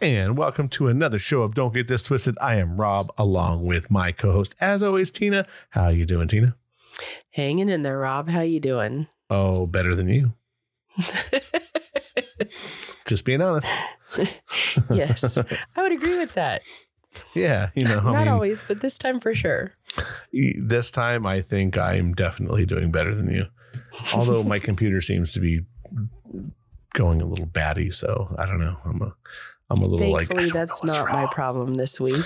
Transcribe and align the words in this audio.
and 0.00 0.36
welcome 0.38 0.68
to 0.68 0.88
another 0.88 1.18
show 1.18 1.42
of 1.42 1.54
Don't 1.54 1.74
Get 1.74 1.88
This 1.88 2.02
Twisted. 2.02 2.36
I 2.40 2.54
am 2.56 2.80
Robb, 2.80 3.12
along 3.18 3.64
with 3.66 3.90
my 3.90 4.12
co-host, 4.12 4.54
as 4.60 4.82
always, 4.82 5.10
Tina. 5.10 5.46
How 5.70 5.88
you 5.88 6.06
doing, 6.06 6.28
Tina? 6.28 6.56
Hanging 7.32 7.68
in 7.68 7.82
there, 7.82 7.98
Robb. 7.98 8.28
How 8.30 8.40
you 8.40 8.60
doing? 8.60 9.08
Oh, 9.28 9.66
better 9.66 9.94
than 9.94 10.08
you. 10.08 10.32
Just 13.06 13.24
being 13.24 13.42
honest. 13.42 13.70
yes, 14.90 15.36
I 15.76 15.82
would 15.82 15.92
agree 15.92 16.18
with 16.18 16.32
that. 16.34 16.62
Yeah, 17.34 17.70
you 17.74 17.84
know, 17.84 17.98
I 17.98 18.04
Not 18.12 18.14
mean, 18.20 18.28
always, 18.28 18.60
but 18.66 18.80
this 18.80 18.96
time 18.96 19.20
for 19.20 19.34
sure. 19.34 19.72
this 20.32 20.90
time 20.90 21.26
I 21.26 21.42
think 21.42 21.76
I'm 21.76 22.14
definitely 22.14 22.64
doing 22.64 22.90
better 22.90 23.14
than 23.14 23.30
you. 23.30 23.46
Although 24.14 24.44
my 24.44 24.58
computer 24.60 25.00
seems 25.00 25.32
to 25.34 25.40
be 25.40 25.60
going 26.94 27.20
a 27.20 27.26
little 27.26 27.46
batty, 27.46 27.90
so 27.90 28.34
I 28.38 28.46
don't 28.46 28.60
know. 28.60 28.76
I'm 28.84 29.02
a 29.02 29.14
I'm 29.70 29.82
a 29.82 29.86
little 29.86 30.10
like 30.10 30.26
Thankfully, 30.26 30.50
don't 30.50 30.54
that's 30.54 30.84
not 30.84 31.12
my 31.12 31.26
problem 31.26 31.74
this 31.74 32.00
week. 32.00 32.24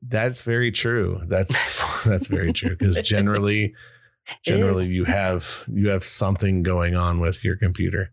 That's 0.00 0.42
very 0.42 0.70
true. 0.70 1.20
That's 1.26 2.02
that's 2.04 2.28
very 2.28 2.52
true 2.52 2.70
because 2.70 3.00
generally 3.00 3.74
generally 4.44 4.88
you 4.88 5.04
have 5.04 5.64
you 5.72 5.88
have 5.88 6.04
something 6.04 6.62
going 6.62 6.94
on 6.94 7.18
with 7.18 7.44
your 7.44 7.56
computer. 7.56 8.12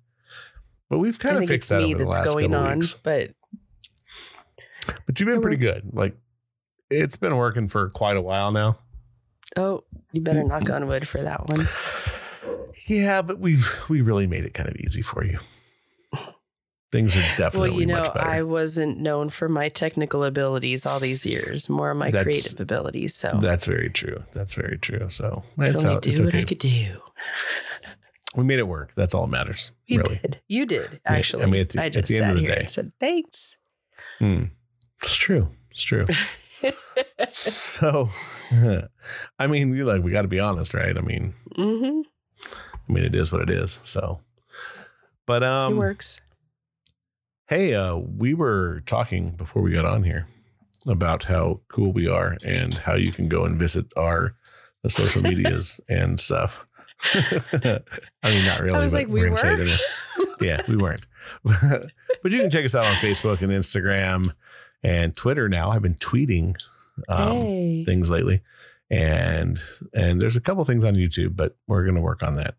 But 0.90 1.00
we've 1.00 1.20
kind 1.20 1.38
I 1.38 1.44
of 1.44 1.48
fixed 1.48 1.70
that 1.70 1.82
over 1.82 1.96
the 1.96 2.06
that's 2.06 2.18
last 2.18 2.28
going 2.28 2.52
couple 2.52 2.66
on, 2.66 2.80
weeks. 2.80 2.96
but 2.96 3.32
But 5.06 5.20
you've 5.20 5.30
been 5.30 5.42
pretty 5.42 5.58
good. 5.58 5.90
Like 5.94 6.18
it's 6.90 7.18
been 7.18 7.36
working 7.38 7.68
for 7.68 7.90
quite 7.90 8.18
a 8.18 8.22
while 8.22 8.52
now. 8.52 8.80
oh, 9.58 9.84
you 10.12 10.22
better 10.22 10.42
mm, 10.42 10.48
knock 10.48 10.64
mm. 10.64 10.76
on 10.76 10.88
wood 10.88 11.08
for 11.08 11.22
that 11.22 11.48
one. 11.50 11.68
Yeah, 12.88 13.22
but 13.22 13.40
we've 13.40 13.80
we 13.90 14.02
really 14.02 14.28
made 14.28 14.44
it 14.44 14.54
kind 14.54 14.70
of 14.70 14.76
easy 14.78 15.02
for 15.02 15.24
you. 15.24 15.40
Things 16.96 17.16
are 17.18 17.36
definitely 17.36 17.72
well, 17.72 17.80
you 17.82 17.86
know. 17.88 18.04
I 18.16 18.44
wasn't 18.44 19.00
known 19.00 19.28
for 19.30 19.50
my 19.50 19.68
technical 19.68 20.24
abilities 20.24 20.86
all 20.86 21.00
these 21.00 21.26
years, 21.26 21.70
more 21.70 21.94
my 21.94 22.10
That's- 22.10 22.24
creative 22.24 22.60
abilities. 22.60 23.14
So 23.14 23.38
That's 23.42 23.66
very 23.66 23.90
true. 23.90 24.24
That's 24.32 24.54
very 24.54 24.78
true. 24.78 25.10
So 25.10 25.44
I 25.58 25.66
could 25.68 25.78
only 25.78 25.96
out, 25.98 26.02
do 26.04 26.12
what 26.12 26.28
okay. 26.30 26.40
I 26.40 26.44
could 26.46 26.58
do. 26.60 27.02
We 28.36 28.44
made 28.46 28.60
it 28.60 28.68
work. 28.68 28.94
That's 28.96 29.14
all 29.14 29.26
that 29.26 29.32
matters. 29.32 29.72
You 29.88 30.00
really. 30.00 30.20
did. 30.22 30.42
You 30.48 30.66
did 30.66 31.02
actually. 31.06 31.44
I 31.44 31.48
mean, 31.48 31.62
at 31.62 31.70
the- 31.70 31.82
I 31.82 31.86
at 31.88 31.94
just 31.94 32.08
the 32.08 32.16
end 32.16 32.24
sat 32.24 32.32
of 32.32 32.36
the 32.38 32.42
here 32.44 32.56
day. 32.56 32.60
and 32.62 32.70
said 32.70 32.92
thanks. 33.00 33.58
Hmm. 34.20 34.44
It's 35.04 35.16
true. 35.16 35.50
It's 35.72 35.84
true. 35.84 36.06
so, 37.32 38.10
I 39.40 39.48
mean, 39.48 39.74
you 39.76 39.84
like 39.86 40.02
we 40.02 40.12
got 40.12 40.22
to 40.24 40.28
be 40.30 40.40
honest, 40.40 40.74
right? 40.74 40.98
I 40.98 41.02
mean, 41.02 41.34
hmm 41.56 42.02
I 42.88 42.94
mean, 42.94 43.04
it 43.04 43.16
is 43.16 43.32
what 43.32 43.42
it 43.42 43.50
is. 43.50 43.80
So, 43.84 44.22
but 45.26 45.44
it 45.44 45.50
um, 45.50 45.76
works. 45.78 46.22
Hey, 47.48 47.74
uh, 47.74 47.96
we 47.96 48.34
were 48.34 48.82
talking 48.86 49.32
before 49.32 49.62
we 49.62 49.72
got 49.72 49.86
on 49.86 50.04
here 50.04 50.28
about 50.88 51.24
how 51.24 51.60
cool 51.68 51.92
we 51.92 52.08
are 52.08 52.38
and 52.46 52.76
how 52.76 52.96
you 52.96 53.12
can 53.12 53.28
go 53.28 53.46
and 53.46 53.60
visit 53.60 53.86
our 53.98 54.36
uh, 54.84 54.90
social 54.90 55.22
medias 55.22 55.80
and 55.90 56.20
stuff. 56.20 56.66
I 57.14 57.82
mean, 58.24 58.46
not 58.46 58.62
really. 58.62 58.76
I 58.76 58.80
was 58.80 58.94
like, 58.94 59.08
we 59.08 59.30
were. 59.30 59.46
anyway. 59.46 59.76
yeah, 60.42 60.62
we 60.68 60.78
weren't. 60.78 61.06
but 61.44 62.32
you 62.32 62.40
can 62.40 62.50
check 62.50 62.66
us 62.66 62.76
out 62.76 62.86
on 62.86 62.96
Facebook 62.96 63.42
and 63.42 63.52
Instagram 63.52 64.34
and 64.82 65.16
Twitter 65.16 65.50
now. 65.50 65.72
I've 65.72 65.82
been 65.82 65.96
tweeting 65.96 66.56
um, 67.10 67.32
hey. 67.32 67.86
things 67.86 68.10
lately. 68.10 68.42
And 68.90 69.60
and 69.94 70.22
there's 70.22 70.36
a 70.36 70.42
couple 70.42 70.64
things 70.64 70.86
on 70.86 70.94
YouTube, 70.94 71.36
but 71.36 71.58
we're 71.68 71.86
gonna 71.86 72.02
work 72.02 72.22
on 72.22 72.36
that. 72.36 72.56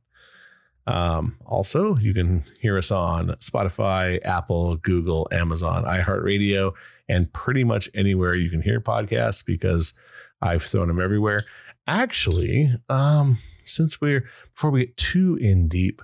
Um, 0.86 1.36
also, 1.44 1.96
you 1.96 2.14
can 2.14 2.44
hear 2.60 2.78
us 2.78 2.90
on 2.90 3.28
Spotify, 3.40 4.24
Apple, 4.24 4.76
Google, 4.76 5.28
Amazon, 5.32 5.84
iHeartRadio, 5.84 6.72
and 7.08 7.32
pretty 7.32 7.64
much 7.64 7.88
anywhere 7.94 8.36
you 8.36 8.50
can 8.50 8.62
hear 8.62 8.80
podcasts 8.80 9.44
because 9.44 9.94
I've 10.40 10.62
thrown 10.62 10.88
them 10.88 11.00
everywhere. 11.00 11.40
Actually, 11.88 12.74
um, 12.88 13.38
since 13.64 14.00
we're 14.00 14.28
before 14.54 14.70
we 14.70 14.86
get 14.86 14.96
too 14.96 15.36
in 15.40 15.68
deep, 15.68 16.02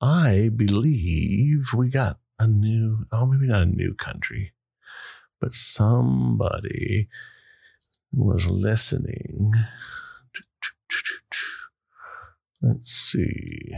I 0.00 0.50
believe 0.54 1.72
we 1.74 1.88
got 1.88 2.18
a 2.38 2.46
new, 2.46 3.06
oh, 3.12 3.26
maybe 3.26 3.46
not 3.46 3.62
a 3.62 3.66
new 3.66 3.94
country, 3.94 4.52
but 5.40 5.52
somebody 5.52 7.08
was 8.12 8.48
listening. 8.50 9.52
Let's 12.62 12.90
see. 12.90 13.76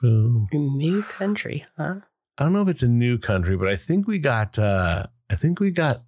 Boom. 0.00 0.46
New 0.52 1.02
country, 1.02 1.64
huh? 1.76 1.96
I 2.38 2.44
don't 2.44 2.52
know 2.54 2.62
if 2.62 2.68
it's 2.68 2.82
a 2.82 2.88
new 2.88 3.18
country, 3.18 3.56
but 3.56 3.68
I 3.68 3.76
think 3.76 4.06
we 4.08 4.18
got 4.18 4.58
uh 4.58 5.06
I 5.30 5.36
think 5.36 5.60
we 5.60 5.70
got 5.70 6.02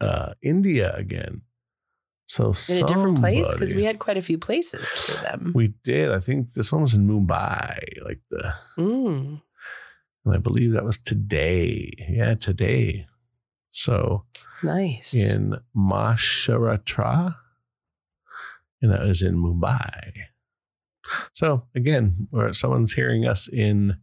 uh 0.00 0.34
India 0.42 0.94
again. 0.94 1.42
So 2.26 2.52
In 2.70 2.82
a 2.84 2.86
different 2.86 3.18
place 3.18 3.52
because 3.52 3.74
we 3.74 3.84
had 3.84 3.98
quite 3.98 4.16
a 4.16 4.22
few 4.22 4.38
places 4.38 4.88
for 4.88 5.22
them. 5.22 5.52
we 5.54 5.74
did. 5.84 6.10
I 6.10 6.20
think 6.20 6.54
this 6.54 6.72
one 6.72 6.82
was 6.82 6.94
in 6.94 7.06
Mumbai, 7.06 7.78
like 8.04 8.20
the 8.30 8.54
Mm. 8.78 9.42
and 10.24 10.34
I 10.34 10.38
believe 10.38 10.72
that 10.72 10.84
was 10.84 10.98
today. 10.98 11.92
Yeah, 12.08 12.34
today. 12.34 13.06
So 13.70 14.24
Nice. 14.62 15.12
in 15.14 15.56
Maharashtra, 15.76 17.36
and 18.80 18.90
that 18.92 19.02
was 19.02 19.20
in 19.22 19.34
Mumbai. 19.36 20.12
So 21.32 21.66
again, 21.74 22.28
someone's 22.52 22.94
hearing 22.94 23.26
us 23.26 23.48
in 23.48 23.98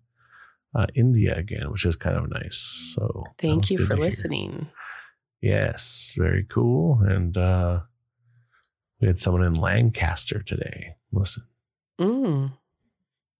uh, 0.76 0.88
India 0.96 1.36
again, 1.36 1.72
which 1.72 1.86
is 1.86 1.96
kind 1.96 2.18
of 2.18 2.30
nice. 2.30 2.94
So 2.96 3.24
Thank 3.38 3.70
you 3.70 3.78
for 3.80 3.96
hear. 3.96 4.04
listening. 4.04 4.68
Yes, 5.42 6.14
very 6.18 6.44
cool. 6.44 7.02
And 7.02 7.36
uh, 7.38 7.82
we 9.00 9.08
had 9.08 9.18
someone 9.18 9.44
in 9.44 9.54
Lancaster 9.54 10.42
today. 10.42 10.96
Listen. 11.12 11.44
Mm. 12.00 12.54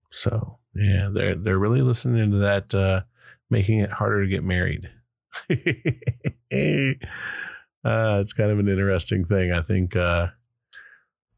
So 0.10 0.58
yeah, 0.76 1.10
they're 1.14 1.36
they're 1.36 1.60
really 1.60 1.82
listening 1.82 2.32
to 2.32 2.38
that, 2.38 2.74
uh, 2.74 3.02
making 3.50 3.80
it 3.80 3.92
harder 3.92 4.24
to 4.24 4.30
get 4.30 4.44
married. 4.44 4.90
uh, 5.50 5.56
it's 6.52 8.34
kind 8.34 8.52
of 8.52 8.60
an 8.60 8.68
interesting 8.68 9.24
thing. 9.26 9.52
I 9.52 9.62
think, 9.62 9.96
uh, 9.96 10.28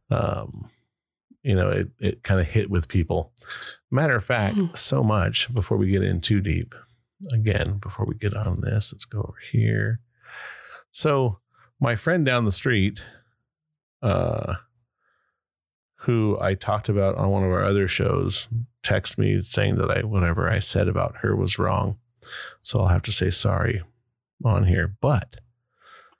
um, 0.09 0.69
you 1.43 1.55
know, 1.55 1.69
it 1.69 1.89
it 1.99 2.23
kind 2.23 2.39
of 2.39 2.47
hit 2.47 2.69
with 2.69 2.87
people. 2.87 3.31
Matter 3.91 4.15
of 4.15 4.23
fact, 4.25 4.57
Mm. 4.57 4.77
so 4.77 5.03
much 5.03 5.53
before 5.53 5.77
we 5.77 5.89
get 5.89 6.01
in 6.03 6.21
too 6.21 6.41
deep. 6.41 6.73
Again, 7.31 7.77
before 7.79 8.05
we 8.05 8.15
get 8.15 8.35
on 8.35 8.61
this, 8.61 8.91
let's 8.93 9.05
go 9.05 9.19
over 9.19 9.37
here. 9.51 9.99
So 10.91 11.39
my 11.79 11.95
friend 11.95 12.25
down 12.25 12.45
the 12.45 12.51
street, 12.51 13.01
uh, 14.01 14.55
who 15.99 16.37
I 16.41 16.53
talked 16.55 16.89
about 16.89 17.15
on 17.15 17.29
one 17.29 17.43
of 17.43 17.51
our 17.51 17.63
other 17.63 17.87
shows, 17.87 18.49
text 18.83 19.17
me 19.17 19.41
saying 19.41 19.75
that 19.77 19.89
I 19.89 20.03
whatever 20.03 20.49
I 20.49 20.59
said 20.59 20.87
about 20.87 21.17
her 21.17 21.35
was 21.35 21.57
wrong. 21.57 21.97
So 22.61 22.79
I'll 22.79 22.87
have 22.89 23.03
to 23.03 23.11
say 23.11 23.29
sorry 23.29 23.83
on 24.43 24.65
here. 24.65 24.95
But 24.99 25.37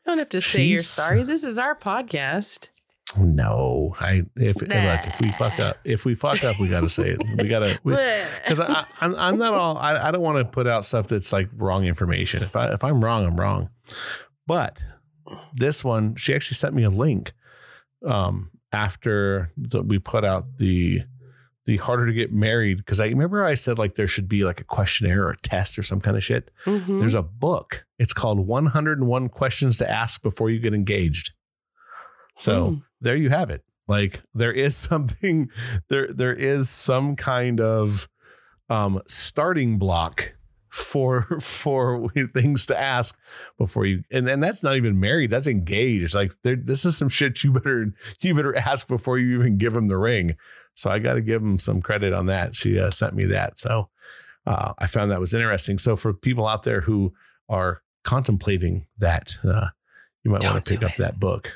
You 0.05 0.11
don't 0.11 0.19
have 0.19 0.29
to 0.29 0.41
say 0.41 0.63
you're 0.63 0.79
sorry. 0.79 1.23
This 1.23 1.43
is 1.43 1.57
our 1.57 1.75
podcast. 1.75 2.69
No, 3.17 3.95
I 3.99 4.23
if 4.35 4.61
look 4.61 4.69
if 4.71 5.19
we 5.21 5.31
fuck 5.33 5.59
up 5.59 5.77
if 5.83 6.05
we 6.05 6.15
fuck 6.15 6.43
up 6.43 6.59
we 6.59 6.67
got 6.67 6.81
to 6.81 6.89
say 6.89 7.09
it. 7.09 7.23
We 7.41 7.47
got 7.47 7.59
to 7.59 7.79
because 8.43 8.59
I, 8.59 8.85
I'm 9.01 9.15
I'm 9.15 9.37
not 9.37 9.53
all 9.53 9.77
I, 9.77 10.07
I 10.07 10.11
don't 10.11 10.21
want 10.21 10.37
to 10.39 10.45
put 10.45 10.67
out 10.67 10.85
stuff 10.85 11.07
that's 11.07 11.31
like 11.33 11.49
wrong 11.55 11.85
information. 11.85 12.43
If 12.43 12.55
I 12.55 12.73
if 12.73 12.83
I'm 12.83 13.03
wrong, 13.03 13.25
I'm 13.25 13.39
wrong. 13.39 13.69
But 14.47 14.83
this 15.53 15.83
one, 15.83 16.15
she 16.15 16.33
actually 16.33 16.55
sent 16.55 16.73
me 16.75 16.83
a 16.83 16.89
link 16.89 17.33
um 18.05 18.49
after 18.71 19.51
the, 19.57 19.83
we 19.83 19.99
put 19.99 20.25
out 20.25 20.57
the 20.57 21.01
the 21.65 21.77
harder 21.77 22.05
to 22.07 22.13
get 22.13 22.33
married 22.33 22.77
because 22.77 22.99
I 22.99 23.05
remember 23.07 23.45
I 23.45 23.53
said 23.53 23.79
like 23.79 23.95
there 23.95 24.07
should 24.07 24.27
be 24.27 24.43
like 24.43 24.59
a 24.59 24.65
questionnaire 24.65 25.23
or 25.27 25.29
a 25.31 25.37
test 25.37 25.79
or 25.79 25.83
some 25.83 26.01
kind 26.01 26.17
of 26.17 26.23
shit. 26.23 26.51
Mhm. 26.65 26.99
There's 26.99 27.15
a 27.15 27.21
book. 27.23 27.85
It's 27.99 28.13
called 28.13 28.39
101 28.45 29.29
Questions 29.29 29.77
to 29.77 29.89
Ask 29.89 30.21
Before 30.23 30.49
You 30.49 30.59
Get 30.59 30.73
Engaged. 30.73 31.31
So 32.37 32.69
Hmm. 32.71 32.75
There 33.03 33.15
you 33.15 33.29
have 33.29 33.49
it. 33.49 33.63
Like 33.87 34.21
there 34.33 34.51
is 34.51 34.75
something 34.89 35.49
there 35.89 36.11
there 36.11 36.33
is 36.33 36.69
some 36.69 37.15
kind 37.15 37.59
of 37.61 38.07
um 38.69 39.01
starting 39.07 39.77
block 39.77 40.33
for 40.69 41.27
for 41.41 42.09
things 42.33 42.65
to 42.67 42.79
ask 42.79 43.19
before 43.57 43.85
you 43.85 44.01
and 44.09 44.27
and 44.27 44.41
that's 44.41 44.63
not 44.63 44.75
even 44.75 44.99
married 44.99 45.29
that's 45.29 45.47
engaged. 45.47 46.15
Like 46.15 46.31
there 46.43 46.55
this 46.55 46.85
is 46.85 46.97
some 46.97 47.09
shit 47.09 47.43
you 47.43 47.51
better 47.51 47.93
you 48.21 48.33
better 48.33 48.55
ask 48.55 48.87
before 48.87 49.19
you 49.19 49.39
even 49.39 49.57
give 49.57 49.75
him 49.75 49.87
the 49.87 49.97
ring. 49.97 50.35
So 50.75 50.89
i 50.89 50.97
got 50.97 51.13
to 51.13 51.21
give 51.21 51.41
him 51.41 51.59
some 51.59 51.83
credit 51.83 52.13
on 52.13 52.25
that. 52.27 52.55
She 52.55 52.79
uh, 52.79 52.89
sent 52.89 53.13
me 53.13 53.25
that. 53.25 53.59
So 53.59 53.89
uh, 54.47 54.73
i 54.79 54.87
found 54.87 55.11
that 55.11 55.19
was 55.19 55.33
interesting. 55.33 55.77
So 55.77 55.95
for 55.95 56.13
people 56.13 56.47
out 56.47 56.63
there 56.63 56.81
who 56.81 57.13
are 57.49 57.81
contemplating 58.03 58.87
that 58.97 59.35
uh, 59.43 59.67
you 60.23 60.31
might 60.31 60.43
want 60.43 60.65
to 60.65 60.73
pick 60.73 60.83
up 60.83 60.95
that 60.97 61.19
book 61.19 61.53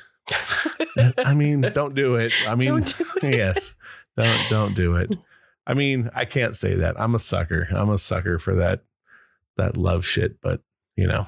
i 1.20 1.34
mean 1.34 1.62
don't 1.74 1.96
do 1.96 2.16
it 2.16 2.34
i 2.48 2.56
mean 2.56 2.70
Don't 2.70 2.98
do 2.98 3.06
yes 3.28 3.74
don't 4.16 4.50
don't 4.50 4.76
do 4.76 4.96
it 4.96 5.16
i 5.66 5.74
mean 5.74 6.10
i 6.14 6.26
can't 6.26 6.56
say 6.56 6.76
that 6.76 7.00
i'm 7.00 7.16
a 7.16 7.20
sucker 7.20 7.68
i'm 7.72 7.90
a 7.90 7.98
sucker 7.98 8.40
for 8.40 8.56
that 8.56 8.82
that 9.58 9.78
love 9.78 10.06
shit 10.06 10.42
but 10.42 10.62
you 10.96 11.08
know 11.08 11.28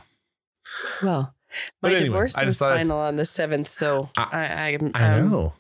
Well, 1.02 1.34
my 1.82 1.90
anyway, 1.90 2.04
divorce 2.06 2.38
I 2.38 2.46
was 2.46 2.60
final 2.60 2.98
on 3.00 3.16
the 3.16 3.26
seventh, 3.26 3.68
so 3.68 4.10
I- 4.18 4.22
I, 4.32 5.00
I, 5.00 5.04
I 5.04 5.18
um, 5.20 5.30
know. 5.32 5.54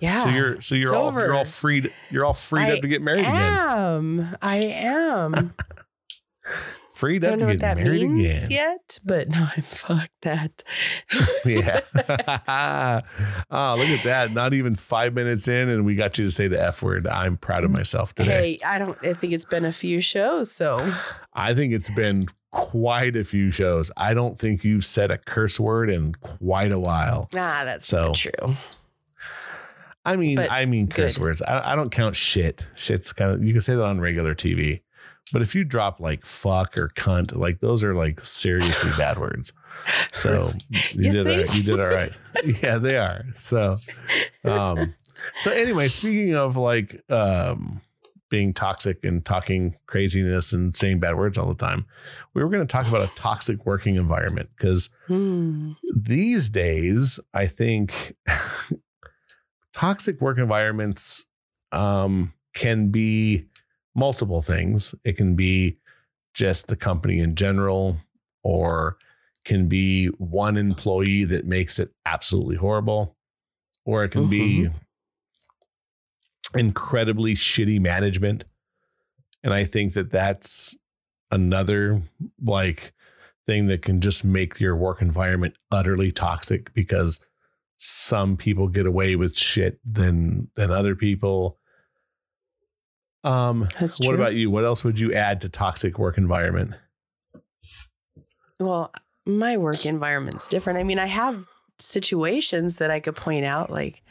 Yeah. 0.00 0.18
So 0.18 0.28
you're 0.28 0.60
so 0.60 0.74
you're 0.74 0.94
all 0.94 1.06
over. 1.06 1.20
you're 1.24 1.34
all 1.34 1.44
freed 1.44 1.92
you're 2.10 2.24
all 2.24 2.32
freed 2.34 2.62
I 2.62 2.72
up 2.72 2.80
to 2.80 2.88
get 2.88 3.00
married 3.00 3.20
again. 3.20 3.32
I 3.32 3.94
am. 3.96 4.36
I 4.42 4.56
am. 4.56 5.54
Freed 6.94 7.24
I 7.24 7.28
up 7.28 7.32
don't 7.32 7.38
to 7.40 7.44
know 7.46 7.50
get 7.52 7.54
what 7.54 7.76
that 7.76 7.84
married 7.84 8.08
means 8.10 8.46
again. 8.46 8.50
yet, 8.80 8.98
but 9.04 9.28
no, 9.30 9.48
I 9.56 9.60
fuck 9.62 10.10
that. 10.22 10.62
Yeah. 11.44 11.80
oh, 13.50 13.76
look 13.78 13.88
at 13.88 14.04
that. 14.04 14.32
Not 14.32 14.54
even 14.54 14.74
five 14.76 15.12
minutes 15.14 15.48
in, 15.48 15.68
and 15.68 15.84
we 15.84 15.94
got 15.94 16.18
you 16.18 16.24
to 16.24 16.30
say 16.30 16.48
the 16.48 16.60
F 16.62 16.82
word. 16.82 17.06
I'm 17.06 17.36
proud 17.36 17.64
of 17.64 17.70
myself 17.70 18.14
today. 18.14 18.30
Hey, 18.30 18.58
I 18.64 18.78
don't. 18.78 18.96
I 19.04 19.12
think 19.14 19.32
it's 19.32 19.44
been 19.44 19.64
a 19.64 19.72
few 19.72 20.00
shows, 20.00 20.50
so 20.52 20.92
I 21.34 21.54
think 21.54 21.74
it's 21.74 21.90
been 21.90 22.26
quite 22.50 23.16
a 23.16 23.24
few 23.24 23.50
shows. 23.50 23.90
I 23.96 24.14
don't 24.14 24.38
think 24.38 24.62
you've 24.64 24.84
said 24.84 25.10
a 25.10 25.18
curse 25.18 25.58
word 25.58 25.90
in 25.90 26.14
quite 26.14 26.72
a 26.72 26.78
while. 26.78 27.28
ah, 27.36 27.62
that's 27.64 27.86
So, 27.86 28.12
true. 28.14 28.56
I 30.06 30.16
mean, 30.16 30.36
But 30.36 30.50
I 30.50 30.66
mean 30.66 30.88
curse 30.88 31.16
good. 31.16 31.24
words. 31.24 31.42
I, 31.42 31.72
I 31.72 31.76
don't 31.76 31.90
count 31.90 32.14
shit. 32.14 32.66
Shit's 32.74 33.12
kind 33.12 33.30
of 33.32 33.42
you 33.44 33.52
can 33.52 33.62
say 33.62 33.74
that 33.74 33.84
on 33.84 34.00
regular 34.00 34.34
TV, 34.34 34.80
but 35.32 35.42
if 35.42 35.54
you 35.54 35.64
drop 35.64 36.00
like 36.00 36.24
fuck 36.24 36.78
or 36.78 36.88
cunt, 36.90 37.34
like 37.36 37.60
those 37.60 37.82
are 37.84 37.94
like 37.94 38.20
seriously 38.20 38.90
bad 38.98 39.18
words. 39.18 39.52
So 40.12 40.52
you, 40.70 40.80
You 40.94 41.12
did 41.12 41.26
all, 41.26 41.54
you 41.56 41.62
did 41.62 41.80
all 41.80 41.88
right. 41.88 42.12
yeah, 42.62 42.78
they 42.78 42.96
are. 42.96 43.24
So, 43.34 43.76
um, 44.44 44.94
so 45.38 45.50
anyway, 45.50 45.86
speaking 45.86 46.34
of 46.34 46.56
like 46.56 47.02
um 47.10 47.80
being 48.30 48.52
toxic 48.52 49.04
and 49.04 49.24
talking 49.24 49.76
craziness 49.86 50.52
and 50.52 50.76
saying 50.76 50.98
bad 50.98 51.16
words 51.16 51.38
all 51.38 51.46
the 51.46 51.54
time, 51.54 51.86
we 52.34 52.42
were 52.42 52.48
going 52.50 52.66
to 52.66 52.70
talk 52.72 52.86
about 52.88 53.02
a 53.02 53.14
toxic 53.14 53.64
working 53.66 53.96
environment 53.96 54.48
because 54.56 54.90
Hmm. 55.06 55.72
these 55.94 56.48
days, 56.48 57.20
I 57.34 57.46
think 57.46 58.16
toxic 59.72 60.20
work 60.20 60.38
environments 60.38 61.26
um, 61.72 62.32
can 62.54 62.88
be 62.88 63.46
multiple 63.94 64.42
things. 64.42 64.94
It 65.04 65.16
can 65.16 65.36
be 65.36 65.78
just 66.34 66.66
the 66.66 66.76
company 66.76 67.20
in 67.20 67.34
general, 67.34 67.96
or 68.42 68.96
can 69.44 69.68
be 69.68 70.06
one 70.18 70.56
employee 70.56 71.24
that 71.24 71.46
makes 71.46 71.78
it 71.78 71.90
absolutely 72.06 72.56
horrible, 72.56 73.16
or 73.84 74.04
it 74.04 74.10
can 74.10 74.28
be 74.28 74.64
mm-hmm. 74.64 76.58
incredibly 76.58 77.34
shitty 77.34 77.80
management. 77.80 78.44
And 79.42 79.52
I 79.52 79.64
think 79.64 79.92
that 79.92 80.10
that's 80.10 80.76
another 81.30 82.02
like 82.42 82.92
thing 83.46 83.66
that 83.66 83.82
can 83.82 84.00
just 84.00 84.24
make 84.24 84.58
your 84.58 84.74
work 84.74 85.02
environment 85.02 85.58
utterly 85.70 86.10
toxic 86.10 86.72
because 86.72 87.24
some 87.76 88.36
people 88.36 88.68
get 88.68 88.86
away 88.86 89.16
with 89.16 89.36
shit 89.36 89.78
than 89.84 90.48
than 90.54 90.70
other 90.70 90.94
people. 90.94 91.58
Um 93.24 93.68
That's 93.80 93.98
what 94.00 94.14
about 94.14 94.34
you? 94.34 94.50
What 94.50 94.64
else 94.64 94.84
would 94.84 94.98
you 95.00 95.12
add 95.14 95.40
to 95.42 95.48
toxic 95.48 95.98
work 95.98 96.18
environment? 96.18 96.72
Well, 98.60 98.92
my 99.26 99.56
work 99.56 99.86
environment's 99.86 100.48
different. 100.48 100.78
I 100.78 100.82
mean, 100.82 100.98
I 100.98 101.06
have 101.06 101.44
situations 101.78 102.76
that 102.78 102.90
I 102.90 103.00
could 103.00 103.16
point 103.16 103.44
out. 103.44 103.70
Like 103.70 104.02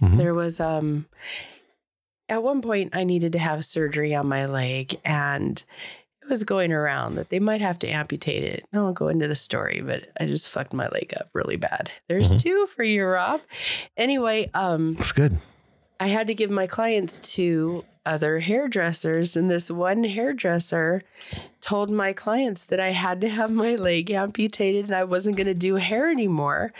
Mhm. 0.00 0.18
there 0.18 0.34
was 0.34 0.60
um 0.60 1.06
at 2.28 2.42
one 2.42 2.60
point 2.62 2.94
I 2.94 3.04
needed 3.04 3.32
to 3.32 3.38
have 3.38 3.64
surgery 3.64 4.14
on 4.14 4.26
my 4.28 4.44
leg 4.46 5.00
and 5.04 5.64
it 6.22 6.28
was 6.28 6.44
going 6.44 6.72
around 6.72 7.14
that 7.14 7.30
they 7.30 7.40
might 7.40 7.62
have 7.62 7.78
to 7.78 7.88
amputate 7.88 8.44
it. 8.44 8.64
I 8.72 8.78
won't 8.80 8.96
go 8.98 9.08
into 9.08 9.26
the 9.26 9.34
story, 9.34 9.80
but 9.84 10.10
I 10.20 10.26
just 10.26 10.48
fucked 10.50 10.74
my 10.74 10.86
leg 10.88 11.14
up 11.18 11.30
really 11.32 11.56
bad. 11.56 11.90
There's 12.06 12.34
Mhm. 12.34 12.38
two 12.42 12.66
for 12.66 12.82
you, 12.84 13.04
Robb. 13.06 13.40
Anyway, 13.96 14.50
um 14.54 14.94
That's 14.94 15.12
good. 15.12 15.38
I 16.00 16.08
had 16.08 16.26
to 16.28 16.34
give 16.34 16.50
my 16.50 16.66
clients 16.66 17.20
to 17.34 17.84
other 18.06 18.38
hairdressers, 18.40 19.36
and 19.36 19.50
this 19.50 19.70
one 19.70 20.04
hairdresser 20.04 21.02
told 21.60 21.90
my 21.90 22.12
clients 22.12 22.64
that 22.66 22.80
I 22.80 22.90
had 22.90 23.20
to 23.20 23.28
have 23.28 23.50
my 23.50 23.74
leg 23.74 24.10
amputated 24.10 24.86
and 24.86 24.94
I 24.94 25.04
wasn't 25.04 25.36
going 25.36 25.46
to 25.48 25.54
do 25.54 25.74
hair 25.74 26.10
anymore, 26.10 26.72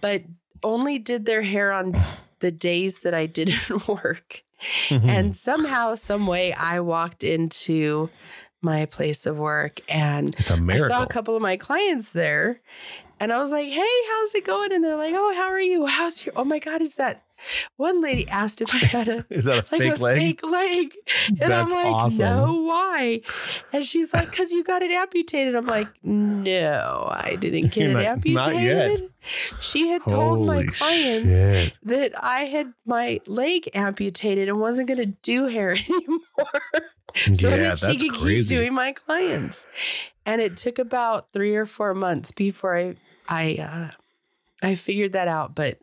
but 0.00 0.22
only 0.62 0.98
did 0.98 1.26
their 1.26 1.42
hair 1.42 1.70
on 1.70 1.94
the 2.40 2.50
days 2.50 3.00
that 3.00 3.14
I 3.14 3.26
didn't 3.26 3.86
work. 3.88 4.42
Mhm. 4.88 5.04
And 5.08 5.36
somehow, 5.36 5.94
some 5.94 6.26
way, 6.26 6.52
I 6.54 6.80
walked 6.80 7.22
into 7.22 8.08
my 8.62 8.86
place 8.86 9.26
of 9.26 9.36
work 9.38 9.80
and 9.90 10.34
I 10.86 10.88
saw 10.88 11.02
a 11.02 11.06
couple 11.06 11.36
of 11.36 11.42
my 11.42 11.58
clients 11.58 12.12
there, 12.12 12.60
and 13.20 13.30
I 13.30 13.38
was 13.38 13.52
like, 13.52 13.68
"Hey, 13.68 13.82
how's 14.10 14.34
it 14.34 14.46
going?" 14.46 14.72
And 14.72 14.82
they're 14.82 14.96
like, 14.96 15.12
"Oh, 15.14 15.34
how 15.34 15.48
are 15.48 15.60
you? 15.60 15.84
How's 15.86 16.24
your? 16.24 16.32
Oh 16.34 16.44
my 16.44 16.58
God, 16.58 16.80
is 16.80 16.96
that?" 16.96 17.22
One 17.76 18.00
lady 18.00 18.28
asked 18.28 18.60
if 18.60 18.74
I 18.74 18.78
had 18.78 19.08
a 19.08 19.26
Is 19.30 19.44
that 19.46 19.52
a 19.54 19.56
like 19.74 19.82
fake 19.82 19.98
a 19.98 20.02
leg? 20.02 20.18
fake 20.18 20.42
leg, 20.42 20.94
and 21.28 21.38
That's 21.38 21.74
I'm 21.74 21.84
like, 21.84 21.94
awesome. 21.94 22.24
"No, 22.24 22.52
why?" 22.62 23.20
And 23.72 23.84
she's 23.84 24.12
like, 24.14 24.30
"Cause 24.32 24.52
you 24.52 24.64
got 24.64 24.82
it 24.82 24.90
amputated." 24.90 25.54
I'm 25.54 25.66
like, 25.66 25.88
"No, 26.02 27.06
I 27.10 27.36
didn't 27.36 27.68
get 27.72 27.90
it 27.90 27.96
amputated." 27.96 29.00
not. 29.00 29.10
She 29.62 29.88
had 29.88 30.02
told 30.04 30.46
my 30.46 30.66
clients 30.66 31.40
shit. 31.40 31.78
that 31.84 32.12
I 32.22 32.40
had 32.40 32.74
my 32.84 33.20
leg 33.26 33.68
amputated 33.74 34.48
and 34.48 34.60
wasn't 34.60 34.88
going 34.88 34.98
to 34.98 35.06
do 35.06 35.46
hair 35.46 35.70
anymore 35.88 36.20
so 37.34 37.48
yeah, 37.48 37.56
that 37.74 37.78
she 37.78 37.96
could 38.10 38.18
crazy. 38.20 38.40
keep 38.40 38.46
doing 38.48 38.74
my 38.74 38.92
clients. 38.92 39.66
And 40.26 40.40
it 40.42 40.56
took 40.56 40.78
about 40.78 41.32
three 41.32 41.56
or 41.56 41.64
four 41.64 41.94
months 41.94 42.32
before 42.32 42.76
I 42.76 42.96
I 43.28 43.54
uh, 43.56 43.90
I 44.66 44.74
figured 44.74 45.12
that 45.14 45.28
out. 45.28 45.54
But 45.54 45.78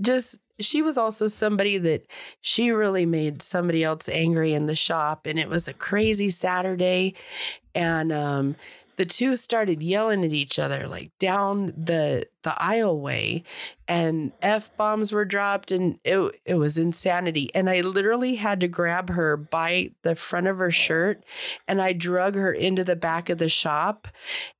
just 0.00 0.38
she 0.60 0.82
was 0.82 0.98
also 0.98 1.26
somebody 1.26 1.78
that 1.78 2.06
she 2.40 2.70
really 2.70 3.06
made 3.06 3.42
somebody 3.42 3.84
else 3.84 4.08
angry 4.08 4.54
in 4.54 4.66
the 4.66 4.74
shop, 4.74 5.26
and 5.26 5.38
it 5.38 5.48
was 5.48 5.68
a 5.68 5.74
crazy 5.74 6.30
Saturday, 6.30 7.14
and 7.74 8.12
um. 8.12 8.56
The 8.98 9.06
two 9.06 9.36
started 9.36 9.80
yelling 9.80 10.24
at 10.24 10.32
each 10.32 10.58
other 10.58 10.88
like 10.88 11.12
down 11.20 11.68
the 11.68 12.26
the 12.42 12.50
aisleway, 12.50 13.44
and 13.86 14.32
f 14.42 14.76
bombs 14.76 15.12
were 15.12 15.24
dropped, 15.24 15.70
and 15.70 16.00
it 16.02 16.34
it 16.44 16.54
was 16.54 16.78
insanity. 16.78 17.48
And 17.54 17.70
I 17.70 17.80
literally 17.80 18.34
had 18.34 18.58
to 18.58 18.66
grab 18.66 19.10
her 19.10 19.36
by 19.36 19.92
the 20.02 20.16
front 20.16 20.48
of 20.48 20.58
her 20.58 20.72
shirt 20.72 21.24
and 21.68 21.80
I 21.80 21.92
drug 21.92 22.34
her 22.34 22.52
into 22.52 22.82
the 22.82 22.96
back 22.96 23.30
of 23.30 23.38
the 23.38 23.48
shop 23.48 24.08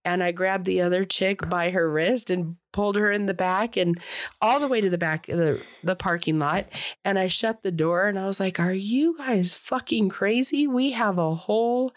and 0.04 0.23
I 0.23 0.30
grabbed 0.30 0.66
the 0.66 0.83
other 0.83 1.04
chick 1.04 1.49
by 1.49 1.71
her 1.71 1.90
wrist 1.90 2.30
and 2.30 2.57
pulled 2.73 2.95
her 2.95 3.11
in 3.11 3.26
the 3.26 3.35
back 3.35 3.76
and 3.76 3.99
all 4.40 4.61
the 4.61 4.68
way 4.68 4.80
to 4.80 4.90
the 4.90 4.99
back 4.99 5.28
of 5.28 5.38
the, 5.38 5.61
the 5.83 5.97
parking 5.97 6.38
lot 6.38 6.66
and 7.04 7.18
I 7.18 7.26
shut 7.26 7.62
the 7.62 7.73
door 7.73 8.07
and 8.07 8.18
I 8.18 8.26
was 8.26 8.38
like, 8.38 8.61
Are 8.61 8.73
you 8.73 9.18
guys 9.18 9.54
fucking 9.54 10.11
crazy? 10.11 10.68
We 10.68 10.92
have 10.92 11.18
a 11.18 11.35
whole 11.35 11.92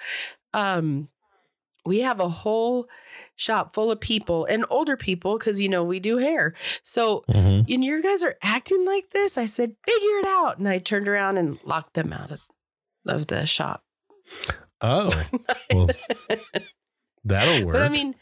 um 0.53 1.10
we 1.85 2.00
have 2.01 2.19
a 2.19 2.29
whole 2.29 2.88
shop 3.35 3.73
full 3.73 3.91
of 3.91 4.00
people 4.00 4.45
and 4.45 4.65
older 4.69 4.95
people 4.95 5.38
because 5.38 5.61
you 5.61 5.67
know 5.69 5.83
we 5.83 6.00
do 6.00 6.17
hair. 6.17 6.53
So 6.83 7.23
Mhm. 7.29 7.65
and 7.73 7.83
you 7.83 8.01
guys 8.03 8.23
are 8.23 8.35
acting 8.41 8.85
like 8.85 9.09
this. 9.11 9.38
I 9.38 9.45
said, 9.45 9.75
figure 9.88 10.17
it 10.19 10.27
out. 10.27 10.59
And 10.59 10.67
I 10.69 10.77
turned 10.79 11.07
around 11.07 11.38
and 11.38 11.57
locked 11.63 11.93
them 11.95 12.13
out 12.13 12.31
of, 12.31 12.41
of 13.07 13.27
the 13.27 13.45
shop. 13.45 13.83
Oh, 14.81 15.11
well, 15.73 15.89
that'll 17.23 17.65
work. 17.65 17.73
But 17.73 17.81
I 17.83 17.89
mean, 17.89 18.15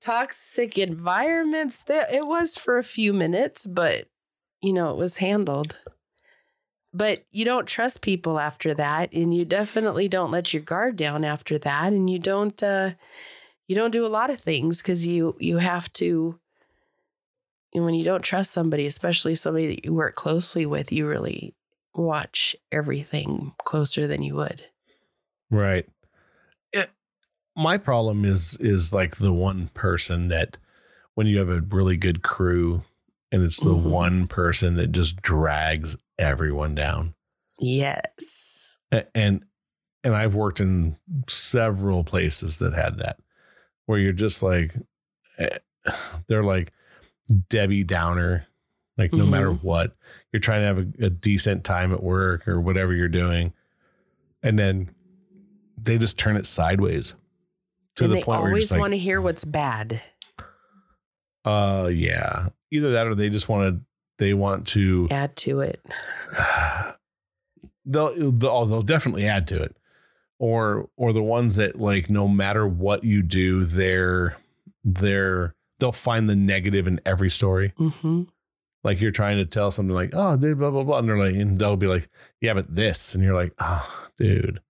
toxic 0.00 0.78
environments, 0.78 1.82
that 1.84 2.12
it 2.12 2.26
was 2.26 2.56
for 2.56 2.78
a 2.78 2.84
few 2.84 3.12
minutes, 3.12 3.66
but 3.66 4.08
you 4.62 4.72
know, 4.72 4.90
it 4.90 4.96
was 4.96 5.18
handled. 5.18 5.78
But 6.96 7.24
you 7.30 7.44
don't 7.44 7.66
trust 7.66 8.00
people 8.00 8.38
after 8.38 8.72
that, 8.72 9.12
and 9.12 9.34
you 9.34 9.44
definitely 9.44 10.08
don't 10.08 10.30
let 10.30 10.54
your 10.54 10.62
guard 10.62 10.96
down 10.96 11.24
after 11.24 11.58
that, 11.58 11.92
and 11.92 12.08
you 12.08 12.18
don't 12.18 12.62
uh 12.62 12.92
you 13.68 13.76
don't 13.76 13.90
do 13.90 14.06
a 14.06 14.08
lot 14.08 14.30
of 14.30 14.40
things 14.40 14.80
because 14.80 15.06
you 15.06 15.36
you 15.38 15.58
have 15.58 15.92
to 15.94 16.40
and 17.74 17.84
when 17.84 17.94
you 17.94 18.04
don't 18.04 18.22
trust 18.22 18.52
somebody, 18.52 18.86
especially 18.86 19.34
somebody 19.34 19.66
that 19.66 19.84
you 19.84 19.92
work 19.92 20.14
closely 20.14 20.64
with, 20.64 20.90
you 20.90 21.06
really 21.06 21.54
watch 21.94 22.56
everything 22.72 23.52
closer 23.64 24.06
than 24.06 24.22
you 24.22 24.34
would. 24.34 24.64
Right. 25.50 25.86
It, 26.72 26.88
my 27.54 27.76
problem 27.76 28.24
is 28.24 28.56
is 28.58 28.94
like 28.94 29.16
the 29.16 29.32
one 29.32 29.68
person 29.74 30.28
that 30.28 30.56
when 31.14 31.26
you 31.26 31.38
have 31.38 31.50
a 31.50 31.60
really 31.60 31.98
good 31.98 32.22
crew 32.22 32.82
and 33.32 33.42
it's 33.42 33.60
the 33.60 33.74
Mhm. 33.74 33.82
one 33.82 34.26
person 34.28 34.76
that 34.76 34.92
just 34.92 35.16
drags 35.22 35.96
everyone 36.18 36.74
down. 36.74 37.14
Yes. 37.58 38.78
And 39.14 39.44
and 40.04 40.14
I've 40.14 40.34
worked 40.36 40.60
in 40.60 40.96
several 41.28 42.04
places 42.04 42.58
that 42.60 42.72
had 42.72 42.98
that 42.98 43.18
where 43.86 43.98
you're 43.98 44.12
just 44.12 44.42
like 44.42 44.74
eh, 45.38 45.58
they're 46.28 46.42
like 46.44 46.72
Debbie 47.48 47.82
Downer 47.84 48.46
like 48.96 49.12
no 49.12 49.24
Mhm. 49.26 49.30
matter 49.30 49.52
what 49.52 49.96
you're 50.32 50.40
trying 50.40 50.60
to 50.62 50.66
have 50.66 50.78
a, 50.78 51.06
a 51.06 51.10
decent 51.10 51.64
time 51.64 51.92
at 51.92 52.02
work 52.02 52.46
or 52.46 52.60
whatever 52.60 52.94
you're 52.94 53.08
doing 53.08 53.52
and 54.42 54.58
then 54.58 54.90
they 55.76 55.98
just 55.98 56.18
turn 56.18 56.36
it 56.36 56.46
sideways 56.46 57.14
to 57.96 58.04
and 58.04 58.12
the 58.12 58.18
they 58.18 58.22
point 58.22 58.40
where 58.42 58.48
you're 58.50 58.54
always 58.54 58.70
like 58.70 58.80
want 58.80 58.92
to 58.92 58.98
hear 58.98 59.20
what's 59.20 59.44
bad. 59.44 60.00
Uh, 61.46 61.86
yeah. 61.86 62.48
Either 62.72 62.90
that 62.92 63.06
or 63.06 63.14
they 63.14 63.30
just 63.30 63.48
want 63.48 63.74
to. 63.74 63.80
They 64.18 64.34
want 64.34 64.66
to. 64.68 65.06
Add 65.10 65.36
to 65.36 65.60
it. 65.60 65.80
they'll 67.84 68.32
they'll, 68.32 68.50
oh, 68.50 68.64
they'll 68.64 68.82
definitely 68.82 69.26
add 69.26 69.46
to 69.48 69.62
it, 69.62 69.76
or 70.38 70.88
or 70.96 71.12
the 71.12 71.22
ones 71.22 71.56
that 71.56 71.78
like 71.78 72.10
no 72.10 72.26
matter 72.26 72.66
what 72.66 73.04
you 73.04 73.22
do, 73.22 73.64
they're 73.64 74.36
they're 74.84 75.54
they'll 75.78 75.92
find 75.92 76.28
the 76.28 76.36
negative 76.36 76.86
in 76.86 77.00
every 77.06 77.30
story. 77.30 77.72
Mm-hmm. 77.78 78.22
Like 78.82 79.00
you're 79.00 79.10
trying 79.10 79.36
to 79.36 79.46
tell 79.46 79.70
something 79.70 79.94
like, 79.94 80.10
oh, 80.14 80.36
dude, 80.36 80.58
blah 80.58 80.70
blah 80.70 80.82
blah, 80.82 80.98
and 80.98 81.06
they're 81.06 81.18
like, 81.18 81.34
and 81.34 81.58
they'll 81.58 81.76
be 81.76 81.86
like, 81.86 82.08
yeah, 82.40 82.54
but 82.54 82.74
this, 82.74 83.14
and 83.14 83.22
you're 83.22 83.34
like, 83.34 83.52
oh, 83.58 84.08
dude, 84.16 84.60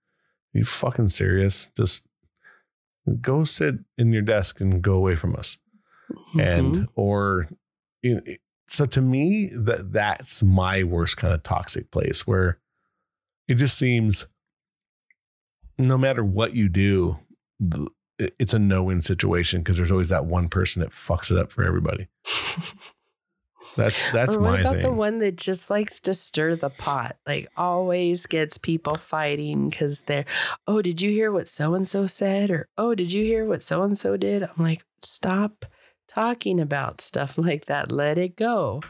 you 0.52 0.64
fucking 0.64 1.08
serious? 1.08 1.68
Just 1.76 2.08
go 3.20 3.44
sit 3.44 3.76
in 3.96 4.12
your 4.12 4.22
desk 4.22 4.60
and 4.60 4.82
go 4.82 4.94
away 4.94 5.14
from 5.14 5.36
us 5.36 5.58
Mm-hmm. 6.10 6.40
and 6.40 6.88
or 6.94 7.48
you 8.02 8.16
know, 8.16 8.20
so 8.68 8.86
to 8.86 9.00
me 9.00 9.50
that 9.52 9.92
that's 9.92 10.42
my 10.42 10.84
worst 10.84 11.16
kind 11.16 11.34
of 11.34 11.42
toxic 11.42 11.90
place 11.90 12.26
where 12.26 12.58
it 13.48 13.54
just 13.54 13.76
seems 13.76 14.26
no 15.78 15.98
matter 15.98 16.24
what 16.24 16.54
you 16.54 16.68
do 16.68 17.18
th- 17.62 17.88
it's 18.18 18.54
a 18.54 18.58
no-win 18.58 19.02
situation 19.02 19.60
because 19.60 19.76
there's 19.76 19.92
always 19.92 20.08
that 20.08 20.26
one 20.26 20.48
person 20.48 20.80
that 20.80 20.90
fucks 20.90 21.30
it 21.30 21.38
up 21.38 21.52
for 21.52 21.64
everybody 21.64 22.08
that's 23.76 24.10
that's 24.12 24.36
or 24.36 24.40
what 24.40 24.52
my 24.52 24.60
about 24.60 24.74
thing 24.74 24.82
the 24.82 24.92
one 24.92 25.18
that 25.18 25.36
just 25.36 25.68
likes 25.68 26.00
to 26.00 26.14
stir 26.14 26.56
the 26.56 26.70
pot? 26.70 27.16
Like 27.26 27.48
always 27.56 28.26
gets 28.26 28.56
people 28.56 28.96
fighting 28.96 29.68
because 29.68 30.02
they're, 30.02 30.24
oh, 30.66 30.80
did 30.80 31.02
you 31.02 31.10
hear 31.10 31.30
what 31.30 31.46
so 31.46 31.74
and 31.74 31.86
so 31.86 32.06
said? 32.06 32.50
Or 32.50 32.68
oh, 32.78 32.94
did 32.94 33.12
you 33.12 33.24
hear 33.24 33.44
what 33.44 33.62
so 33.62 33.82
and 33.82 33.98
so 33.98 34.16
did? 34.16 34.42
I'm 34.42 34.50
like, 34.56 34.82
stop 35.02 35.66
talking 36.08 36.60
about 36.60 37.00
stuff 37.00 37.36
like 37.38 37.66
that. 37.66 37.90
Let 37.92 38.18
it 38.18 38.36
go. 38.36 38.82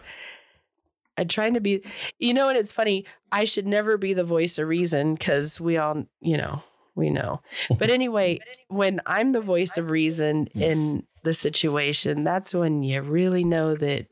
I'm 1.18 1.28
trying 1.28 1.54
to 1.54 1.60
be, 1.60 1.82
you 2.18 2.34
know, 2.34 2.48
and 2.50 2.58
it's 2.58 2.72
funny. 2.72 3.06
I 3.32 3.44
should 3.44 3.66
never 3.66 3.96
be 3.96 4.12
the 4.12 4.24
voice 4.24 4.58
of 4.58 4.68
reason 4.68 5.14
because 5.14 5.58
we 5.60 5.78
all, 5.78 6.04
you 6.20 6.36
know, 6.36 6.62
we 6.94 7.08
know. 7.08 7.40
But 7.78 7.90
anyway, 7.98 8.40
when 8.68 9.00
I'm 9.06 9.32
the 9.32 9.40
voice 9.40 9.78
of 9.78 9.88
reason 9.90 10.48
in 10.54 11.04
the 11.22 11.32
situation, 11.32 12.22
that's 12.22 12.54
when 12.54 12.82
you 12.82 13.00
really 13.00 13.44
know 13.44 13.74
that 13.76 14.08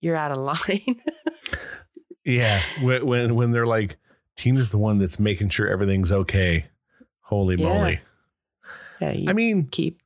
you're 0.00 0.16
out 0.16 0.32
of 0.32 0.38
line. 0.68 1.00
yeah 2.24 2.60
when, 2.82 3.06
when 3.06 3.34
when 3.36 3.50
they're 3.52 3.66
like 3.66 3.96
tina's 4.36 4.70
the 4.70 4.76
one 4.78 4.98
that's 4.98 5.18
making 5.18 5.48
sure 5.48 5.66
everything's 5.68 6.10
okay 6.12 6.66
holy 7.20 7.54
Yeah. 7.56 7.68
moly 7.68 8.00
yeah, 9.00 9.12
you 9.12 9.30
i 9.30 9.32
mean 9.32 9.66
keep. 9.70 10.00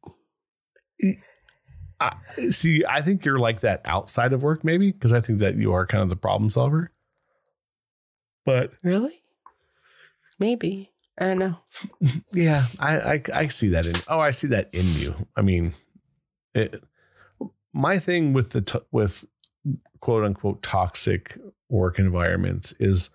I, 2.03 2.51
see, 2.51 2.85
I 2.89 3.03
think 3.03 3.25
you're 3.25 3.39
like 3.39 3.61
that 3.61 3.81
outside 3.85 4.33
of 4.33 4.43
work, 4.43 4.65
maybe 4.65 4.93
because 4.93 5.13
I 5.13 5.21
think 5.21 5.39
that 5.41 5.57
you 5.57 5.73
are 5.73 5.87
kind 5.87 6.03
of 6.03 6.09
the 6.09 6.17
problem 6.17 6.51
solver. 6.51 6.91
But 8.45 8.73
Really? 8.83 9.23
Maybe. 10.39 10.91
I 11.19 11.27
don't 11.27 11.39
know. 11.39 11.59
yeah, 12.33 12.67
I, 12.81 12.99
I 12.99 13.23
I 13.35 13.47
see 13.47 13.69
that 13.69 13.87
in. 13.87 13.95
Oh, 14.09 14.19
I 14.19 14.31
see 14.31 14.49
that 14.49 14.71
in 14.73 14.87
you. 14.95 15.15
I 15.37 15.43
mean, 15.43 15.75
it, 16.55 16.83
my 17.73 17.99
thing 17.99 18.33
with 18.33 18.51
the 18.51 18.63
t- 18.63 18.81
with 18.91 19.27
quote 20.01 20.25
unquote 20.25 20.63
toxic 20.63 21.39
work 21.69 21.99
environments 21.99 22.73
is 22.81 23.11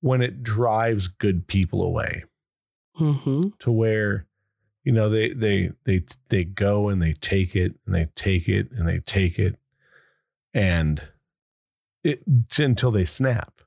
when 0.00 0.22
it 0.22 0.42
drives 0.42 1.08
good 1.08 1.46
people 1.46 1.82
away. 1.82 2.24
Mm-hmm. 3.00 3.48
to 3.58 3.70
where 3.70 4.25
you 4.86 4.92
know 4.92 5.08
they 5.08 5.30
they 5.30 5.72
they 5.84 6.04
they 6.28 6.44
go 6.44 6.88
and 6.88 7.02
they 7.02 7.12
take 7.12 7.56
it 7.56 7.74
and 7.84 7.94
they 7.94 8.06
take 8.14 8.48
it 8.48 8.70
and 8.70 8.88
they 8.88 9.00
take 9.00 9.36
it. 9.36 9.56
And 10.54 11.02
it 12.04 12.22
until 12.56 12.92
they 12.92 13.04
snap. 13.04 13.60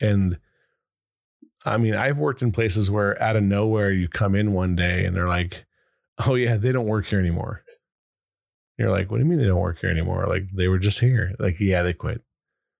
And 0.00 0.38
i 1.64 1.76
mean 1.76 1.94
i've 1.94 2.18
worked 2.18 2.42
in 2.42 2.50
places 2.50 2.90
where 2.90 3.22
out 3.22 3.36
of 3.36 3.42
nowhere 3.44 3.92
you 3.92 4.08
come 4.08 4.34
in 4.34 4.52
one 4.52 4.74
day 4.74 5.04
and 5.04 5.14
they're 5.14 5.28
like 5.28 5.64
oh 6.26 6.34
yeah 6.34 6.56
they 6.56 6.72
don't 6.72 6.88
work 6.88 7.06
here 7.06 7.20
anymore. 7.20 7.62
You're 8.78 8.90
like 8.90 9.10
what 9.10 9.18
do 9.18 9.24
you 9.24 9.28
mean 9.28 9.38
they 9.38 9.44
don't 9.44 9.60
work 9.60 9.78
here 9.78 9.90
anymore? 9.90 10.26
Like 10.26 10.44
they 10.54 10.68
were 10.68 10.78
just 10.78 11.00
here. 11.00 11.34
Like 11.38 11.60
yeah 11.60 11.82
they 11.82 11.92
quit. 11.92 12.22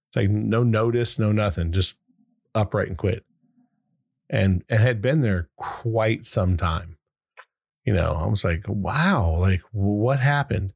It's 0.09 0.17
like 0.17 0.31
no 0.31 0.63
notice 0.63 1.19
no 1.19 1.31
nothing. 1.31 1.73
Just 1.73 2.01
upright 2.55 2.89
and 2.89 2.97
quit. 2.97 3.27
And 4.31 4.65
and 4.71 4.81
had 4.81 5.03
been 5.03 5.21
there 5.21 5.51
quite 5.57 6.25
some 6.25 6.57
time. 6.57 6.97
You 7.85 7.93
know, 7.95 8.13
I 8.13 8.27
was 8.27 8.45
like, 8.45 8.65
wow, 8.69 9.37
like 9.39 9.63
what 9.73 10.21
happened? 10.21 10.73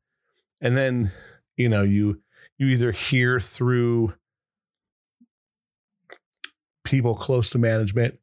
And 0.60 0.76
then, 0.76 1.12
you 1.56 1.68
know, 1.68 1.82
you 1.82 2.20
you 2.58 2.66
either 2.68 2.90
hear 2.92 3.38
through 3.38 4.14
people 6.84 7.14
close 7.14 7.50
to 7.50 7.58
management 7.58 8.18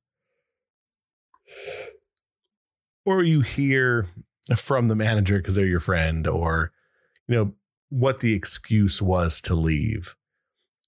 or 3.06 3.24
you 3.24 3.42
hear 3.42 4.08
from 4.56 4.88
the 4.88 4.96
manager 4.96 5.38
because 5.38 5.56
they're 5.56 5.66
your 5.66 5.80
friend 5.80 6.28
or 6.28 6.72
you 7.28 7.36
know 7.36 7.54
what 7.90 8.22
the 8.22 8.34
excuse 8.34 9.02
was 9.02 9.42
to 9.42 9.54
leave 9.56 10.16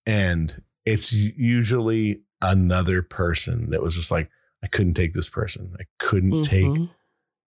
and 0.06 0.62
it's 0.86 1.14
usually 1.14 2.22
another 2.42 3.02
person 3.02 3.70
that 3.70 3.82
was 3.82 3.96
just 3.96 4.12
like 4.12 4.30
i 4.64 4.68
couldn't 4.68 4.94
take 4.94 5.14
this 5.14 5.30
person 5.30 5.74
i 5.80 5.84
couldn't 6.00 6.42
take 6.42 6.66
Mhm. 6.66 6.90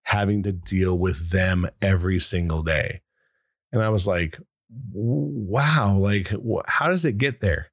Having 0.08 0.42
to 0.42 0.52
deal 0.52 0.96
with 0.96 1.28
them 1.28 1.68
every 1.82 2.18
single 2.18 2.62
day. 2.62 3.02
And 3.72 3.82
i 3.82 3.90
was 3.90 4.06
like 4.06 4.38
wow 4.92 5.96
like 5.96 6.28
wh- 6.28 6.66
how 6.66 6.88
does 6.88 7.04
it 7.04 7.18
get 7.18 7.40
there? 7.42 7.70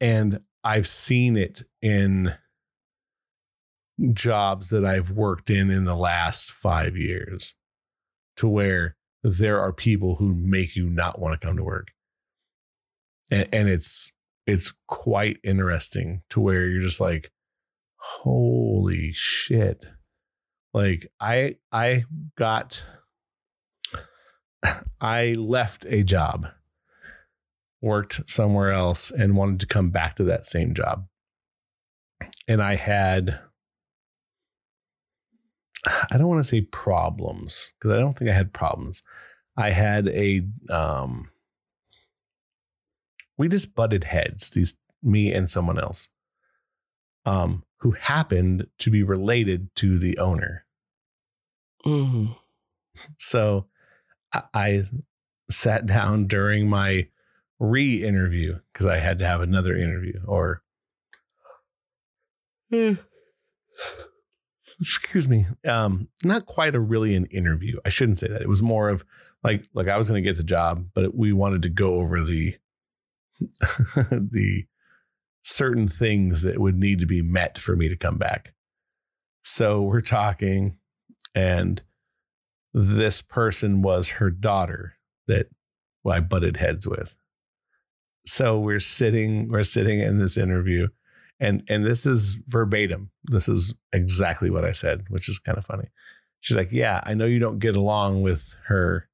And 0.00 0.40
i've 0.62 0.86
seen 0.86 1.36
it 1.36 1.64
in 1.82 2.34
jobs 4.12 4.70
that 4.70 4.84
i've 4.84 5.10
worked 5.10 5.50
in 5.50 5.70
in 5.70 5.84
the 5.84 5.96
last 5.96 6.52
5 6.52 6.96
years 6.96 7.56
to 8.36 8.48
where 8.48 8.96
there 9.24 9.60
are 9.60 9.72
people 9.72 10.16
who 10.16 10.34
make 10.34 10.76
you 10.76 10.88
not 10.88 11.18
want 11.18 11.40
to 11.40 11.46
come 11.46 11.56
to 11.56 11.64
work. 11.64 11.92
And, 13.32 13.48
and 13.52 13.68
it's 13.68 14.12
it's 14.46 14.72
quite 14.86 15.38
interesting 15.42 16.22
to 16.30 16.40
where 16.40 16.68
you're 16.68 16.82
just 16.82 17.00
like 17.00 17.32
holy 17.96 19.10
shit 19.12 19.84
like 20.74 21.06
i 21.20 21.56
i 21.72 22.04
got 22.36 22.84
i 25.00 25.32
left 25.32 25.86
a 25.88 26.02
job 26.02 26.48
worked 27.84 28.28
somewhere 28.28 28.72
else 28.72 29.10
and 29.10 29.36
wanted 29.36 29.60
to 29.60 29.66
come 29.66 29.90
back 29.90 30.16
to 30.16 30.24
that 30.24 30.46
same 30.46 30.72
job. 30.72 31.06
And 32.48 32.62
i 32.62 32.74
had 32.76 33.38
i 35.86 36.16
don't 36.16 36.28
want 36.28 36.42
to 36.42 36.48
say 36.48 36.62
problems 36.62 37.74
because 37.78 37.94
i 37.94 38.00
don't 38.00 38.14
think 38.14 38.30
i 38.30 38.34
had 38.34 38.52
problems. 38.52 39.02
I 39.56 39.70
had 39.70 40.08
a 40.08 40.42
um 40.70 41.30
we 43.36 43.48
just 43.48 43.74
butted 43.74 44.04
heads 44.04 44.50
these 44.50 44.76
me 45.02 45.32
and 45.32 45.48
someone 45.48 45.78
else 45.78 46.08
um 47.26 47.62
who 47.80 47.92
happened 47.92 48.66
to 48.78 48.90
be 48.90 49.02
related 49.02 49.68
to 49.76 49.98
the 49.98 50.18
owner 50.18 50.63
Mhm. 51.84 52.36
so 53.18 53.66
I, 54.32 54.42
I 54.54 54.82
sat 55.50 55.86
down 55.86 56.26
during 56.26 56.68
my 56.68 57.08
re-interview 57.58 58.58
because 58.72 58.86
I 58.86 58.98
had 58.98 59.18
to 59.20 59.26
have 59.26 59.40
another 59.40 59.76
interview 59.76 60.20
or 60.26 60.62
Eh. 62.72 62.96
excuse 64.80 65.28
me 65.28 65.46
um 65.66 66.08
not 66.24 66.46
quite 66.46 66.74
a 66.74 66.80
really 66.80 67.14
an 67.14 67.26
interview 67.26 67.78
i 67.84 67.88
shouldn't 67.88 68.18
say 68.18 68.26
that 68.26 68.42
it 68.42 68.48
was 68.48 68.62
more 68.62 68.88
of 68.88 69.04
like 69.44 69.64
like 69.74 69.86
i 69.86 69.96
was 69.96 70.10
going 70.10 70.20
to 70.22 70.28
get 70.28 70.36
the 70.36 70.42
job 70.42 70.86
but 70.94 71.14
we 71.14 71.32
wanted 71.32 71.62
to 71.62 71.68
go 71.68 71.94
over 71.96 72.22
the 72.24 72.56
the 74.10 74.64
certain 75.42 75.86
things 75.88 76.42
that 76.42 76.58
would 76.58 76.76
need 76.76 76.98
to 76.98 77.06
be 77.06 77.22
met 77.22 77.58
for 77.58 77.76
me 77.76 77.88
to 77.88 77.96
come 77.96 78.18
back 78.18 78.54
so 79.42 79.82
we're 79.82 80.00
talking 80.00 80.78
and 81.34 81.82
this 82.72 83.22
person 83.22 83.82
was 83.82 84.10
her 84.10 84.30
daughter 84.30 84.94
that 85.26 85.46
I 86.08 86.20
butted 86.20 86.56
heads 86.56 86.86
with. 86.86 87.14
So 88.26 88.58
we're 88.58 88.80
sitting, 88.80 89.48
we're 89.48 89.64
sitting 89.64 90.00
in 90.00 90.18
this 90.18 90.36
interview, 90.36 90.88
and 91.40 91.62
and 91.68 91.84
this 91.84 92.06
is 92.06 92.38
verbatim. 92.46 93.10
This 93.24 93.48
is 93.48 93.74
exactly 93.92 94.50
what 94.50 94.64
I 94.64 94.72
said, 94.72 95.04
which 95.08 95.28
is 95.28 95.38
kind 95.38 95.58
of 95.58 95.66
funny. 95.66 95.88
She's 96.40 96.56
like, 96.56 96.72
"Yeah, 96.72 97.00
I 97.04 97.14
know 97.14 97.26
you 97.26 97.38
don't 97.38 97.58
get 97.58 97.76
along 97.76 98.22
with 98.22 98.56
her, 98.66 99.08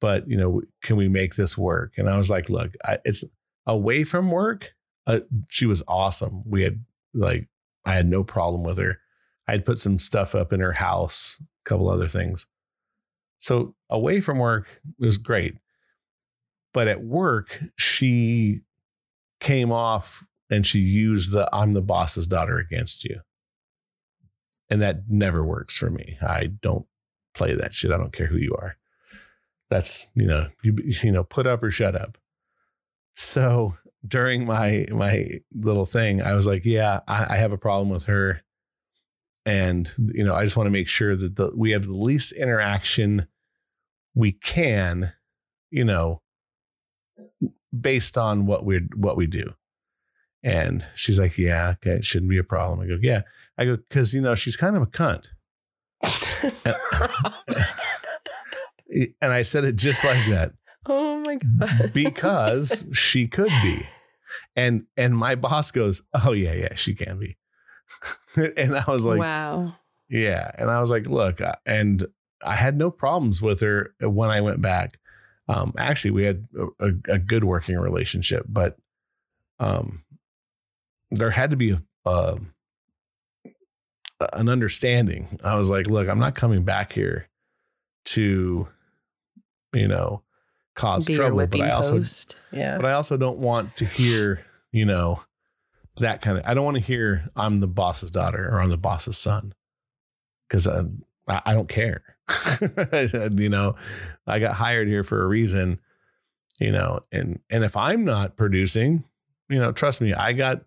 but 0.00 0.28
you 0.28 0.36
know, 0.36 0.62
can 0.82 0.96
we 0.96 1.08
make 1.08 1.36
this 1.36 1.56
work?" 1.56 1.94
And 1.96 2.08
I 2.08 2.18
was 2.18 2.30
like, 2.30 2.50
"Look, 2.50 2.74
I, 2.84 2.98
it's 3.04 3.24
away 3.66 4.04
from 4.04 4.30
work. 4.30 4.74
Uh, 5.06 5.20
she 5.48 5.66
was 5.66 5.82
awesome. 5.88 6.42
We 6.46 6.62
had 6.62 6.84
like, 7.12 7.48
I 7.84 7.94
had 7.94 8.06
no 8.06 8.24
problem 8.24 8.64
with 8.64 8.78
her. 8.78 8.98
I 9.46 9.52
had 9.52 9.64
put 9.64 9.78
some 9.78 9.98
stuff 9.98 10.34
up 10.34 10.52
in 10.52 10.60
her 10.60 10.72
house, 10.72 11.38
a 11.40 11.68
couple 11.68 11.88
other 11.90 12.08
things. 12.08 12.46
So 13.38 13.74
away 13.90 14.20
from 14.20 14.38
work 14.38 14.80
was 14.98 15.18
great. 15.18 15.54
But 16.72 16.88
at 16.88 17.02
work, 17.02 17.60
she 17.76 18.62
came 19.40 19.70
off 19.70 20.24
and 20.50 20.66
she 20.66 20.78
used 20.78 21.32
the 21.32 21.48
I'm 21.54 21.72
the 21.72 21.82
boss's 21.82 22.26
daughter 22.26 22.58
against 22.58 23.04
you. 23.04 23.20
And 24.70 24.80
that 24.80 25.02
never 25.08 25.44
works 25.44 25.76
for 25.76 25.90
me. 25.90 26.18
I 26.22 26.46
don't 26.46 26.86
play 27.34 27.54
that 27.54 27.74
shit. 27.74 27.90
I 27.90 27.96
don't 27.96 28.12
care 28.12 28.26
who 28.26 28.38
you 28.38 28.56
are. 28.58 28.76
That's, 29.68 30.08
you 30.14 30.26
know, 30.26 30.48
you 30.62 30.76
you 31.02 31.12
know, 31.12 31.24
put 31.24 31.46
up 31.46 31.62
or 31.62 31.70
shut 31.70 31.94
up. 31.94 32.18
So 33.14 33.76
during 34.06 34.46
my 34.46 34.86
my 34.90 35.40
little 35.54 35.86
thing, 35.86 36.22
I 36.22 36.34
was 36.34 36.46
like, 36.46 36.64
yeah, 36.64 37.00
I, 37.06 37.34
I 37.34 37.36
have 37.36 37.52
a 37.52 37.58
problem 37.58 37.90
with 37.90 38.04
her. 38.06 38.42
And 39.46 39.92
you 39.98 40.24
know, 40.24 40.34
I 40.34 40.44
just 40.44 40.56
want 40.56 40.66
to 40.66 40.72
make 40.72 40.88
sure 40.88 41.16
that 41.16 41.36
the, 41.36 41.50
we 41.54 41.72
have 41.72 41.84
the 41.84 41.92
least 41.92 42.32
interaction 42.32 43.26
we 44.14 44.32
can, 44.32 45.12
you 45.70 45.84
know, 45.84 46.22
based 47.78 48.16
on 48.16 48.46
what 48.46 48.64
we 48.64 48.80
what 48.94 49.16
we 49.16 49.26
do. 49.26 49.54
And 50.42 50.84
she's 50.94 51.18
like, 51.18 51.38
yeah, 51.38 51.70
okay, 51.70 51.92
it 51.92 52.04
shouldn't 52.04 52.30
be 52.30 52.38
a 52.38 52.44
problem. 52.44 52.80
I 52.80 52.86
go, 52.86 52.98
yeah. 53.00 53.22
I 53.56 53.64
go, 53.64 53.76
because 53.76 54.12
you 54.12 54.20
know, 54.20 54.34
she's 54.34 54.56
kind 54.56 54.76
of 54.76 54.82
a 54.82 54.86
cunt. 54.86 55.28
and 59.20 59.32
I 59.32 59.42
said 59.42 59.64
it 59.64 59.76
just 59.76 60.04
like 60.04 60.26
that. 60.28 60.52
Oh 60.86 61.18
my 61.20 61.36
god. 61.36 61.92
because 61.94 62.84
she 62.92 63.26
could 63.26 63.52
be. 63.62 63.86
And 64.56 64.84
and 64.96 65.16
my 65.16 65.34
boss 65.34 65.70
goes, 65.70 66.02
"Oh 66.12 66.32
yeah, 66.32 66.52
yeah, 66.52 66.74
she 66.74 66.94
can 66.94 67.18
be." 67.18 67.36
and 68.56 68.76
I 68.76 68.84
was 68.86 69.06
like, 69.06 69.20
wow. 69.20 69.74
Yeah, 70.08 70.50
and 70.56 70.70
I 70.70 70.80
was 70.80 70.90
like, 70.90 71.06
"Look," 71.06 71.40
and 71.64 72.06
I 72.42 72.56
had 72.56 72.76
no 72.76 72.90
problems 72.90 73.40
with 73.40 73.60
her 73.62 73.94
when 74.00 74.30
I 74.30 74.40
went 74.42 74.60
back. 74.60 74.98
Um, 75.48 75.72
actually, 75.78 76.12
we 76.12 76.24
had 76.24 76.46
a, 76.78 76.92
a, 77.08 77.18
good 77.18 77.44
working 77.44 77.78
relationship, 77.78 78.46
but 78.48 78.76
um, 79.58 80.04
there 81.10 81.30
had 81.30 81.50
to 81.50 81.56
be 81.56 81.70
a, 81.70 81.78
a, 82.04 82.38
an 84.32 84.48
understanding. 84.48 85.38
I 85.42 85.56
was 85.56 85.70
like, 85.70 85.86
"Look, 85.86 86.08
I'm 86.08 86.18
not 86.18 86.34
coming 86.34 86.64
back 86.64 86.92
here 86.92 87.28
to, 88.06 88.68
you 89.72 89.88
know, 89.88 90.22
cause 90.74 91.06
Be 91.06 91.14
trouble, 91.14 91.46
but 91.46 91.60
I 91.60 91.70
also, 91.70 91.98
post. 91.98 92.36
Yeah. 92.52 92.76
but 92.76 92.86
I 92.86 92.92
also 92.92 93.16
don't 93.16 93.38
want 93.38 93.76
to 93.76 93.84
hear, 93.84 94.44
you 94.70 94.84
know, 94.84 95.22
that 95.98 96.22
kind 96.22 96.38
of. 96.38 96.44
I 96.46 96.54
don't 96.54 96.64
want 96.64 96.76
to 96.76 96.82
hear 96.82 97.28
I'm 97.36 97.60
the 97.60 97.68
boss's 97.68 98.10
daughter 98.10 98.48
or 98.50 98.60
I'm 98.60 98.70
the 98.70 98.76
boss's 98.76 99.16
son, 99.16 99.54
because 100.48 100.66
I, 100.66 100.84
I 101.28 101.52
don't 101.52 101.68
care. 101.68 102.02
you 103.32 103.48
know, 103.48 103.76
I 104.26 104.38
got 104.38 104.54
hired 104.54 104.88
here 104.88 105.04
for 105.04 105.22
a 105.22 105.26
reason. 105.26 105.80
You 106.60 106.72
know, 106.72 107.00
and 107.10 107.40
and 107.50 107.64
if 107.64 107.76
I'm 107.76 108.04
not 108.04 108.36
producing, 108.36 109.04
you 109.48 109.58
know, 109.58 109.72
trust 109.72 110.00
me, 110.00 110.14
I 110.14 110.32
got 110.32 110.62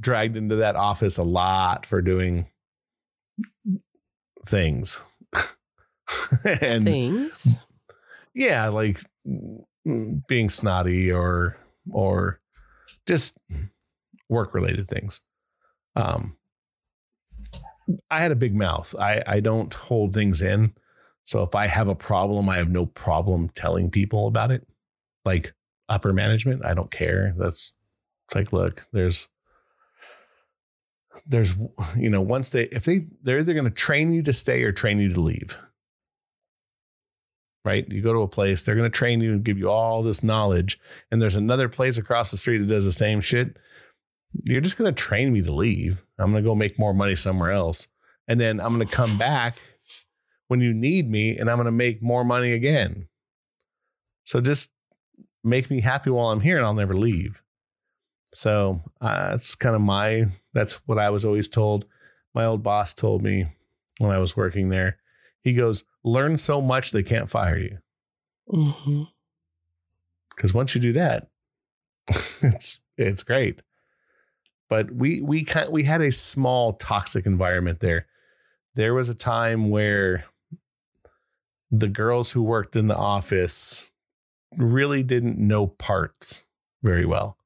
dragged 0.00 0.36
into 0.36 0.56
that 0.56 0.76
office 0.76 1.18
a 1.18 1.24
lot 1.24 1.86
for 1.86 2.00
doing 2.00 2.46
things. 4.46 5.04
and 6.44 6.84
Things. 6.84 7.66
yeah, 8.34 8.68
like 8.68 9.00
mm, 9.26 10.26
being 10.28 10.48
snotty 10.48 11.10
or 11.10 11.56
or 11.90 12.40
just 13.06 13.36
work 14.34 14.54
related 14.54 14.86
things. 14.88 15.22
Um 15.96 16.36
I 18.10 18.20
had 18.20 18.32
a 18.32 18.36
big 18.36 18.54
mouth. 18.54 18.94
I 18.98 19.22
I 19.26 19.40
don't 19.40 19.72
hold 19.72 20.14
things 20.14 20.42
in. 20.42 20.74
So 21.22 21.42
if 21.42 21.54
I 21.54 21.66
have 21.66 21.88
a 21.88 21.94
problem, 21.94 22.48
I 22.48 22.56
have 22.56 22.70
no 22.70 22.86
problem 22.86 23.48
telling 23.50 23.90
people 23.90 24.26
about 24.26 24.50
it. 24.50 24.66
Like 25.24 25.54
upper 25.88 26.12
management, 26.12 26.64
I 26.64 26.74
don't 26.74 26.90
care. 26.90 27.34
That's 27.36 27.72
it's 28.26 28.34
like 28.34 28.52
look, 28.52 28.86
there's 28.92 29.28
there's 31.26 31.54
you 31.96 32.10
know, 32.10 32.20
once 32.20 32.50
they 32.50 32.64
if 32.64 32.84
they 32.84 33.06
they're 33.22 33.38
either 33.38 33.54
going 33.54 33.64
to 33.64 33.70
train 33.70 34.12
you 34.12 34.22
to 34.24 34.32
stay 34.32 34.62
or 34.62 34.72
train 34.72 34.98
you 34.98 35.12
to 35.14 35.20
leave 35.20 35.58
right? 37.64 37.90
You 37.90 38.02
go 38.02 38.12
to 38.12 38.20
a 38.20 38.28
place, 38.28 38.62
they're 38.62 38.74
going 38.74 38.90
to 38.90 38.96
train 38.96 39.20
you 39.20 39.32
and 39.32 39.44
give 39.44 39.58
you 39.58 39.70
all 39.70 40.02
this 40.02 40.22
knowledge. 40.22 40.78
And 41.10 41.20
there's 41.20 41.36
another 41.36 41.68
place 41.68 41.96
across 41.96 42.30
the 42.30 42.36
street 42.36 42.58
that 42.58 42.68
does 42.68 42.84
the 42.84 42.92
same 42.92 43.20
shit. 43.20 43.56
You're 44.42 44.60
just 44.60 44.76
going 44.76 44.92
to 44.92 45.02
train 45.02 45.32
me 45.32 45.42
to 45.42 45.52
leave. 45.52 46.02
I'm 46.18 46.32
going 46.32 46.42
to 46.42 46.48
go 46.48 46.54
make 46.54 46.78
more 46.78 46.92
money 46.92 47.14
somewhere 47.14 47.52
else. 47.52 47.88
And 48.26 48.40
then 48.40 48.60
I'm 48.60 48.74
going 48.74 48.86
to 48.86 48.94
come 48.94 49.16
back 49.18 49.58
when 50.48 50.60
you 50.60 50.72
need 50.72 51.10
me 51.10 51.36
and 51.36 51.50
I'm 51.50 51.56
going 51.56 51.66
to 51.66 51.72
make 51.72 52.02
more 52.02 52.24
money 52.24 52.52
again. 52.52 53.08
So 54.24 54.40
just 54.40 54.70
make 55.42 55.70
me 55.70 55.80
happy 55.80 56.10
while 56.10 56.30
I'm 56.30 56.40
here 56.40 56.56
and 56.56 56.66
I'll 56.66 56.74
never 56.74 56.96
leave. 56.96 57.42
So 58.34 58.82
uh, 59.00 59.30
that's 59.30 59.54
kind 59.54 59.76
of 59.76 59.82
my, 59.82 60.26
that's 60.52 60.76
what 60.86 60.98
I 60.98 61.10
was 61.10 61.24
always 61.24 61.48
told. 61.48 61.84
My 62.34 62.44
old 62.44 62.62
boss 62.62 62.94
told 62.94 63.22
me 63.22 63.46
when 63.98 64.10
I 64.10 64.18
was 64.18 64.36
working 64.36 64.70
there. 64.70 64.98
He 65.40 65.54
goes, 65.54 65.84
learn 66.02 66.38
so 66.38 66.60
much 66.60 66.90
they 66.90 67.02
can't 67.02 67.30
fire 67.30 67.58
you. 67.58 67.78
Because 70.34 70.52
once 70.52 70.74
you 70.74 70.80
do 70.80 70.92
that, 70.94 71.28
it's 72.42 72.82
it's 72.96 73.22
great. 73.22 73.62
But 74.68 74.90
we 74.90 75.20
we 75.20 75.44
kind 75.44 75.70
we 75.70 75.84
had 75.84 76.00
a 76.00 76.12
small 76.12 76.74
toxic 76.74 77.26
environment 77.26 77.80
there. 77.80 78.06
There 78.74 78.94
was 78.94 79.08
a 79.08 79.14
time 79.14 79.70
where 79.70 80.24
the 81.70 81.88
girls 81.88 82.30
who 82.30 82.42
worked 82.42 82.76
in 82.76 82.88
the 82.88 82.96
office 82.96 83.90
really 84.56 85.02
didn't 85.02 85.38
know 85.38 85.66
parts 85.66 86.46
very 86.82 87.04
well, 87.04 87.36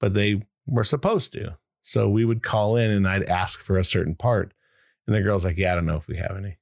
but 0.00 0.14
they 0.14 0.42
were 0.66 0.84
supposed 0.84 1.32
to. 1.34 1.56
So 1.82 2.08
we 2.08 2.24
would 2.24 2.42
call 2.42 2.76
in 2.76 2.90
and 2.90 3.08
I'd 3.08 3.24
ask 3.24 3.62
for 3.62 3.78
a 3.78 3.84
certain 3.84 4.14
part. 4.14 4.52
And 5.06 5.16
the 5.16 5.22
girl's 5.22 5.44
like, 5.44 5.56
Yeah, 5.56 5.72
I 5.72 5.74
don't 5.74 5.86
know 5.86 5.96
if 5.96 6.06
we 6.06 6.16
have 6.16 6.36
any. 6.36 6.58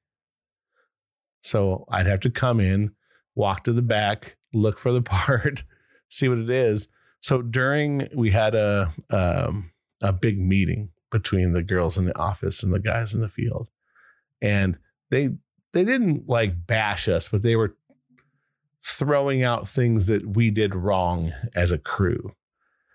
So 1.42 1.84
I'd 1.88 2.06
have 2.06 2.20
to 2.20 2.30
come 2.30 2.60
in, 2.60 2.92
walk 3.34 3.64
to 3.64 3.72
the 3.72 3.82
back, 3.82 4.36
look 4.52 4.78
for 4.78 4.92
the 4.92 5.02
part, 5.02 5.64
see 6.08 6.28
what 6.28 6.38
it 6.38 6.50
is. 6.50 6.88
So 7.20 7.42
during 7.42 8.08
we 8.14 8.30
had 8.30 8.54
a 8.54 8.92
um, 9.10 9.70
a 10.02 10.12
big 10.12 10.38
meeting 10.38 10.90
between 11.10 11.52
the 11.52 11.62
girls 11.62 11.96
in 11.96 12.04
the 12.04 12.18
office 12.18 12.62
and 12.62 12.72
the 12.72 12.78
guys 12.78 13.14
in 13.14 13.20
the 13.20 13.28
field, 13.28 13.68
and 14.40 14.78
they 15.10 15.30
they 15.72 15.84
didn't 15.84 16.28
like 16.28 16.66
bash 16.66 17.08
us, 17.08 17.28
but 17.28 17.42
they 17.42 17.56
were 17.56 17.76
throwing 18.84 19.42
out 19.42 19.68
things 19.68 20.06
that 20.06 20.36
we 20.36 20.50
did 20.50 20.74
wrong 20.74 21.32
as 21.54 21.72
a 21.72 21.78
crew, 21.78 22.34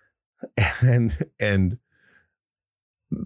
and 0.80 1.26
and 1.38 1.78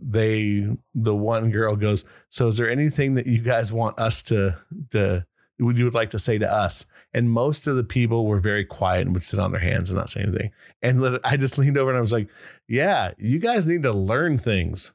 they 0.02 0.66
the 0.94 1.14
one 1.14 1.50
girl 1.50 1.76
goes 1.76 2.04
so 2.28 2.48
is 2.48 2.56
there 2.56 2.68
anything 2.68 3.14
that 3.14 3.26
you 3.26 3.38
guys 3.38 3.72
want 3.72 3.98
us 4.00 4.22
to 4.22 4.56
to 4.90 5.24
would 5.58 5.78
you 5.78 5.84
would 5.84 5.94
like 5.94 6.10
to 6.10 6.18
say 6.18 6.38
to 6.38 6.52
us. 6.52 6.86
And 7.14 7.30
most 7.30 7.66
of 7.66 7.76
the 7.76 7.84
people 7.84 8.26
were 8.26 8.40
very 8.40 8.64
quiet 8.64 9.02
and 9.02 9.14
would 9.14 9.22
sit 9.22 9.40
on 9.40 9.52
their 9.52 9.60
hands 9.60 9.90
and 9.90 9.98
not 9.98 10.10
say 10.10 10.22
anything. 10.22 10.50
And 10.82 11.18
i 11.24 11.36
just 11.36 11.58
leaned 11.58 11.78
over 11.78 11.90
and 11.90 11.98
i 11.98 12.00
was 12.00 12.12
like 12.12 12.28
yeah 12.68 13.12
you 13.18 13.38
guys 13.38 13.66
need 13.66 13.82
to 13.84 13.92
learn 13.92 14.38
things. 14.38 14.92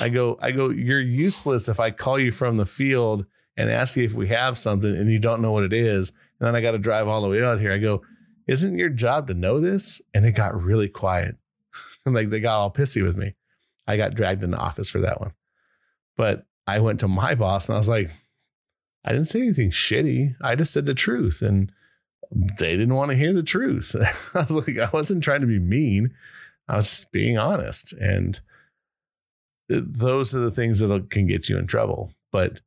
I 0.00 0.08
go 0.08 0.38
i 0.42 0.50
go 0.50 0.70
you're 0.70 1.00
useless 1.00 1.68
if 1.68 1.78
i 1.78 1.90
call 1.90 2.18
you 2.18 2.32
from 2.32 2.56
the 2.56 2.66
field 2.66 3.24
and 3.56 3.70
ask 3.70 3.96
you 3.96 4.04
if 4.04 4.14
we 4.14 4.28
have 4.28 4.58
something 4.58 4.94
and 4.94 5.10
you 5.10 5.18
don't 5.18 5.40
know 5.40 5.52
what 5.52 5.64
it 5.64 5.72
is. 5.72 6.10
And 6.38 6.48
then 6.48 6.56
i 6.56 6.60
got 6.60 6.72
to 6.72 6.78
drive 6.78 7.08
all 7.08 7.22
the 7.22 7.28
way 7.28 7.42
out 7.42 7.60
here. 7.60 7.72
I 7.72 7.78
go 7.78 8.02
isn't 8.46 8.78
your 8.78 8.90
job 8.90 9.28
to 9.28 9.34
know 9.34 9.58
this? 9.58 10.02
And 10.12 10.26
it 10.26 10.32
got 10.32 10.60
really 10.60 10.88
quiet. 10.88 11.36
And 12.04 12.14
like 12.14 12.30
they 12.30 12.40
got 12.40 12.58
all 12.58 12.72
pissy 12.72 13.02
with 13.02 13.16
me. 13.16 13.34
I 13.86 13.96
got 13.96 14.14
dragged 14.14 14.44
into 14.44 14.56
office 14.56 14.88
for 14.88 15.00
that 15.00 15.20
one. 15.20 15.32
But 16.16 16.46
I 16.66 16.80
went 16.80 17.00
to 17.00 17.08
my 17.08 17.34
boss 17.34 17.68
and 17.68 17.74
I 17.74 17.78
was 17.78 17.88
like, 17.88 18.10
I 19.04 19.12
didn't 19.12 19.28
say 19.28 19.42
anything 19.42 19.70
shitty. 19.70 20.36
I 20.40 20.54
just 20.54 20.72
said 20.72 20.86
the 20.86 20.94
truth. 20.94 21.42
And 21.42 21.70
they 22.58 22.70
didn't 22.70 22.94
want 22.94 23.10
to 23.10 23.16
hear 23.16 23.32
the 23.32 23.42
truth. 23.42 23.94
I 24.34 24.38
was 24.38 24.50
like, 24.50 24.78
I 24.78 24.90
wasn't 24.92 25.22
trying 25.22 25.42
to 25.42 25.46
be 25.46 25.58
mean. 25.58 26.14
I 26.68 26.76
was 26.76 26.88
just 26.88 27.12
being 27.12 27.38
honest. 27.38 27.92
And 27.92 28.40
those 29.68 30.34
are 30.34 30.40
the 30.40 30.50
things 30.50 30.80
that 30.80 31.10
can 31.10 31.26
get 31.26 31.48
you 31.48 31.58
in 31.58 31.66
trouble. 31.66 32.12
But 32.32 32.60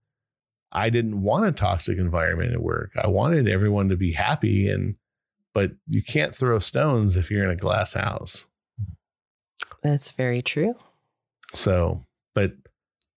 I 0.72 0.90
didn't 0.90 1.22
want 1.22 1.48
a 1.48 1.52
toxic 1.52 1.98
environment 1.98 2.54
at 2.54 2.62
work. 2.62 2.92
I 3.02 3.08
wanted 3.08 3.48
everyone 3.48 3.90
to 3.90 3.98
be 3.98 4.12
happy 4.12 4.70
and 4.70 4.96
but 5.58 5.72
you 5.88 6.04
can't 6.04 6.36
throw 6.36 6.60
stones 6.60 7.18
if 7.18 7.32
you're 7.32 7.44
in 7.44 7.50
a 7.50 7.56
glass 7.56 7.96
house. 7.96 8.46
That's 9.82 10.12
very 10.12 10.44
true. 10.44 10.76
So, 11.56 12.06
but 12.36 12.54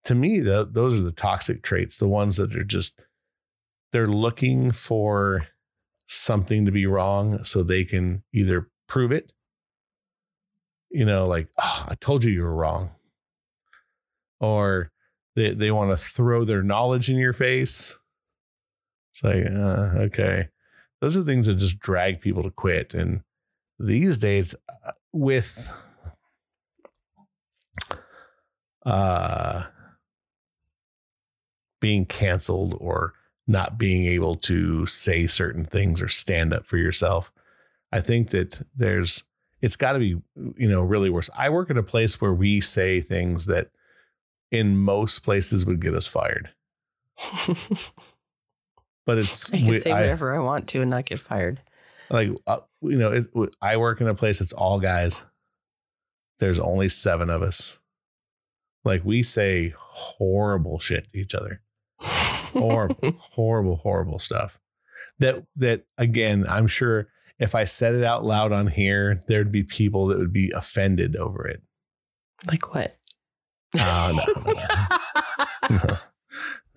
to 0.04 0.14
me, 0.14 0.40
the, 0.40 0.66
those 0.70 0.98
are 0.98 1.02
the 1.02 1.12
toxic 1.12 1.62
traits, 1.62 1.98
the 1.98 2.09
ones 2.09 2.38
that 2.38 2.56
are 2.56 2.64
just, 2.64 2.98
they're 3.92 4.07
looking 4.07 4.72
for 4.72 5.46
something 6.07 6.64
to 6.64 6.72
be 6.72 6.87
wrong 6.87 7.44
so 7.44 7.62
they 7.62 7.85
can 7.85 8.22
either 8.33 8.68
prove 8.88 9.12
it, 9.12 9.33
you 10.90 11.05
know, 11.05 11.24
like, 11.24 11.48
oh, 11.59 11.87
I 11.88 11.94
told 11.94 12.24
you 12.24 12.33
you 12.33 12.42
were 12.42 12.55
wrong. 12.55 12.90
Or 14.40 14.90
they, 15.37 15.55
they 15.55 15.70
want 15.70 15.90
to 15.90 15.96
throw 15.96 16.44
their 16.44 16.62
knowledge 16.62 17.09
in 17.11 17.16
your 17.16 17.33
face. 17.33 17.96
It's 19.11 19.22
like, 19.22 19.44
uh, 19.46 19.98
okay. 20.07 20.48
Those 21.00 21.16
are 21.16 21.22
things 21.22 21.46
that 21.46 21.57
just 21.57 21.79
drag 21.79 22.20
people 22.20 22.42
to 22.42 22.50
quit. 22.50 22.94
And 22.94 23.22
these 23.79 24.16
days, 24.16 24.55
uh, 24.85 24.92
with 25.12 25.72
uh, 28.85 29.64
being 31.81 32.07
canceled 32.07 32.76
or 32.81 33.14
not 33.50 33.76
being 33.78 34.04
able 34.06 34.36
to 34.36 34.86
say 34.86 35.26
certain 35.26 35.64
things 35.64 36.00
or 36.00 36.08
stand 36.08 36.52
up 36.54 36.64
for 36.66 36.76
yourself, 36.76 37.32
I 37.92 38.00
think 38.00 38.30
that 38.30 38.62
there's, 38.76 39.24
it's 39.60 39.76
got 39.76 39.92
to 39.94 39.98
be, 39.98 40.16
you 40.56 40.68
know, 40.68 40.82
really 40.82 41.10
worse. 41.10 41.28
I 41.36 41.50
work 41.50 41.68
at 41.70 41.76
a 41.76 41.82
place 41.82 42.20
where 42.20 42.32
we 42.32 42.60
say 42.60 43.00
things 43.00 43.46
that 43.46 43.68
in 44.52 44.78
most 44.78 45.20
places 45.24 45.66
would 45.66 45.80
get 45.80 45.94
us 45.94 46.06
fired. 46.06 46.50
but 49.06 49.18
it's 49.18 49.50
I 49.52 49.58
can 49.58 49.66
we- 49.66 49.78
say 49.78 49.90
I- 49.92 50.00
whatever 50.00 50.34
I 50.34 50.38
want 50.38 50.68
to 50.68 50.80
and 50.82 50.90
not 50.90 51.04
get 51.06 51.20
fired. 51.20 51.60
like 52.10 52.30
uh, 52.46 52.58
you 52.82 52.96
know 52.98 53.12
it, 53.12 53.26
i 53.60 53.76
work 53.76 54.00
in 54.00 54.08
a 54.08 54.14
place 54.14 54.38
that's 54.40 54.52
all 54.52 54.80
guys 54.80 55.24
there's 56.38 56.58
only 56.58 56.88
seven 56.88 57.30
of 57.30 57.42
us 57.42 57.78
like 58.84 59.04
we 59.04 59.22
say 59.22 59.74
horrible 59.78 60.78
shit 60.78 61.06
to 61.12 61.18
each 61.18 61.34
other 61.34 61.60
horrible 62.50 63.12
horrible 63.18 63.76
horrible 63.76 64.18
stuff 64.18 64.60
that 65.18 65.44
that 65.56 65.84
again 65.98 66.44
i'm 66.48 66.66
sure 66.66 67.08
if 67.38 67.54
i 67.54 67.64
said 67.64 67.94
it 67.94 68.04
out 68.04 68.24
loud 68.24 68.52
on 68.52 68.66
here 68.66 69.22
there'd 69.26 69.52
be 69.52 69.62
people 69.62 70.06
that 70.06 70.18
would 70.18 70.32
be 70.32 70.50
offended 70.54 71.16
over 71.16 71.46
it 71.46 71.62
like 72.46 72.72
what? 72.72 72.96
Oh, 73.78 74.24
no, 74.26 74.42
no, 75.70 75.86
no. 75.86 75.96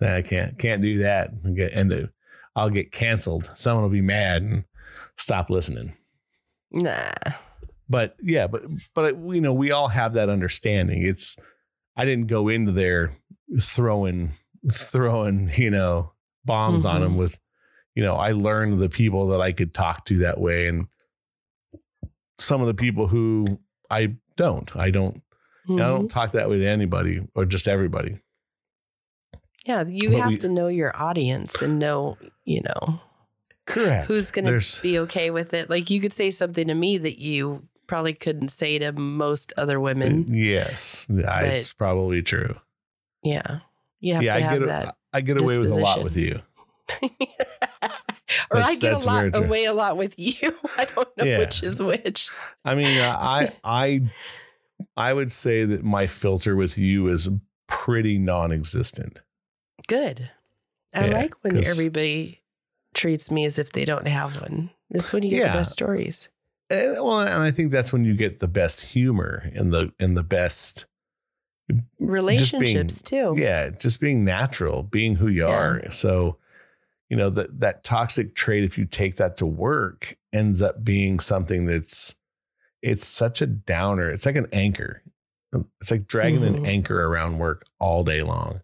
i 0.14 0.22
can't 0.22 0.58
can't 0.58 0.82
do 0.82 0.98
that 0.98 1.30
and 1.42 1.56
get 1.56 1.72
into 1.72 2.10
i'll 2.54 2.70
get 2.70 2.92
canceled 2.92 3.50
someone 3.54 3.82
will 3.82 3.90
be 3.90 4.02
mad 4.02 4.42
and 4.42 4.64
stop 5.16 5.48
listening 5.50 5.96
nah. 6.74 7.12
but 7.88 8.16
yeah, 8.22 8.46
but 8.46 8.62
but 8.94 9.16
you 9.16 9.40
know, 9.40 9.52
we 9.52 9.70
all 9.70 9.88
have 9.88 10.14
that 10.14 10.28
understanding. 10.28 11.02
It's 11.02 11.36
I 11.96 12.04
didn't 12.04 12.26
go 12.26 12.48
into 12.48 12.72
there 12.72 13.16
throwing 13.60 14.32
throwing 14.70 15.50
you 15.56 15.70
know 15.70 16.12
bombs 16.44 16.84
on 16.84 17.00
Mhm. 17.00 17.04
them 17.04 17.16
with 17.16 17.38
you 17.94 18.02
know 18.04 18.16
I 18.16 18.32
learned 18.32 18.80
the 18.80 18.88
people 18.88 19.28
that 19.28 19.40
I 19.40 19.52
could 19.52 19.72
talk 19.74 20.04
to 20.06 20.18
that 20.18 20.40
way, 20.40 20.66
and 20.68 20.86
some 22.38 22.60
of 22.60 22.66
the 22.66 22.74
people 22.74 23.06
who 23.08 23.60
I 23.90 24.16
don't, 24.36 24.74
I 24.76 24.90
don't, 24.90 25.22
I 25.68 25.70
Mhm. 25.72 25.78
don't 25.78 26.08
talk 26.10 26.32
that 26.32 26.50
way 26.50 26.58
to 26.58 26.66
anybody 26.66 27.20
or 27.34 27.44
just 27.44 27.68
everybody. 27.68 28.18
Yeah, 29.66 29.84
you 29.86 30.10
But 30.10 30.18
have 30.20 30.28
we- 30.30 30.36
to 30.38 30.48
know 30.48 30.68
your 30.68 30.94
audience 30.96 31.62
and 31.62 31.78
know, 31.78 32.18
you 32.44 32.60
know, 32.62 33.00
Correct. 33.66 34.08
who's 34.08 34.30
going 34.30 34.44
to 34.46 34.82
be 34.82 34.98
okay 35.00 35.30
with 35.30 35.54
it. 35.54 35.70
Like 35.70 35.88
you 35.90 36.00
could 36.00 36.12
say 36.12 36.30
something 36.30 36.66
to 36.68 36.74
me 36.74 36.98
that 36.98 37.18
you 37.18 37.68
probably 37.86 38.12
couldn't 38.14 38.48
say 38.48 38.78
to 38.78 38.92
most 38.92 39.52
other 39.56 39.78
women. 39.80 40.34
Yes, 40.34 41.06
I- 41.28 41.44
it's 41.46 41.72
probably 41.72 42.20
true. 42.20 42.56
Yeah. 43.22 43.60
You 44.04 44.14
have 44.14 44.22
yeah, 44.22 44.32
to 44.32 44.36
I 44.36 44.40
have 44.40 44.58
get 44.60 44.66
that. 44.66 44.96
I 45.12 45.20
get 45.22 45.40
away 45.40 45.58
with 45.58 45.70
a 45.72 45.76
lot 45.80 46.02
with 46.04 46.16
you. 46.16 46.40
or 47.02 47.08
That's- 48.50 48.68
I 48.68 48.76
get 48.76 48.92
a 48.94 48.98
lot 48.98 49.34
away 49.36 49.64
a 49.64 49.72
lot 49.72 49.96
with 49.96 50.18
you. 50.18 50.34
I 50.76 50.84
don't 50.84 51.08
know 51.16 51.24
Yeah. 51.24 51.38
which 51.38 51.62
is 51.62 51.82
which. 51.82 52.30
I 52.64 52.74
mean, 52.74 52.98
uh, 53.00 53.16
I 53.18 53.50
I 53.64 54.02
I 54.96 55.12
would 55.14 55.32
say 55.32 55.64
that 55.64 55.84
my 55.84 56.06
filter 56.06 56.56
with 56.56 56.76
you 56.76 57.08
is 57.08 57.28
pretty 57.68 58.18
non-existent. 58.18 59.22
Good. 59.88 60.30
I 60.92 61.06
Yeah, 61.06 61.16
like 61.16 61.42
when 61.42 61.64
everybody 61.64 62.42
treats 62.92 63.30
me 63.30 63.44
as 63.44 63.58
if 63.58 63.72
they 63.72 63.84
don't 63.84 64.06
have 64.06 64.36
one. 64.40 64.70
That's 64.90 65.12
when 65.12 65.22
you 65.22 65.30
get 65.30 65.38
Yeah. 65.38 65.52
the 65.52 65.58
best 65.58 65.72
stories. 65.72 66.28
Eh, 66.70 66.92
well, 66.98 67.20
and 67.20 67.42
I 67.42 67.50
think 67.50 67.72
that's 67.72 67.92
when 67.92 68.04
you 68.04 68.14
get 68.14 68.40
the 68.40 68.48
best 68.48 68.80
humor 68.82 69.50
and 69.54 69.72
the 69.72 69.92
and 69.98 70.16
the 70.16 70.22
best 70.22 70.86
Relationships 71.98 73.00
too. 73.02 73.34
yeah, 73.38 73.70
just 73.70 74.00
being 74.00 74.24
natural, 74.24 74.82
being 74.82 75.16
who 75.16 75.28
you 75.28 75.46
Yeah. 75.46 75.54
are. 75.58 75.90
So, 75.90 76.36
you 77.08 77.16
know, 77.16 77.30
that 77.30 77.60
that 77.60 77.84
toxic 77.84 78.34
trait 78.34 78.64
if 78.64 78.76
you 78.76 78.84
take 78.84 79.16
that 79.16 79.36
to 79.38 79.46
work 79.46 80.16
ends 80.32 80.60
up 80.62 80.84
being 80.84 81.18
something 81.20 81.64
that's 81.66 82.16
it's 82.82 83.06
such 83.06 83.40
a 83.40 83.46
downer. 83.46 84.10
It's 84.10 84.26
like 84.26 84.36
an 84.36 84.48
anchor. 84.52 85.02
It's 85.80 85.90
like 85.90 86.06
dragging 86.06 86.44
an 86.44 86.56
Mhm. 86.64 86.66
anchor 86.66 87.02
around 87.02 87.38
work 87.38 87.64
all 87.78 88.04
day 88.04 88.20
long. 88.22 88.60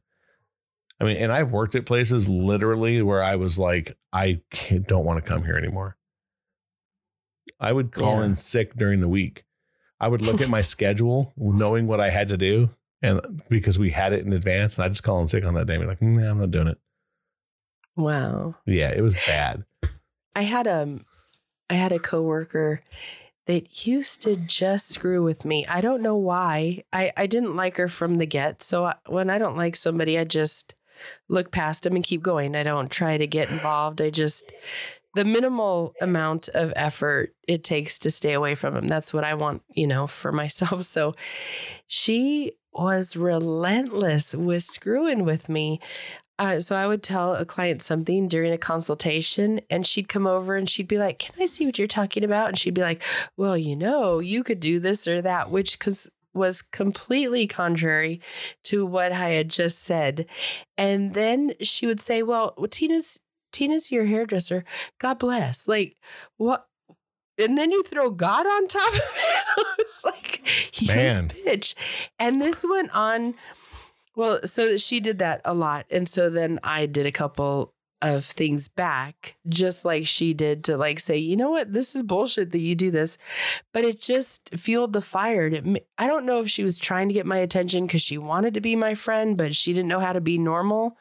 I 1.01 1.05
mean, 1.05 1.17
and 1.17 1.33
I've 1.33 1.53
worked 1.53 1.75
at 1.77 1.87
places 1.87 2.29
literally 2.29 3.01
where 3.01 3.23
I 3.23 3.37
was 3.37 3.59
like, 3.59 3.97
I 4.13 4.41
don't 4.87 5.07
want 5.07 5.25
to 5.25 5.27
come 5.31 5.45
here 5.45 5.57
anymore. 5.57 5.97
I 7.59 7.73
would 7.73 7.93
call 7.93 8.19
Yeah. 8.19 8.27
in 8.27 8.37
sick 8.37 8.75
during 8.75 9.01
the 9.01 9.09
week. 9.09 9.45
I 9.99 10.09
would 10.09 10.21
look 10.21 10.41
at 10.43 10.49
my 10.51 10.61
schedule, 10.75 11.33
knowing 11.37 11.87
what 11.87 12.01
I 12.01 12.11
had 12.11 12.29
to 12.29 12.37
do, 12.37 12.71
and 13.03 13.43
because 13.49 13.79
we 13.79 13.91
had 13.91 14.13
it 14.13 14.25
in 14.25 14.33
advance, 14.33 14.79
and 14.79 14.85
I 14.85 14.89
just 14.89 15.03
call 15.03 15.21
in 15.21 15.27
sick 15.27 15.47
on 15.47 15.55
that 15.55 15.67
day. 15.67 15.75
and 15.75 15.83
be 15.83 15.89
like, 15.89 16.03
nah, 16.03 16.31
I'm 16.31 16.41
not 16.41 16.51
doing 16.51 16.69
it. 16.69 16.79
Wow. 17.97 18.57
Yeah, 18.67 18.91
it 18.91 19.03
was 19.03 19.15
bad. 19.27 19.65
I 20.35 20.43
had 20.43 20.67
um 20.67 21.05
I 21.69 21.75
had 21.75 21.93
a 21.93 21.99
coworker 21.99 22.81
that 23.47 23.87
used 23.87 24.23
to 24.23 24.37
just 24.37 24.89
screw 24.89 25.23
with 25.23 25.45
me. 25.45 25.67
I 25.67 25.81
don't 25.81 26.03
know 26.03 26.17
why. 26.17 26.85
I 26.93 27.13
I 27.17 27.27
didn't 27.27 27.57
like 27.57 27.77
her 27.77 27.89
from 27.89 28.19
the 28.19 28.27
get. 28.27 28.63
So 28.63 28.87
I, 28.87 28.95
when 29.07 29.31
I 29.31 29.39
don't 29.39 29.57
like 29.57 29.77
somebody, 29.77 30.19
I 30.19 30.25
just 30.25 30.75
look 31.29 31.51
past 31.51 31.85
them 31.85 31.97
and 31.97 32.05
keep 32.05 32.23
going. 32.23 32.55
I 32.55 32.63
don't 32.63 32.91
try 32.91 33.17
to 33.17 33.27
get 33.27 33.51
involved. 33.51 34.01
I 34.01 34.11
just 34.11 34.53
the 35.15 35.25
minimal 35.25 35.95
amount 36.01 36.49
of 36.51 36.73
effort 36.77 37.35
it 37.49 37.65
takes 37.65 37.99
to 38.01 38.11
stay 38.11 38.33
away 38.33 38.55
from 38.55 38.75
them. 38.75 38.87
That's 38.87 39.13
what 39.13 39.25
I 39.25 39.35
want, 39.35 39.63
you 39.75 39.87
know, 39.87 40.07
for 40.07 40.31
myself. 40.43 40.85
So 40.85 41.15
she 41.87 42.53
was 42.73 43.17
relentless 43.17 44.35
with 44.35 44.63
screwing 44.63 45.25
with 45.25 45.49
me. 45.49 45.81
Uh, 46.39 46.59
so 46.59 46.75
I 46.75 46.87
would 46.87 47.03
tell 47.03 47.35
a 47.35 47.45
client 47.45 47.83
something 47.83 48.27
during 48.27 48.51
a 48.51 48.59
consultation, 48.59 49.61
and 49.69 49.87
she'd 49.87 50.09
come 50.09 50.27
over 50.27 50.57
and 50.57 50.69
she'd 50.69 50.89
be 50.89 50.97
like, 50.97 51.19
"Can 51.19 51.35
I 51.39 51.45
see 51.45 51.67
what 51.67 51.79
you're 51.79 51.87
talking 51.87 52.25
about?" 52.25 52.49
And 52.49 52.59
she'd 52.59 52.73
be 52.73 52.81
like, 52.81 53.03
"Well, 53.37 53.59
you 53.59 53.77
know, 53.77 54.21
you 54.21 54.43
could 54.43 54.59
do 54.59 54.81
this 54.81 55.07
or 55.07 55.21
that," 55.21 55.51
which 55.51 55.79
cause 55.79 56.09
was 56.33 56.63
completely 56.63 57.47
contrary 57.47 58.21
to 58.65 58.87
what 58.87 59.13
I 59.13 59.31
had 59.31 59.51
just 59.51 59.81
said. 59.83 60.27
And 60.79 61.13
then 61.15 61.53
she 61.61 61.87
would 61.87 62.01
say, 62.01 62.23
"Well, 62.23 62.55
Tina's 62.71 63.21
Tina's 63.53 63.91
your 63.93 64.07
hairdresser. 64.07 64.65
God 64.99 65.19
bless." 65.19 65.69
Like 65.69 65.97
what? 66.39 66.70
And 67.40 67.57
then 67.57 67.70
you 67.70 67.83
throw 67.83 68.11
God 68.11 68.46
on 68.46 68.68
top 68.68 68.92
of 68.92 68.98
it. 68.98 69.05
I 69.57 69.64
was 69.79 70.05
like, 70.05 70.81
"You 70.81 70.88
Man. 70.88 71.29
bitch!" 71.29 71.74
And 72.18 72.40
this 72.40 72.64
went 72.68 72.90
on. 72.94 73.35
Well, 74.16 74.40
so 74.44 74.76
she 74.76 75.00
did 75.00 75.18
that 75.20 75.40
a 75.44 75.55
lot. 75.55 75.87
And 75.90 76.09
so 76.09 76.29
then 76.29 76.59
I 76.62 76.87
did 76.87 77.07
a 77.07 77.12
couple 77.12 77.74
of 78.03 78.24
things 78.24 78.68
back, 78.68 79.37
just 79.48 79.85
like 79.85 80.07
she 80.07 80.33
did 80.33 80.64
to 80.64 80.76
like 80.76 80.98
say, 80.98 81.16
you 81.16 81.37
know 81.37 81.50
what, 81.50 81.72
this 81.72 81.94
is 81.94 82.03
bullshit 82.03 82.50
that 82.53 82.59
you 82.59 82.74
do 82.74 82.90
this. 82.90 83.18
But 83.72 83.85
it 83.85 84.00
just 84.00 84.50
fueled 84.57 84.92
the 84.92 85.03
fire. 85.03 85.46
It, 85.48 85.87
I 85.98 86.07
don't 86.07 86.26
know 86.26 86.40
if 86.40 86.50
she 86.50 86.64
was 86.64 86.79
trying 86.79 87.09
to 87.09 87.14
get 87.14 87.26
my 87.26 87.38
attention 87.38 87.87
because 87.87 88.03
she 88.03 88.18
wanted 88.18 88.55
to 88.55 88.61
be 88.61 88.74
my 88.74 88.94
friend, 88.94 89.37
but 89.37 89.55
she 89.55 89.72
didn't 89.72 89.88
know 89.88 90.00
how 90.00 90.12
to 90.12 90.20
be 90.20 90.38
normal. 90.38 90.96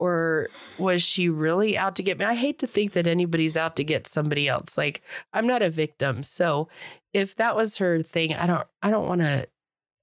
Or 0.00 0.48
was 0.78 1.02
she 1.02 1.28
really 1.28 1.76
out 1.76 1.94
to 1.96 2.02
get 2.02 2.18
me? 2.18 2.24
I 2.24 2.34
hate 2.34 2.58
to 2.60 2.66
think 2.66 2.92
that 2.92 3.06
anybody's 3.06 3.56
out 3.56 3.76
to 3.76 3.84
get 3.84 4.06
somebody 4.06 4.48
else. 4.48 4.78
Like 4.78 5.02
I'm 5.34 5.46
not 5.46 5.62
a 5.62 5.68
victim. 5.68 6.22
So 6.22 6.68
if 7.12 7.36
that 7.36 7.54
was 7.54 7.76
her 7.76 8.02
thing, 8.02 8.34
I 8.34 8.46
don't 8.46 8.66
I 8.82 8.90
don't 8.90 9.06
want 9.06 9.20
to 9.20 9.46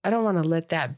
I 0.04 0.12
don't 0.12 0.24
want 0.24 0.38
to 0.38 0.48
let 0.48 0.70
that 0.70 0.96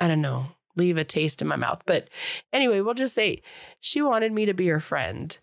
I 0.00 0.08
don't 0.08 0.20
know, 0.22 0.46
leave 0.76 0.96
a 0.96 1.04
taste 1.04 1.40
in 1.40 1.46
my 1.46 1.56
mouth. 1.56 1.82
But 1.86 2.10
anyway, 2.52 2.80
we'll 2.80 2.94
just 2.94 3.14
say 3.14 3.42
she 3.78 4.02
wanted 4.02 4.32
me 4.32 4.44
to 4.44 4.54
be 4.54 4.66
her 4.66 4.80
friend. 4.80 5.38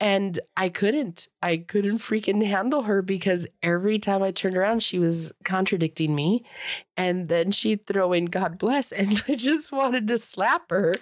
And 0.00 0.38
I 0.56 0.68
couldn't. 0.68 1.26
I 1.42 1.56
couldn't 1.56 1.98
freaking 1.98 2.44
handle 2.46 2.82
her 2.82 3.02
because 3.02 3.48
every 3.62 3.98
time 3.98 4.22
I 4.22 4.30
turned 4.30 4.56
around, 4.56 4.82
she 4.82 4.98
was 4.98 5.32
contradicting 5.44 6.14
me. 6.14 6.44
And 6.96 7.28
then 7.28 7.50
she'd 7.50 7.86
throw 7.86 8.12
in 8.12 8.26
God 8.26 8.58
bless. 8.58 8.92
And 8.98 9.22
I 9.28 9.34
just 9.34 9.72
wanted 9.72 10.06
to 10.08 10.18
slap 10.18 10.70
her 10.70 10.96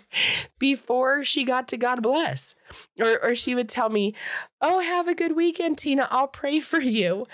before 0.59 1.25
she 1.25 1.45
got 1.45 1.69
to 1.69 1.77
God 1.77 2.03
bless. 2.03 2.55
Or, 3.01 3.23
or 3.23 3.35
she 3.35 3.55
would 3.55 3.69
tell 3.69 3.91
me, 3.91 4.15
Oh, 4.63 4.81
have 4.81 5.07
a 5.07 5.15
good 5.15 5.37
weekend, 5.37 5.77
Tina. 5.77 6.09
I'll 6.11 6.29
pray 6.29 6.61
for 6.61 6.81
you. 6.81 7.27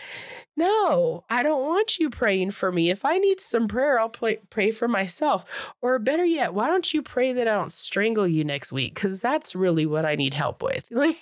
No, 0.56 1.24
I 1.30 1.42
don't 1.42 1.64
want 1.64 1.98
you 1.98 2.10
praying 2.10 2.50
for 2.50 2.70
me. 2.70 2.90
If 2.90 3.04
I 3.04 3.18
need 3.18 3.40
some 3.40 3.68
prayer, 3.68 3.98
I'll 3.98 4.10
pray, 4.10 4.36
pray 4.50 4.70
for 4.70 4.86
myself. 4.86 5.44
Or 5.80 5.98
better 5.98 6.24
yet, 6.24 6.52
why 6.52 6.66
don't 6.66 6.92
you 6.92 7.00
pray 7.00 7.32
that 7.32 7.48
I 7.48 7.54
don't 7.54 7.72
strangle 7.72 8.26
you 8.26 8.44
next 8.44 8.70
week? 8.72 8.94
Because 8.94 9.20
that's 9.20 9.54
really 9.54 9.86
what 9.86 10.04
I 10.04 10.14
need 10.14 10.34
help 10.34 10.62
with. 10.62 10.88
Like, 11.02 11.16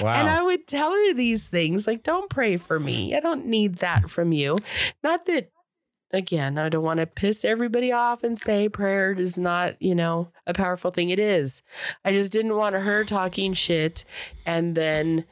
Wow. 0.00 0.14
and 0.14 0.28
I 0.28 0.42
would 0.42 0.66
tell 0.66 0.90
her 0.90 1.12
these 1.12 1.48
things 1.48 1.86
like, 1.86 2.02
don't 2.02 2.30
pray 2.30 2.56
for 2.56 2.80
me. 2.80 3.14
I 3.14 3.20
don't 3.20 3.44
need 3.44 3.76
that 3.76 4.08
from 4.08 4.32
you. 4.32 4.56
Not 5.02 5.26
that 5.26 5.50
again, 6.12 6.58
I 6.58 6.68
don't 6.68 6.82
want 6.82 7.00
to 7.00 7.06
piss 7.06 7.44
everybody 7.44 7.92
off 7.92 8.24
and 8.24 8.38
say 8.38 8.68
prayer 8.68 9.12
is 9.12 9.38
not, 9.38 9.80
you 9.80 9.94
know, 9.94 10.30
a 10.46 10.54
powerful 10.54 10.90
thing. 10.90 11.10
It 11.10 11.18
is. 11.18 11.62
I 12.04 12.12
just 12.12 12.32
didn't 12.32 12.56
want 12.56 12.74
her 12.74 13.04
talking 13.04 13.52
shit 13.52 14.04
and 14.44 14.74
then 14.74 15.24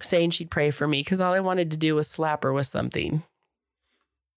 saying 0.00 0.30
she'd 0.30 0.50
pray 0.50 0.70
for 0.70 0.88
me 0.88 1.00
because 1.00 1.20
all 1.20 1.32
I 1.32 1.40
wanted 1.40 1.70
to 1.70 1.76
do 1.76 1.94
was 1.94 2.08
slap 2.08 2.42
her 2.42 2.52
with 2.52 2.66
something. 2.66 3.22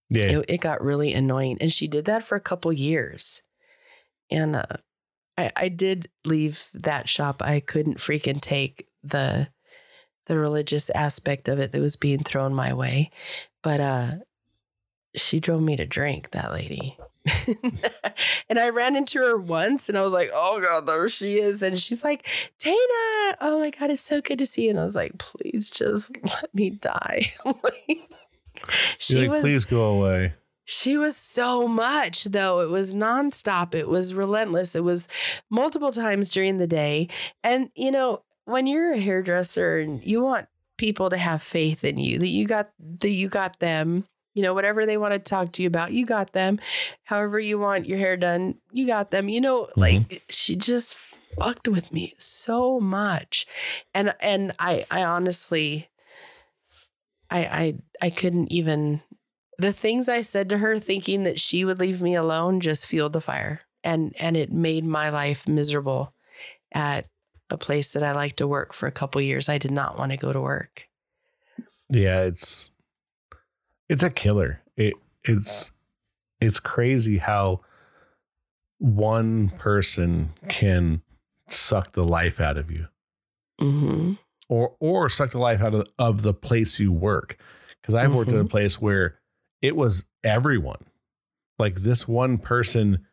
Yeah. 0.09 0.39
It, 0.39 0.45
it 0.47 0.61
got 0.61 0.83
really 0.83 1.13
annoying. 1.13 1.57
And 1.59 1.71
she 1.71 1.87
did 1.87 2.05
that 2.05 2.23
for 2.23 2.35
a 2.35 2.41
couple 2.41 2.71
years. 2.71 3.41
And 4.29 4.55
uh, 4.55 4.65
I, 5.37 5.51
I 5.55 5.69
did 5.69 6.09
leave 6.23 6.67
that 6.73 7.09
shop. 7.09 7.41
I 7.41 7.59
couldn't 7.59 7.97
freaking 7.97 8.41
take 8.41 8.87
the 9.03 9.49
the 10.27 10.37
religious 10.37 10.89
aspect 10.91 11.47
of 11.47 11.59
it 11.59 11.71
that 11.71 11.81
was 11.81 11.97
being 11.97 12.23
thrown 12.23 12.53
my 12.53 12.73
way. 12.73 13.11
But 13.61 13.79
uh 13.79 14.11
she 15.15 15.39
drove 15.39 15.61
me 15.61 15.75
to 15.77 15.85
drink, 15.85 16.31
that 16.31 16.51
lady. 16.51 16.97
and 18.49 18.59
I 18.59 18.69
ran 18.69 18.95
into 18.95 19.19
her 19.19 19.37
once 19.37 19.89
and 19.89 19.97
I 19.97 20.01
was 20.01 20.13
like, 20.13 20.29
oh 20.33 20.61
God, 20.61 20.85
there 20.85 21.07
she 21.09 21.39
is. 21.39 21.63
And 21.63 21.79
she's 21.79 22.03
like, 22.03 22.27
Dana, 22.59 23.37
oh 23.41 23.59
my 23.59 23.71
God, 23.71 23.89
it's 23.89 24.01
so 24.01 24.21
good 24.21 24.39
to 24.39 24.45
see 24.45 24.65
you. 24.65 24.71
And 24.71 24.79
I 24.79 24.83
was 24.83 24.95
like, 24.95 25.17
please 25.17 25.69
just 25.71 26.11
let 26.23 26.53
me 26.53 26.71
die. 26.71 27.27
she 28.97 29.21
like, 29.21 29.29
was, 29.29 29.41
please 29.41 29.65
go 29.65 29.85
away. 29.85 30.33
She 30.65 30.97
was 30.97 31.15
so 31.15 31.67
much, 31.67 32.25
though. 32.25 32.59
It 32.59 32.69
was 32.69 32.95
nonstop. 32.95 33.75
It 33.75 33.87
was 33.87 34.15
relentless. 34.15 34.75
It 34.75 34.83
was 34.83 35.07
multiple 35.49 35.91
times 35.91 36.31
during 36.31 36.57
the 36.57 36.67
day. 36.67 37.07
And, 37.43 37.69
you 37.75 37.91
know, 37.91 38.23
when 38.45 38.65
you're 38.65 38.93
a 38.93 38.97
hairdresser 38.97 39.77
and 39.77 40.03
you 40.03 40.23
want 40.23 40.47
people 40.77 41.11
to 41.11 41.17
have 41.17 41.43
faith 41.43 41.83
in 41.83 41.97
you, 41.97 42.17
that 42.17 42.27
you 42.27 42.47
got 42.47 42.71
that 42.99 43.09
you 43.09 43.29
got 43.29 43.59
them, 43.59 44.05
you 44.33 44.41
know, 44.41 44.55
whatever 44.55 44.85
they 44.85 44.97
want 44.97 45.13
to 45.13 45.19
talk 45.19 45.51
to 45.53 45.61
you 45.61 45.67
about, 45.67 45.93
you 45.93 46.05
got 46.05 46.33
them. 46.33 46.59
However 47.03 47.39
you 47.39 47.59
want 47.59 47.87
your 47.87 47.99
hair 47.99 48.17
done, 48.17 48.55
you 48.71 48.87
got 48.87 49.11
them. 49.11 49.29
You 49.29 49.41
know, 49.41 49.63
mm-hmm. 49.65 49.79
like 49.79 50.23
she 50.29 50.55
just 50.55 50.95
fucked 50.95 51.67
with 51.67 51.93
me 51.93 52.15
so 52.17 52.79
much. 52.79 53.45
And 53.93 54.15
and 54.19 54.53
I 54.59 54.85
I 54.89 55.03
honestly 55.03 55.89
I 57.29 57.39
I 57.39 57.75
I 58.01 58.09
couldn't 58.09 58.51
even 58.51 59.01
the 59.57 59.73
things 59.73 60.09
I 60.09 60.21
said 60.21 60.49
to 60.49 60.57
her 60.57 60.77
thinking 60.79 61.23
that 61.23 61.39
she 61.39 61.65
would 61.65 61.79
leave 61.79 62.01
me 62.01 62.15
alone 62.15 62.59
just 62.59 62.87
fueled 62.87 63.13
the 63.13 63.21
fire. 63.21 63.61
And 63.83 64.15
and 64.19 64.35
it 64.35 64.51
made 64.51 64.83
my 64.83 65.09
life 65.09 65.47
miserable 65.47 66.13
at 66.71 67.07
a 67.49 67.57
place 67.57 67.93
that 67.93 68.03
I 68.03 68.11
liked 68.11 68.37
to 68.37 68.47
work 68.47 68.73
for 68.73 68.87
a 68.87 68.91
couple 68.91 69.21
years. 69.21 69.47
I 69.47 69.57
did 69.57 69.71
not 69.71 69.97
want 69.97 70.11
to 70.11 70.17
go 70.17 70.33
to 70.33 70.41
work. 70.41 70.87
Yeah, 71.89 72.21
it's 72.21 72.71
it's 73.87 74.03
a 74.03 74.09
killer. 74.09 74.61
It 74.75 74.95
it's 75.23 75.71
it's 76.41 76.59
crazy 76.59 77.17
how 77.17 77.61
one 78.79 79.49
person 79.49 80.33
can 80.49 81.01
suck 81.47 81.91
the 81.91 82.03
life 82.03 82.39
out 82.39 82.57
of 82.57 82.71
you. 82.71 82.87
Mm-hmm. 83.61 84.13
Or 84.49 84.75
or 84.79 85.09
suck 85.09 85.31
the 85.31 85.39
life 85.39 85.61
out 85.61 85.73
of, 85.73 85.87
of 85.97 86.21
the 86.23 86.33
place 86.33 86.79
you 86.79 86.91
work. 86.91 87.37
Because 87.81 87.93
I've 87.93 88.09
mm-hmm. 88.09 88.17
worked 88.17 88.29
at 88.31 88.37
a 88.37 88.39
mm-hmm. 88.39 88.47
place 88.47 88.81
where 88.81 89.19
it 89.65 89.75
was 89.75 90.05
everyone. 90.23 90.85
Like 91.57 91.75
this 91.75 92.07
one 92.07 92.37
person 92.37 93.05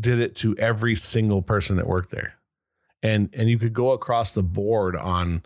did 0.00 0.20
it 0.20 0.36
to 0.36 0.54
every 0.58 0.94
single 0.94 1.40
person 1.40 1.76
that 1.76 1.86
worked 1.86 2.10
there. 2.10 2.34
And 3.02 3.30
and 3.32 3.48
you 3.48 3.58
could 3.58 3.72
go 3.72 3.92
across 3.92 4.34
the 4.34 4.42
board 4.42 4.96
on 4.96 5.42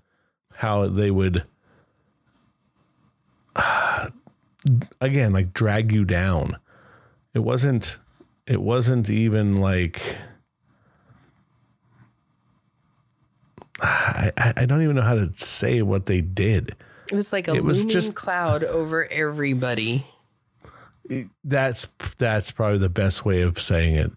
how 0.57 0.89
they 0.89 1.13
would 1.13 1.45
again 5.01 5.33
like 5.33 5.53
drag 5.53 5.93
you 5.93 6.05
down. 6.05 6.59
It 7.35 7.41
wasn't 7.41 8.01
it 8.47 8.61
wasn't 8.61 9.11
even 9.11 9.59
like 9.59 10.19
I, 13.81 14.33
I 14.57 14.67
don't 14.67 14.83
even 14.83 14.97
know 14.97 15.03
how 15.03 15.15
to 15.15 15.31
say 15.35 15.83
what 15.83 16.07
they 16.07 16.21
did. 16.21 16.75
It 17.11 17.15
was 17.15 17.33
like 17.33 17.49
a 17.49 17.55
it 17.55 17.65
was 17.65 17.85
just, 17.85 18.15
cloud 18.15 18.65
over 18.65 19.07
everybody. 19.11 20.07
That's 21.43 21.87
that's 22.19 22.51
probably 22.51 22.79
the 22.79 22.91
best 22.91 23.25
way 23.25 23.41
of 23.41 23.61
saying 23.61 23.95
it. 23.95 24.13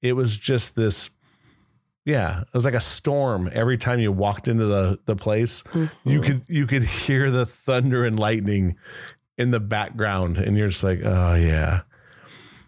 It 0.00 0.12
was 0.12 0.36
just 0.36 0.76
this 0.76 1.10
yeah, 2.06 2.42
it 2.42 2.54
was 2.54 2.64
like 2.64 2.74
a 2.74 2.80
storm. 2.80 3.50
Every 3.52 3.76
time 3.76 3.98
you 3.98 4.12
walked 4.12 4.46
into 4.46 4.64
the 4.64 4.98
the 5.06 5.16
place, 5.16 5.62
mm-hmm. 5.64 6.08
you 6.08 6.20
could 6.20 6.42
you 6.46 6.66
could 6.66 6.84
hear 6.84 7.32
the 7.32 7.44
thunder 7.44 8.04
and 8.04 8.18
lightning 8.18 8.76
in 9.36 9.50
the 9.50 9.60
background, 9.60 10.38
and 10.38 10.56
you're 10.56 10.68
just 10.68 10.84
like, 10.84 11.00
oh 11.04 11.34
yeah. 11.34 11.80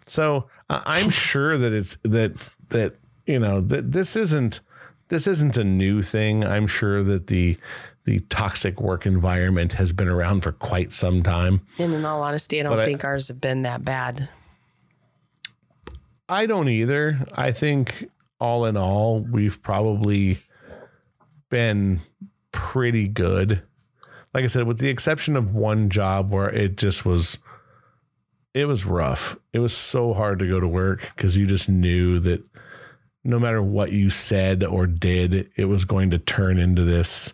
So 0.05 0.49
uh, 0.69 0.81
I'm 0.85 1.09
sure 1.09 1.57
that 1.57 1.71
it's 1.71 1.97
that 2.03 2.49
that 2.67 2.97
you 3.25 3.39
know 3.39 3.61
that 3.61 3.93
this 3.93 4.17
isn't 4.17 4.59
this 5.07 5.25
isn't 5.25 5.57
a 5.57 5.63
new 5.63 6.01
thing. 6.01 6.43
I'm 6.43 6.67
sure 6.67 7.01
that 7.03 7.27
the 7.27 7.57
the 8.05 8.19
toxic 8.21 8.81
work 8.81 9.05
environment 9.05 9.73
has 9.73 9.93
been 9.93 10.07
around 10.07 10.41
for 10.41 10.51
quite 10.51 10.91
some 10.91 11.21
time. 11.23 11.61
And 11.77 11.93
in 11.93 12.05
all 12.05 12.23
honesty, 12.23 12.59
I 12.59 12.63
don't 12.63 12.75
but 12.75 12.85
think 12.85 13.03
I, 13.03 13.09
ours 13.09 13.27
have 13.27 13.41
been 13.41 13.63
that 13.63 13.83
bad. 13.85 14.29
I 16.27 16.45
don't 16.45 16.69
either. 16.69 17.25
I 17.33 17.51
think 17.51 18.09
all 18.39 18.65
in 18.65 18.77
all, 18.77 19.19
we've 19.19 19.61
probably 19.61 20.37
been 21.49 22.01
pretty 22.51 23.07
good. 23.07 23.61
Like 24.33 24.43
I 24.43 24.47
said, 24.47 24.67
with 24.67 24.79
the 24.79 24.89
exception 24.89 25.35
of 25.35 25.53
one 25.53 25.89
job 25.89 26.31
where 26.31 26.49
it 26.49 26.77
just 26.77 27.05
was 27.05 27.39
it 28.53 28.65
was 28.65 28.85
rough. 28.85 29.37
It 29.53 29.59
was 29.59 29.75
so 29.75 30.13
hard 30.13 30.39
to 30.39 30.47
go 30.47 30.59
to 30.59 30.67
work 30.67 31.01
because 31.15 31.37
you 31.37 31.45
just 31.45 31.69
knew 31.69 32.19
that 32.21 32.43
no 33.23 33.39
matter 33.39 33.61
what 33.61 33.91
you 33.91 34.09
said 34.09 34.63
or 34.63 34.87
did, 34.87 35.49
it 35.55 35.65
was 35.65 35.85
going 35.85 36.11
to 36.11 36.19
turn 36.19 36.57
into 36.57 36.83
this 36.83 37.33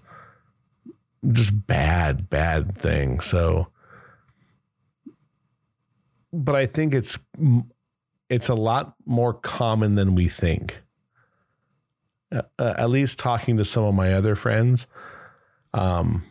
just 1.32 1.68
bad, 1.68 2.30
bad 2.30 2.78
thing. 2.78 3.20
So, 3.20 3.68
but 6.32 6.56
I 6.56 6.66
think 6.66 6.94
it's 6.94 7.18
it's 8.30 8.50
a 8.50 8.56
lot 8.56 8.96
more 9.06 9.34
common 9.34 9.96
than 9.96 10.16
we 10.16 10.28
think. 10.28 10.82
Uh, 12.32 12.42
uh, 12.58 12.74
at 12.78 12.90
least 12.90 13.20
talking 13.20 13.58
to 13.58 13.66
some 13.66 13.84
of 13.84 13.94
my 13.94 14.14
other 14.14 14.36
friends, 14.36 14.88
um, 15.74 16.24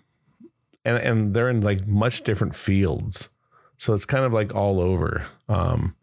and 0.85 0.99
and 0.99 1.35
they're 1.35 1.49
in 1.49 1.61
like 1.61 1.87
much 1.87 2.23
different 2.23 2.55
fields, 2.55 3.31
so 3.77 3.95
it's 3.95 4.07
kind 4.07 4.25
of 4.25 4.33
like 4.33 4.55
all 4.55 4.81
over. 4.81 5.27
Um, 5.49 5.95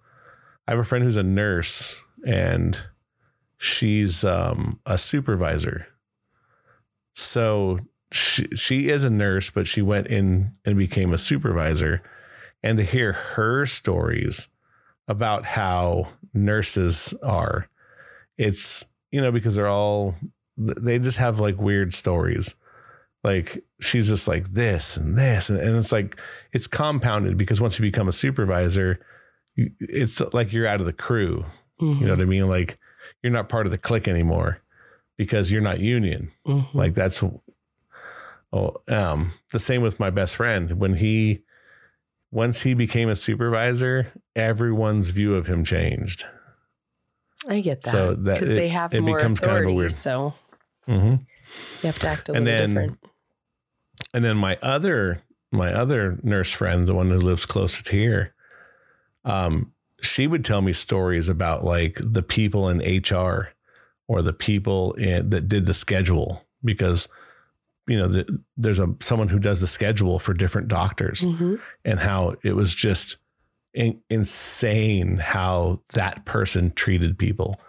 I 0.68 0.72
have 0.72 0.80
a 0.80 0.86
friend 0.86 1.04
who's 1.04 1.18
a 1.18 1.24
nurse, 1.24 2.02
and 2.26 2.78
she's 3.58 4.24
um, 4.24 4.80
a 4.86 4.98
supervisor. 4.98 5.88
So 7.14 7.80
she, 8.12 8.48
she 8.56 8.90
is 8.90 9.04
a 9.04 9.10
nurse, 9.10 9.50
but 9.50 9.68
she 9.68 9.82
went 9.82 10.08
in 10.08 10.54
and 10.66 10.78
became 10.78 11.14
a 11.14 11.18
supervisor. 11.18 12.02
And 12.64 12.78
to 12.78 12.84
hear 12.84 13.14
her 13.14 13.66
stories 13.66 14.50
about 15.08 15.46
how 15.46 16.10
nurses 16.34 17.14
are, 17.24 17.68
it's, 18.38 18.86
you 19.12 19.22
know, 19.22 19.32
because 19.32 19.56
they're 19.56 19.68
all, 19.68 20.16
they 20.58 21.00
just 21.00 21.18
have 21.18 21.40
like 21.40 21.58
weird 21.58 21.94
stories. 21.94 22.56
Like 23.24 23.64
she's 23.80 24.10
just 24.10 24.28
like 24.28 24.44
this 24.54 24.98
and 24.98 25.18
this. 25.18 25.50
And, 25.50 25.60
and 25.60 25.78
it's 25.78 25.92
like, 25.92 26.20
it's 26.54 26.68
compounded 26.68 27.38
because 27.38 27.62
once 27.62 27.80
you 27.80 27.84
become 27.84 28.08
a 28.08 28.14
supervisor, 28.14 29.00
you, 29.56 29.72
it's 29.80 30.22
like 30.34 30.54
you're 30.54 30.68
out 30.68 30.80
of 30.80 30.86
the 30.86 30.94
crew. 30.94 31.46
Mm-hmm. 31.82 32.02
You 32.02 32.06
know 32.08 32.14
what 32.14 32.22
I 32.22 32.26
mean? 32.26 32.48
Like 32.48 32.78
you're 33.24 33.34
not 33.34 33.50
part 33.50 33.66
of 33.66 33.72
the 33.72 33.78
clique 33.78 34.08
anymore 34.08 34.62
because 35.18 35.52
you're 35.52 35.62
not 35.62 35.80
union. 35.80 36.32
Mm-hmm. 36.48 36.78
Like 36.78 36.94
that's 36.94 37.24
Oh, 38.54 38.76
um, 38.90 39.32
the 39.52 39.60
same 39.60 39.82
with 39.82 40.00
my 40.00 40.10
best 40.10 40.36
friend. 40.36 40.80
When 40.80 40.96
he, 40.96 41.44
once 42.32 42.62
he 42.62 42.74
became 42.74 43.10
a 43.10 43.16
supervisor, 43.16 44.12
everyone's 44.36 45.10
view 45.10 45.36
of 45.36 45.48
him 45.48 45.64
changed. 45.64 46.26
I 47.48 47.62
get 47.62 47.82
that. 47.82 47.90
So 47.90 48.14
that 48.16 48.40
because 48.40 48.50
they 48.50 48.70
have 48.70 48.94
it 48.94 49.02
more 49.02 49.18
becomes 49.18 49.40
authority, 49.40 49.64
kind 49.64 49.70
of 49.70 49.76
weird. 49.76 49.92
So 49.92 50.34
mm-hmm. 50.88 51.08
you 51.08 51.20
have 51.84 52.00
to 52.00 52.08
act 52.08 52.30
a 52.30 52.34
and 52.34 52.46
little 52.46 52.60
then, 52.60 52.70
different. 52.70 53.00
And 54.14 54.24
then 54.26 54.38
my 54.38 54.58
other 54.62 55.24
my 55.52 55.74
other 55.74 56.20
nurse 56.24 56.52
friend, 56.52 56.88
the 56.88 56.96
one 56.96 57.10
who 57.10 57.18
lives 57.18 57.46
closest 57.46 57.90
here, 57.90 58.34
um, 59.26 59.74
she 60.02 60.28
would 60.28 60.46
tell 60.46 60.62
me 60.62 60.74
stories 60.74 61.30
about 61.30 61.64
like 61.64 61.98
the 62.00 62.24
people 62.24 62.70
in 62.70 62.80
HR 62.80 63.50
or 64.08 64.22
the 64.22 64.34
people 64.34 64.94
in, 64.94 65.30
that 65.30 65.48
did 65.48 65.66
the 65.66 65.74
schedule 65.74 66.46
because 66.64 67.08
you 67.88 67.98
know, 67.98 68.08
the, 68.08 68.44
there's 68.58 68.80
a 68.80 68.94
someone 69.00 69.30
who 69.30 69.40
does 69.40 69.62
the 69.62 69.68
schedule 69.68 70.20
for 70.20 70.34
different 70.34 70.68
doctors, 70.68 71.26
mm-hmm. 71.26 71.56
and 71.86 72.00
how 72.00 72.36
it 72.44 72.56
was 72.56 72.74
just 72.74 73.18
in, 73.74 74.02
insane 74.10 75.18
how 75.18 75.82
that 75.94 76.26
person 76.26 76.72
treated 76.72 77.18
people. 77.18 77.60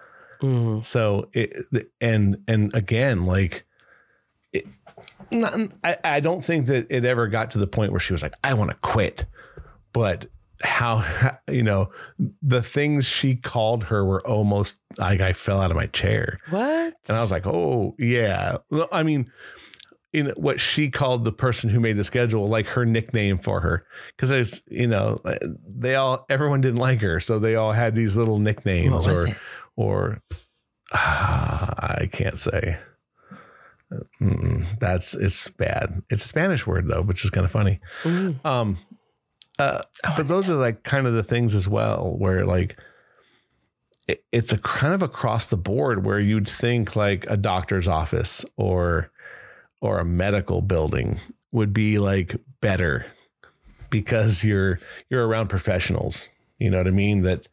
Mm-hmm. 0.40 0.81
So 0.81 1.29
it 1.33 1.66
and 2.01 2.38
and 2.46 2.75
again, 2.75 3.27
like, 3.27 3.64
it, 4.53 4.66
not, 5.31 5.55
I, 5.83 5.96
I 6.05 6.20
don't 6.20 6.42
think 6.42 6.66
that 6.66 6.87
it 6.90 7.05
ever 7.05 7.27
got 7.29 7.53
to 7.53 7.59
the 7.59 7.66
point 7.66 7.92
where 7.92 8.01
she 8.01 8.12
was 8.12 8.22
like, 8.22 8.35
I 8.44 8.55
want 8.55 8.70
to 8.70 8.77
quit, 8.77 9.25
but 9.92 10.27
how 10.62 11.05
you 11.51 11.62
know 11.62 11.90
the 12.42 12.62
things 12.62 13.07
she 13.07 13.37
called 13.37 13.85
her 13.85 14.05
were 14.05 14.27
almost 14.27 14.81
like 14.98 15.20
I 15.20 15.33
fell 15.33 15.61
out 15.61 15.70
of 15.70 15.77
my 15.77 15.87
chair. 15.87 16.38
What? 16.51 16.94
And 17.09 17.16
I 17.16 17.22
was 17.22 17.33
like, 17.33 17.46
"Oh, 17.46 17.94
yeah." 17.98 18.59
I 18.90 19.03
mean, 19.03 19.31
in 20.12 20.27
what 20.37 20.61
she 20.61 20.90
called 20.90 21.25
the 21.25 21.33
person 21.33 21.70
who 21.70 21.81
made 21.81 21.96
the 21.96 22.05
schedule 22.05 22.48
like 22.48 22.66
her 22.66 22.85
nickname 22.85 23.38
for 23.38 23.61
her. 23.61 23.87
Because 24.09 24.31
it's 24.31 24.62
you 24.68 24.87
know 24.87 25.18
they 25.66 25.94
all 25.94 26.27
everyone 26.29 26.61
didn't 26.61 26.81
like 26.81 27.01
her 27.01 27.20
so 27.20 27.38
they 27.38 27.57
all 27.57 27.72
had 27.72 27.94
these 27.94 28.16
little 28.16 28.38
nicknames 28.38 29.09
or 29.09 29.29
it? 29.29 29.37
or 29.77 30.22
uh, 30.92 31.75
I 31.79 32.09
can't 32.12 32.38
say. 32.38 32.79
Mm-mm, 34.20 34.79
that's 34.79 35.14
it's 35.14 35.48
bad. 35.48 36.03
It's 36.09 36.25
a 36.25 36.29
Spanish 36.29 36.66
word 36.66 36.88
though 36.88 37.03
which 37.03 37.25
is 37.25 37.31
kind 37.31 37.44
of 37.44 37.53
funny. 37.53 37.81
Mm. 38.03 38.44
um 38.44 38.79
uh 39.59 39.83
Oh, 40.05 40.14
but 40.16 40.29
those 40.29 40.51
are 40.51 40.57
like 40.57 40.83
kind 40.83 41.07
of 41.07 41.14
the 41.14 41.22
things 41.22 41.55
as 41.55 41.68
well 41.68 42.16
where 42.18 42.44
like 42.44 42.79
it, 44.09 44.25
it's 44.33 44.53
a 44.53 44.59
kind 44.59 44.94
of 44.94 45.03
across 45.03 45.46
the 45.46 45.57
board 45.57 46.05
where 46.05 46.18
you'd 46.18 46.48
think 46.48 46.96
like 46.96 47.25
a 47.31 47.37
doctor's 47.37 47.87
office 47.87 48.44
or 48.57 49.12
or 49.83 49.99
a 49.99 50.05
medical 50.05 50.62
building 50.62 51.21
would 51.51 51.75
be 51.75 51.99
like 51.99 52.35
better 52.62 53.05
because 53.90 54.42
you're 54.42 54.79
you're 55.11 55.27
around 55.29 55.49
professionals 55.49 56.31
you 56.59 56.71
know 56.71 56.79
what 56.79 56.87
i 56.87 56.90
mean 56.90 57.21
that 57.23 57.47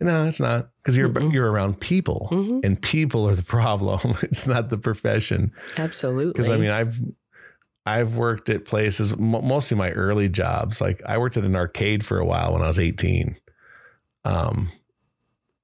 no 0.00 0.24
it's 0.26 0.38
not 0.38 0.68
because 0.82 0.96
you're 0.96 1.08
Mm-mm. 1.08 1.32
you're 1.32 1.50
around 1.50 1.80
people 1.80 2.28
Mhm. 2.30 2.64
and 2.64 2.80
people 2.80 3.28
are 3.28 3.34
the 3.34 3.42
problem 3.42 4.16
it's 4.22 4.46
not 4.46 4.68
the 4.70 4.78
profession 4.78 5.50
Absolutely. 5.76 6.32
because 6.34 6.50
I 6.50 6.56
mean 6.58 6.70
I've 6.70 7.00
I've 7.88 8.16
worked 8.16 8.48
at 8.50 8.64
places 8.64 9.16
mostly 9.18 9.76
my 9.76 9.90
early 9.92 10.28
jobs 10.28 10.80
like 10.80 11.00
I 11.06 11.18
worked 11.18 11.36
at 11.36 11.44
an 11.44 11.56
arcade 11.56 12.04
for 12.04 12.18
a 12.18 12.24
while 12.26 12.52
when 12.52 12.62
I 12.62 12.68
was 12.68 12.78
18 12.78 13.36
um 14.24 14.70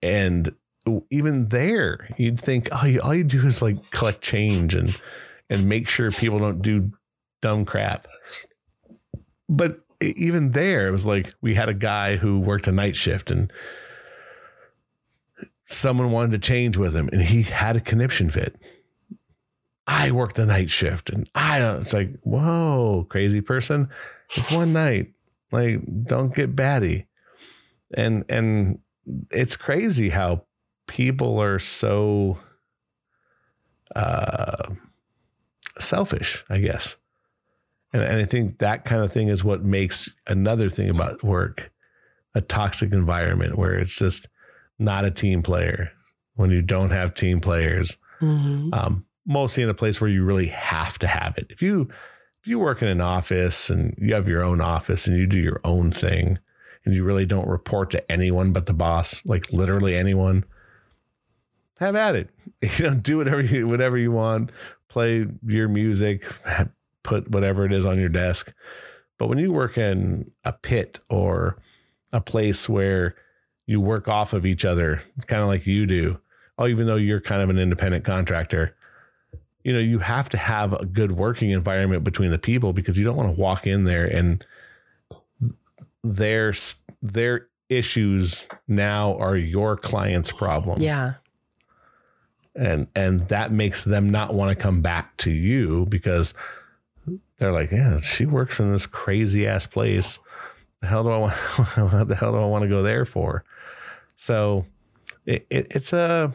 and 0.03 0.53
even 1.11 1.49
there 1.51 2.09
you'd 2.17 2.41
think 2.41 2.69
oh 2.73 2.87
you, 2.87 3.01
all 3.03 3.15
you 3.15 3.25
do 3.25 3.47
is 3.47 3.61
like 3.63 3.91
collect 3.91 4.21
change 4.23 4.75
and 4.75 4.99
and 5.53 5.69
make 5.69 5.89
sure 5.89 6.11
people 6.11 6.39
don't 6.39 6.63
do 6.63 6.91
dumb 7.41 7.65
crap 7.65 8.07
but 9.49 9.81
even 10.01 10.53
there 10.53 10.89
it 10.89 10.93
was 10.93 11.07
like 11.07 11.35
we 11.41 11.55
had 11.55 11.69
a 11.69 11.75
guy 11.75 12.17
who 12.17 12.41
worked 12.41 12.67
a 12.67 12.73
night 12.73 12.97
shift 12.97 13.31
and 13.31 13.53
someone 15.69 16.11
wanted 16.11 16.33
to 16.33 16.39
change 16.39 16.77
with 16.77 16.95
him 16.95 17.09
and 17.13 17.23
he 17.23 17.43
had 17.43 17.77
a 17.77 17.81
conniption 17.81 18.31
fit 18.31 18.57
I 19.87 20.11
worked 20.13 20.37
the 20.37 20.47
night 20.47 20.71
shift 20.71 21.11
and 21.11 21.29
I 21.35 21.59
don't, 21.59 21.81
it's 21.81 21.93
like, 21.93 22.19
whoa, 22.23 23.07
crazy 23.09 23.41
person. 23.41 23.89
It's 24.37 24.51
one 24.51 24.73
night. 24.73 25.13
Like, 25.51 25.81
don't 26.05 26.35
get 26.35 26.55
batty. 26.57 27.07
And, 27.93 28.25
and 28.29 28.79
it's 29.31 29.57
crazy 29.57 30.09
how 30.09 30.45
people 30.87 31.41
are 31.43 31.59
so, 31.59 32.39
uh, 33.95 34.71
selfish, 35.83 36.45
I 36.51 36.59
guess. 36.59 36.97
And, 37.93 38.03
and 38.03 38.17
I 38.21 38.25
think 38.25 38.59
that 38.59 38.85
kind 38.85 39.03
of 39.03 39.13
thing 39.13 39.29
is 39.29 39.45
what 39.45 39.65
makes 39.65 40.13
another 40.27 40.69
thing 40.71 40.89
about 40.91 41.23
work 41.23 41.71
a 42.35 42.41
toxic 42.41 42.93
environment 42.93 43.59
where 43.59 43.75
it's 43.75 43.99
just 43.99 44.29
not 44.79 45.05
a 45.05 45.11
team 45.11 45.43
player 45.43 45.91
when 46.37 46.51
you 46.51 46.63
don't 46.63 46.91
have 46.91 47.13
team 47.15 47.41
players 47.41 47.99
Mhm. 48.23 48.73
um, 48.73 49.05
mostly 49.27 49.63
in 49.63 49.69
a 49.69 49.75
place 49.75 50.01
where 50.01 50.09
you 50.11 50.25
really 50.25 50.47
have 50.47 50.99
to 51.01 51.07
have 51.07 51.37
it. 51.37 51.47
If 51.51 51.61
you 51.61 51.89
if 52.41 52.49
you 52.49 52.59
work 52.59 52.81
in 52.83 52.89
an 52.89 53.01
office 53.01 53.69
and 53.71 53.95
you 53.99 54.15
have 54.15 54.27
your 54.29 54.43
own 54.43 54.61
office 54.61 55.07
and 55.07 55.17
you 55.17 55.27
do 55.27 55.39
your 55.39 55.61
own 55.65 55.91
thing 55.93 56.39
and 56.85 56.95
you 56.95 57.05
really 57.05 57.27
don't 57.27 57.47
report 57.47 57.91
to 57.91 58.11
anyone 58.11 58.53
but 58.53 58.67
the 58.67 58.73
boss, 58.73 59.23
like 59.27 59.53
literally 59.53 59.95
anyone, 59.95 60.45
have 61.79 61.95
at 61.97 62.17
it. 62.17 62.31
You 62.79 62.91
know, 62.91 62.95
do 62.95 63.17
whatever 63.19 63.41
you 63.43 63.67
whatever 63.69 63.99
you 63.99 64.13
want, 64.13 64.51
play 64.93 65.27
your 65.47 65.69
music, 65.69 66.27
put 67.03 67.31
whatever 67.31 67.65
it 67.65 67.73
is 67.73 67.87
on 67.87 67.99
your 67.99 68.11
desk. 68.11 68.55
But 69.19 69.29
when 69.29 69.39
you 69.39 69.51
work 69.51 69.79
in 69.79 70.31
a 70.45 70.53
pit 70.53 71.01
or 71.09 71.57
a 72.13 72.21
place 72.21 72.69
where 72.69 73.15
you 73.67 73.81
work 73.81 74.07
off 74.07 74.35
of 74.35 74.45
each 74.45 74.67
other, 74.67 75.03
kind 75.27 75.41
of 75.41 75.49
like 75.49 75.67
you 75.67 75.87
do, 75.87 76.21
oh, 76.59 76.67
even 76.67 76.87
though 76.87 76.97
you're 76.97 77.21
kind 77.21 77.41
of 77.41 77.49
an 77.49 77.59
independent 77.59 78.05
contractor, 78.05 78.77
you 79.65 79.73
know, 79.73 79.79
you 79.79 79.99
have 80.01 80.29
to 80.29 80.37
have 80.37 80.75
a 80.75 80.85
good 80.85 81.13
working 81.13 81.51
environment 81.51 82.05
between 82.05 82.31
the 82.31 82.39
people 82.39 82.75
because 82.75 82.99
you 82.99 83.05
don't 83.05 83.17
want 83.17 83.35
to 83.35 83.41
walk 83.41 83.67
in 83.67 83.85
there 83.85 84.05
and 84.05 84.47
their 86.05 86.53
their 87.01 87.47
issues 87.71 88.47
now 88.69 89.17
are 89.17 89.37
your 89.37 89.77
client's 89.79 90.33
problem. 90.33 90.83
Yeah. 90.83 91.15
And 92.55 92.87
and 92.95 93.29
that 93.29 93.51
makes 93.51 93.85
them 93.85 94.11
not 94.11 94.35
want 94.35 94.57
to 94.57 94.63
come 94.63 94.83
back 94.83 95.17
to 95.19 95.31
you 95.31 95.87
because 95.89 96.35
they're 97.39 97.53
like, 97.53 97.73
yeah, 97.73 97.99
she 97.99 98.27
works 98.27 98.61
in 98.61 98.71
this 98.71 98.87
crazy 98.87 99.47
ass 99.47 99.67
place. 99.67 100.19
The 100.81 100.87
hell 100.89 101.03
do 101.03 101.11
I 101.11 101.17
want? 101.17 101.33
what 101.93 102.09
the 102.09 102.15
hell 102.15 102.33
do 102.33 102.39
I 102.39 102.47
want 102.47 102.63
to 102.63 102.69
go 102.69 102.83
there 102.83 103.05
for? 103.05 103.45
So 104.17 104.67
it, 105.25 105.47
it, 105.51 105.67
it's 105.71 105.93
a 105.93 106.35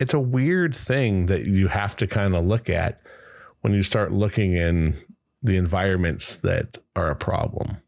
it's 0.00 0.14
a 0.14 0.20
weird 0.20 0.74
thing 0.74 1.26
that 1.26 1.46
you 1.46 1.68
have 1.68 1.96
to 1.96 2.06
kind 2.06 2.34
of 2.34 2.44
look 2.44 2.70
at 2.70 3.00
when 3.60 3.72
you 3.72 3.82
start 3.82 4.12
looking 4.12 4.54
in 4.54 4.96
the 5.42 5.56
environments 5.56 6.36
that 6.36 6.78
are 6.96 7.10
a 7.10 7.16
problem. 7.16 7.78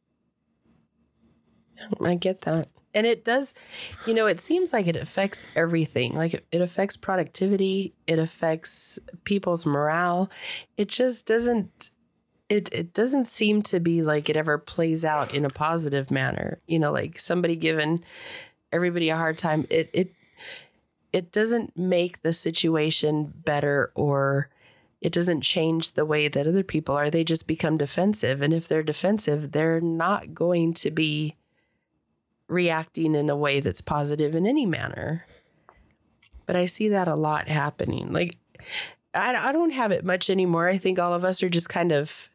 I 2.04 2.14
get 2.16 2.42
that. 2.42 2.68
And 2.94 3.06
it 3.06 3.24
does, 3.24 3.54
you 4.06 4.14
know, 4.14 4.26
it 4.26 4.40
seems 4.40 4.72
like 4.72 4.86
it 4.86 4.96
affects 4.96 5.46
everything. 5.54 6.14
Like 6.14 6.44
it, 6.50 6.60
affects 6.60 6.96
productivity, 6.96 7.94
it 8.06 8.18
affects 8.18 8.98
people's 9.24 9.64
morale. 9.64 10.30
It 10.76 10.88
just 10.88 11.26
doesn't 11.26 11.90
it 12.48 12.68
it 12.74 12.92
doesn't 12.92 13.26
seem 13.26 13.62
to 13.62 13.78
be 13.78 14.02
like 14.02 14.28
it 14.28 14.36
ever 14.36 14.58
plays 14.58 15.04
out 15.04 15.32
in 15.32 15.44
a 15.44 15.50
positive 15.50 16.10
manner. 16.10 16.60
You 16.66 16.80
know, 16.80 16.90
like 16.90 17.18
somebody 17.18 17.54
giving 17.54 18.02
everybody 18.72 19.08
a 19.08 19.16
hard 19.16 19.38
time. 19.38 19.66
It 19.70 19.88
it 19.92 20.12
it 21.12 21.32
doesn't 21.32 21.76
make 21.76 22.22
the 22.22 22.32
situation 22.32 23.32
better 23.44 23.92
or 23.94 24.50
it 25.00 25.12
doesn't 25.12 25.40
change 25.40 25.92
the 25.92 26.04
way 26.04 26.28
that 26.28 26.46
other 26.46 26.62
people 26.62 26.94
are. 26.94 27.10
They 27.10 27.24
just 27.24 27.46
become 27.46 27.78
defensive. 27.78 28.42
And 28.42 28.52
if 28.52 28.68
they're 28.68 28.82
defensive, 28.82 29.52
they're 29.52 29.80
not 29.80 30.34
going 30.34 30.74
to 30.74 30.90
be 30.90 31.36
reacting 32.50 33.14
in 33.14 33.30
a 33.30 33.36
way 33.36 33.60
that's 33.60 33.80
positive 33.80 34.34
in 34.34 34.46
any 34.46 34.66
manner. 34.66 35.24
But 36.46 36.56
I 36.56 36.66
see 36.66 36.88
that 36.88 37.08
a 37.08 37.14
lot 37.14 37.48
happening. 37.48 38.12
Like, 38.12 38.36
I, 39.14 39.34
I 39.36 39.52
don't 39.52 39.72
have 39.72 39.92
it 39.92 40.04
much 40.04 40.28
anymore. 40.28 40.68
I 40.68 40.78
think 40.78 40.98
all 40.98 41.14
of 41.14 41.24
us 41.24 41.42
are 41.42 41.48
just 41.48 41.68
kind 41.68 41.92
of, 41.92 42.28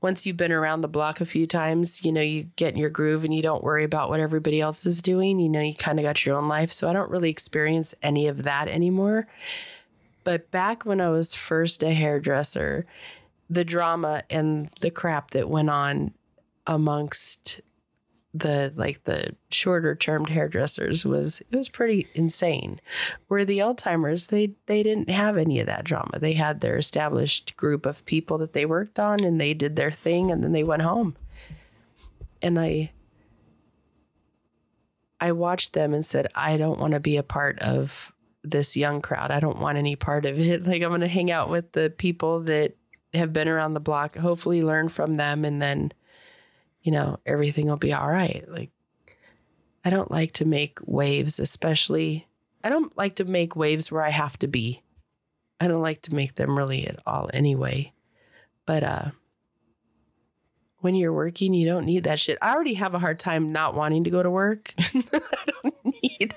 once 0.00 0.26
you've 0.26 0.36
been 0.36 0.52
around 0.52 0.80
the 0.80 0.88
block 0.88 1.20
a 1.20 1.26
few 1.26 1.46
times, 1.46 2.04
you 2.04 2.12
know, 2.12 2.20
you 2.20 2.44
get 2.56 2.74
in 2.74 2.80
your 2.80 2.90
groove 2.90 3.24
and 3.24 3.34
you 3.34 3.42
don't 3.42 3.62
worry 3.62 3.84
about 3.84 4.08
what 4.08 4.20
everybody 4.20 4.60
else 4.60 4.84
is 4.86 5.00
doing. 5.00 5.38
You 5.38 5.48
know, 5.48 5.60
you 5.60 5.74
kind 5.74 6.00
of 6.00 6.02
got 6.02 6.24
your 6.26 6.36
own 6.36 6.48
life. 6.48 6.72
So 6.72 6.88
I 6.88 6.92
don't 6.92 7.10
really 7.10 7.30
experience 7.30 7.94
any 8.02 8.26
of 8.26 8.42
that 8.42 8.68
anymore. 8.68 9.28
But 10.24 10.50
back 10.50 10.84
when 10.84 11.00
I 11.00 11.10
was 11.10 11.34
first 11.34 11.82
a 11.82 11.92
hairdresser, 11.92 12.86
the 13.50 13.64
drama 13.64 14.22
and 14.30 14.70
the 14.80 14.90
crap 14.90 15.32
that 15.32 15.50
went 15.50 15.68
on 15.68 16.14
amongst 16.66 17.60
the 18.34 18.72
like 18.76 19.04
the 19.04 19.34
shorter 19.50 19.94
termed 19.94 20.30
hairdressers 20.30 21.04
was 21.04 21.42
it 21.50 21.56
was 21.56 21.68
pretty 21.68 22.08
insane. 22.14 22.80
Where 23.28 23.44
the 23.44 23.60
old 23.60 23.78
timers 23.78 24.28
they 24.28 24.54
they 24.66 24.82
didn't 24.82 25.10
have 25.10 25.36
any 25.36 25.60
of 25.60 25.66
that 25.66 25.84
drama. 25.84 26.18
They 26.18 26.32
had 26.32 26.60
their 26.60 26.78
established 26.78 27.56
group 27.56 27.84
of 27.84 28.06
people 28.06 28.38
that 28.38 28.54
they 28.54 28.64
worked 28.64 28.98
on 28.98 29.22
and 29.22 29.40
they 29.40 29.52
did 29.52 29.76
their 29.76 29.90
thing 29.90 30.30
and 30.30 30.42
then 30.42 30.52
they 30.52 30.64
went 30.64 30.82
home. 30.82 31.16
And 32.40 32.58
I 32.58 32.92
I 35.20 35.32
watched 35.32 35.74
them 35.74 35.94
and 35.94 36.04
said, 36.04 36.26
I 36.34 36.56
don't 36.56 36.80
want 36.80 36.94
to 36.94 37.00
be 37.00 37.16
a 37.16 37.22
part 37.22 37.58
of 37.60 38.12
this 38.42 38.76
young 38.76 39.00
crowd. 39.00 39.30
I 39.30 39.38
don't 39.38 39.60
want 39.60 39.78
any 39.78 39.94
part 39.94 40.24
of 40.24 40.38
it. 40.38 40.66
Like 40.66 40.82
I'm 40.82 40.88
going 40.88 41.00
to 41.02 41.08
hang 41.08 41.30
out 41.30 41.48
with 41.50 41.72
the 41.72 41.90
people 41.96 42.40
that 42.40 42.76
have 43.14 43.32
been 43.32 43.46
around 43.46 43.74
the 43.74 43.80
block, 43.80 44.16
hopefully 44.16 44.62
learn 44.62 44.88
from 44.88 45.18
them 45.18 45.44
and 45.44 45.60
then 45.60 45.92
you 46.82 46.92
know, 46.92 47.18
everything 47.26 47.66
will 47.66 47.76
be 47.76 47.92
all 47.92 48.08
right. 48.08 48.44
Like 48.48 48.70
I 49.84 49.90
don't 49.90 50.10
like 50.10 50.32
to 50.32 50.44
make 50.44 50.78
waves, 50.84 51.38
especially 51.38 52.26
I 52.64 52.68
don't 52.68 52.96
like 52.96 53.16
to 53.16 53.24
make 53.24 53.56
waves 53.56 53.90
where 53.90 54.02
I 54.02 54.10
have 54.10 54.38
to 54.38 54.46
be. 54.48 54.82
I 55.60 55.68
don't 55.68 55.82
like 55.82 56.02
to 56.02 56.14
make 56.14 56.34
them 56.34 56.56
really 56.56 56.86
at 56.86 57.00
all 57.06 57.30
anyway. 57.32 57.92
But 58.66 58.82
uh 58.84 59.10
when 60.80 60.96
you're 60.96 61.12
working, 61.12 61.54
you 61.54 61.66
don't 61.66 61.86
need 61.86 62.04
that 62.04 62.18
shit. 62.18 62.38
I 62.42 62.52
already 62.52 62.74
have 62.74 62.94
a 62.94 62.98
hard 62.98 63.20
time 63.20 63.52
not 63.52 63.74
wanting 63.74 64.02
to 64.04 64.10
go 64.10 64.22
to 64.22 64.30
work. 64.30 64.74
I 64.78 65.52
don't 65.62 65.94
need 66.02 66.34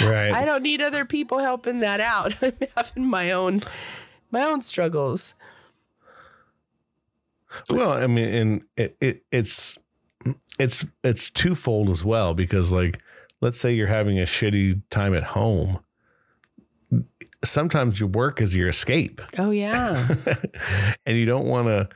Right. 0.00 0.32
I 0.32 0.44
don't 0.44 0.62
need 0.62 0.80
other 0.80 1.04
people 1.04 1.38
helping 1.38 1.80
that 1.80 2.00
out. 2.00 2.34
I'm 2.42 2.52
having 2.76 3.06
my 3.06 3.32
own 3.32 3.62
my 4.30 4.42
own 4.42 4.60
struggles. 4.60 5.34
Well, 7.70 7.92
I 7.92 8.06
mean, 8.06 8.34
and 8.34 8.62
it, 8.76 8.96
it 9.00 9.24
it's 9.30 9.78
it's 10.58 10.84
it's 11.02 11.30
twofold 11.30 11.90
as 11.90 12.04
well 12.04 12.34
because 12.34 12.72
like 12.72 13.00
let's 13.40 13.58
say 13.58 13.72
you're 13.72 13.86
having 13.86 14.18
a 14.18 14.24
shitty 14.24 14.80
time 14.90 15.14
at 15.14 15.22
home 15.22 15.78
sometimes 17.44 18.00
your 18.00 18.08
work 18.08 18.40
is 18.40 18.56
your 18.56 18.68
escape 18.68 19.20
Oh 19.38 19.50
yeah. 19.50 20.08
and 21.06 21.16
you 21.16 21.26
don't 21.26 21.46
want 21.46 21.66
to 21.68 21.88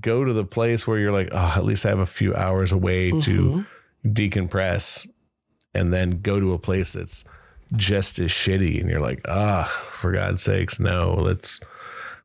go 0.00 0.24
to 0.24 0.32
the 0.32 0.44
place 0.44 0.86
where 0.86 0.98
you're 0.98 1.12
like 1.12 1.28
oh 1.32 1.54
at 1.56 1.64
least 1.64 1.84
i 1.84 1.88
have 1.90 1.98
a 1.98 2.06
few 2.06 2.32
hours 2.34 2.72
away 2.72 3.10
to 3.20 3.64
Mhm. 4.04 4.14
decompress 4.14 5.06
and 5.74 5.92
then 5.92 6.20
go 6.22 6.38
to 6.40 6.52
a 6.52 6.58
place 6.58 6.92
that's 6.94 7.24
just 7.76 8.18
as 8.18 8.30
shitty 8.30 8.80
and 8.80 8.88
you're 8.88 9.00
like 9.00 9.20
ah 9.28 9.64
for 9.92 10.12
god's 10.12 10.42
sakes 10.42 10.78
no 10.78 11.14
let's 11.18 11.60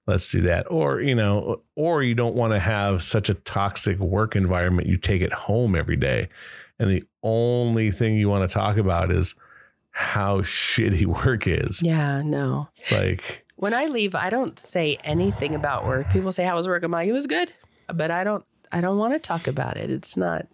let's 0.10 0.32
do 0.32 0.41
that 0.41 0.66
or 0.70 0.99
you 1.01 1.16
know 1.16 1.62
or 1.76 2.03
you 2.03 2.16
don't 2.16 2.36
want 2.36 2.51
to 2.53 2.60
have 2.60 3.01
such 3.03 3.30
a 3.30 3.34
toxic 3.34 3.97
work 3.99 4.36
environment 4.36 4.88
you 4.88 4.97
take 4.97 5.22
it 5.22 5.32
home 5.32 5.76
every 5.76 5.95
day 5.95 6.28
and 6.80 6.89
the 6.89 7.03
only 7.24 7.91
thing 7.91 8.16
you 8.16 8.28
want 8.28 8.49
to 8.49 8.53
talk 8.53 8.78
about 8.78 9.12
is 9.12 9.36
how 9.91 10.39
shitty 10.41 11.05
work 11.26 11.47
is 11.47 11.82
Yeah, 11.82 12.22
no. 12.24 12.70
it's 12.76 12.91
like 12.91 13.45
When 13.55 13.74
I 13.74 13.86
leave, 13.88 14.16
I 14.16 14.30
don't 14.30 14.57
say 14.57 14.97
anything 15.03 15.53
about 15.53 15.86
work. 15.86 16.10
People 16.10 16.32
say, 16.32 16.45
"How 16.45 16.55
was 16.55 16.68
work?" 16.68 16.82
I'm 16.84 16.91
like, 16.91 17.10
"It 17.10 17.12
was 17.12 17.28
good," 17.28 17.51
but 17.93 18.10
I 18.10 18.24
don't. 18.24 18.45
I 18.72 18.80
don't 18.80 18.97
want 18.97 19.14
to 19.14 19.20
talk 19.20 19.47
about 19.47 19.76
it. 19.76 19.89
It's 19.89 20.16
not. 20.16 20.47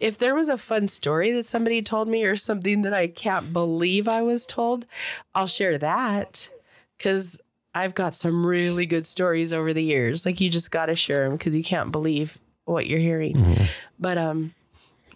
If 0.00 0.18
there 0.18 0.34
was 0.34 0.48
a 0.48 0.58
fun 0.58 0.88
story 0.88 1.30
that 1.32 1.46
somebody 1.46 1.82
told 1.82 2.08
me 2.08 2.24
or 2.24 2.34
something 2.34 2.82
that 2.82 2.94
I 2.94 3.06
can't 3.06 3.52
believe 3.52 4.08
I 4.08 4.22
was 4.22 4.46
told, 4.46 4.86
I'll 5.34 5.46
share 5.46 5.78
that 5.78 6.50
because 6.98 7.40
I've 7.74 7.94
got 7.94 8.14
some 8.14 8.46
really 8.46 8.86
good 8.86 9.06
stories 9.06 9.52
over 9.52 9.72
the 9.72 9.82
years. 9.82 10.26
Like 10.26 10.40
you 10.40 10.50
just 10.50 10.70
got 10.70 10.86
to 10.86 10.94
share 10.94 11.24
them 11.24 11.36
because 11.38 11.56
you 11.56 11.64
can't 11.64 11.90
believe 11.90 12.38
what 12.64 12.86
you're 12.86 13.00
hearing. 13.00 13.36
But 13.98 14.18
um, 14.18 14.54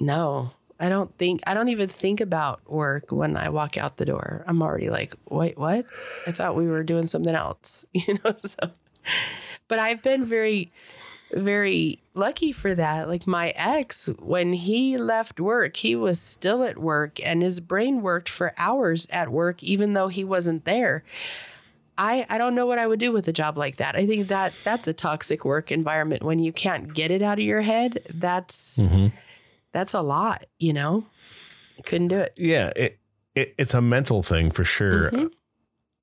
no, 0.00 0.52
I 0.78 0.88
don't 0.88 1.16
think 1.18 1.42
I 1.46 1.54
don't 1.54 1.68
even 1.68 1.88
think 1.88 2.20
about 2.20 2.60
work 2.70 3.12
when 3.12 3.36
I 3.36 3.48
walk 3.48 3.76
out 3.76 3.96
the 3.96 4.04
door. 4.04 4.44
I'm 4.46 4.62
already 4.62 4.90
like, 4.90 5.14
wait, 5.28 5.58
what? 5.58 5.86
I 6.26 6.32
thought 6.32 6.56
we 6.56 6.66
were 6.66 6.82
doing 6.82 7.06
something 7.06 7.34
else, 7.34 7.86
you 7.92 8.18
know. 8.24 8.34
So, 8.44 8.70
but 9.68 9.78
I've 9.78 10.02
been 10.02 10.24
very, 10.24 10.70
very 11.32 12.00
lucky 12.14 12.52
for 12.52 12.74
that. 12.74 13.08
Like 13.08 13.26
my 13.26 13.50
ex, 13.56 14.08
when 14.18 14.52
he 14.52 14.96
left 14.98 15.40
work, 15.40 15.76
he 15.76 15.96
was 15.96 16.20
still 16.20 16.62
at 16.62 16.78
work, 16.78 17.20
and 17.22 17.42
his 17.42 17.60
brain 17.60 18.02
worked 18.02 18.28
for 18.28 18.54
hours 18.58 19.06
at 19.10 19.30
work, 19.30 19.62
even 19.62 19.92
though 19.94 20.08
he 20.08 20.24
wasn't 20.24 20.64
there. 20.64 21.04
I, 21.98 22.26
I 22.28 22.38
don't 22.38 22.54
know 22.54 22.66
what 22.66 22.78
I 22.78 22.86
would 22.86 22.98
do 23.00 23.10
with 23.12 23.26
a 23.28 23.32
job 23.32 23.56
like 23.56 23.76
that. 23.76 23.96
I 23.96 24.06
think 24.06 24.28
that 24.28 24.52
that's 24.64 24.86
a 24.86 24.92
toxic 24.92 25.44
work 25.44 25.72
environment 25.72 26.22
when 26.22 26.38
you 26.38 26.52
can't 26.52 26.92
get 26.92 27.10
it 27.10 27.22
out 27.22 27.38
of 27.38 27.44
your 27.44 27.62
head. 27.62 28.00
That's 28.12 28.78
Mhm. 28.80 29.12
that's 29.72 29.94
a 29.94 30.02
lot, 30.02 30.44
you 30.58 30.72
know. 30.72 31.06
Couldn't 31.84 32.08
do 32.08 32.18
it. 32.18 32.32
yeah 32.36 32.72
it, 32.76 32.98
it 33.34 33.54
it's 33.58 33.74
a 33.74 33.82
mental 33.82 34.22
thing 34.22 34.50
for 34.50 34.64
sure 34.64 35.10
Mhm. 35.10 35.30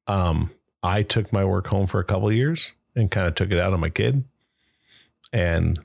um 0.08 0.52
i 0.84 1.02
took 1.02 1.34
my 1.34 1.44
work 1.44 1.66
home 1.68 1.88
for 1.88 2.00
a 2.00 2.04
couple 2.04 2.28
of 2.28 2.36
years 2.36 2.74
and 2.96 3.10
kind 3.10 3.28
of 3.28 3.34
took 3.34 3.52
it 3.52 3.60
out 3.60 3.74
on 3.74 3.80
my 3.80 3.90
kid 3.90 4.24
and 5.32 5.80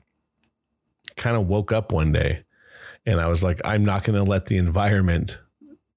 kind 1.15 1.35
of 1.35 1.47
woke 1.47 1.71
up 1.71 1.91
one 1.91 2.11
day 2.11 2.43
and 3.05 3.19
i 3.19 3.25
was 3.25 3.43
like 3.43 3.59
i'm 3.65 3.83
not 3.83 4.03
going 4.03 4.17
to 4.17 4.23
let 4.23 4.45
the 4.45 4.57
environment 4.57 5.39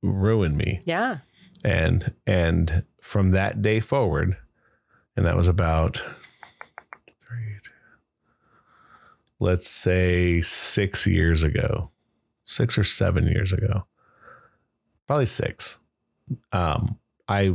ruin 0.03 0.57
me 0.57 0.81
Yeah. 0.85 1.19
And 1.65 2.13
and 2.27 2.85
from 3.01 3.31
that 3.33 3.63
day 3.63 3.81
forward 3.81 4.37
and 5.17 5.27
that 5.27 5.37
was 5.37 5.49
about 5.49 6.03
let's 9.41 9.69
say 9.69 10.41
six 10.41 11.07
years 11.07 11.43
ago 11.43 11.91
six 12.45 12.79
or 12.79 12.85
seven 12.85 13.27
years 13.27 13.53
ago 13.53 13.85
probably 15.07 15.27
six 15.27 15.79
um 16.53 16.99
i 17.29 17.55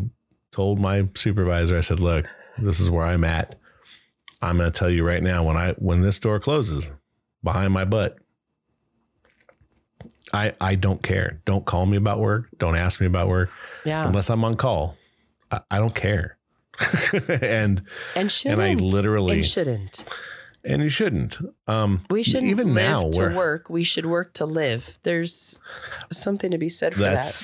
told 0.51 0.79
my 0.79 1.07
supervisor 1.15 1.77
i 1.77 1.81
said 1.81 1.99
look 1.99 2.25
this 2.59 2.79
is 2.79 2.89
where 2.89 3.05
i'm 3.05 3.23
at. 3.23 3.55
I'm 4.41 4.57
going 4.57 4.71
to 4.71 4.77
tell 4.77 4.89
you 4.89 5.03
right 5.03 5.23
now 5.23 5.43
when 5.43 5.57
i 5.57 5.73
when 5.73 6.01
this 6.01 6.19
door 6.19 6.39
closes 6.39 6.91
behind 7.43 7.73
my 7.73 7.85
butt 7.85 8.17
i 10.33 10.53
i 10.61 10.75
don't 10.75 11.01
care 11.01 11.39
don't 11.45 11.65
call 11.65 11.85
me 11.85 11.97
about 11.97 12.19
work 12.19 12.47
don't 12.57 12.75
ask 12.75 12.99
me 12.99 13.07
about 13.07 13.27
work 13.27 13.49
Yeah. 13.85 14.05
unless 14.07 14.29
I'm 14.29 14.43
on 14.43 14.55
call. 14.57 14.95
I, 15.51 15.61
I 15.71 15.77
don't 15.79 15.95
care. 15.95 16.37
and 17.41 17.81
And 18.15 18.31
shouldn't. 18.31 18.61
I 18.61 18.73
literally- 18.73 19.35
and 19.35 19.45
shouldn't. 19.45 20.05
and 20.65 20.81
you 20.81 20.89
shouldn't. 20.89 21.37
Um 21.67 22.01
We 22.09 22.23
shouldn't 22.23 22.51
even 22.51 22.73
live 22.73 22.75
now 22.75 23.09
to 23.11 23.33
work. 23.35 23.69
We 23.69 23.83
should 23.83 24.05
work 24.05 24.33
to 24.33 24.45
live. 24.45 24.99
There's 25.03 25.57
something 26.11 26.51
to 26.51 26.57
be 26.57 26.69
said 26.69 26.93
for 26.95 26.99
that's 27.01 27.41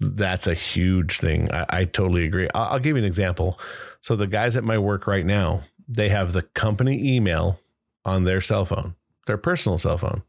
that. 0.00 0.16
that's 0.16 0.46
a 0.48 0.54
huge 0.54 1.18
thing. 1.20 1.50
I, 1.52 1.66
I 1.68 1.84
totally 1.84 2.24
agree. 2.24 2.48
I'll, 2.54 2.72
I'll 2.72 2.78
give 2.80 2.96
you 2.96 3.02
an 3.02 3.08
example. 3.08 3.58
So 4.00 4.16
the 4.16 4.26
guys 4.26 4.56
at 4.56 4.64
my 4.64 4.76
work 4.78 5.06
right 5.06 5.24
now, 5.24 5.62
they 5.88 6.08
have 6.08 6.32
the 6.32 6.42
company 6.42 7.14
email 7.16 7.60
on 8.04 8.24
their 8.24 8.40
cell 8.40 8.64
phone, 8.64 8.96
their 9.26 9.38
personal 9.38 9.78
cell 9.78 9.96
phone, 9.98 10.22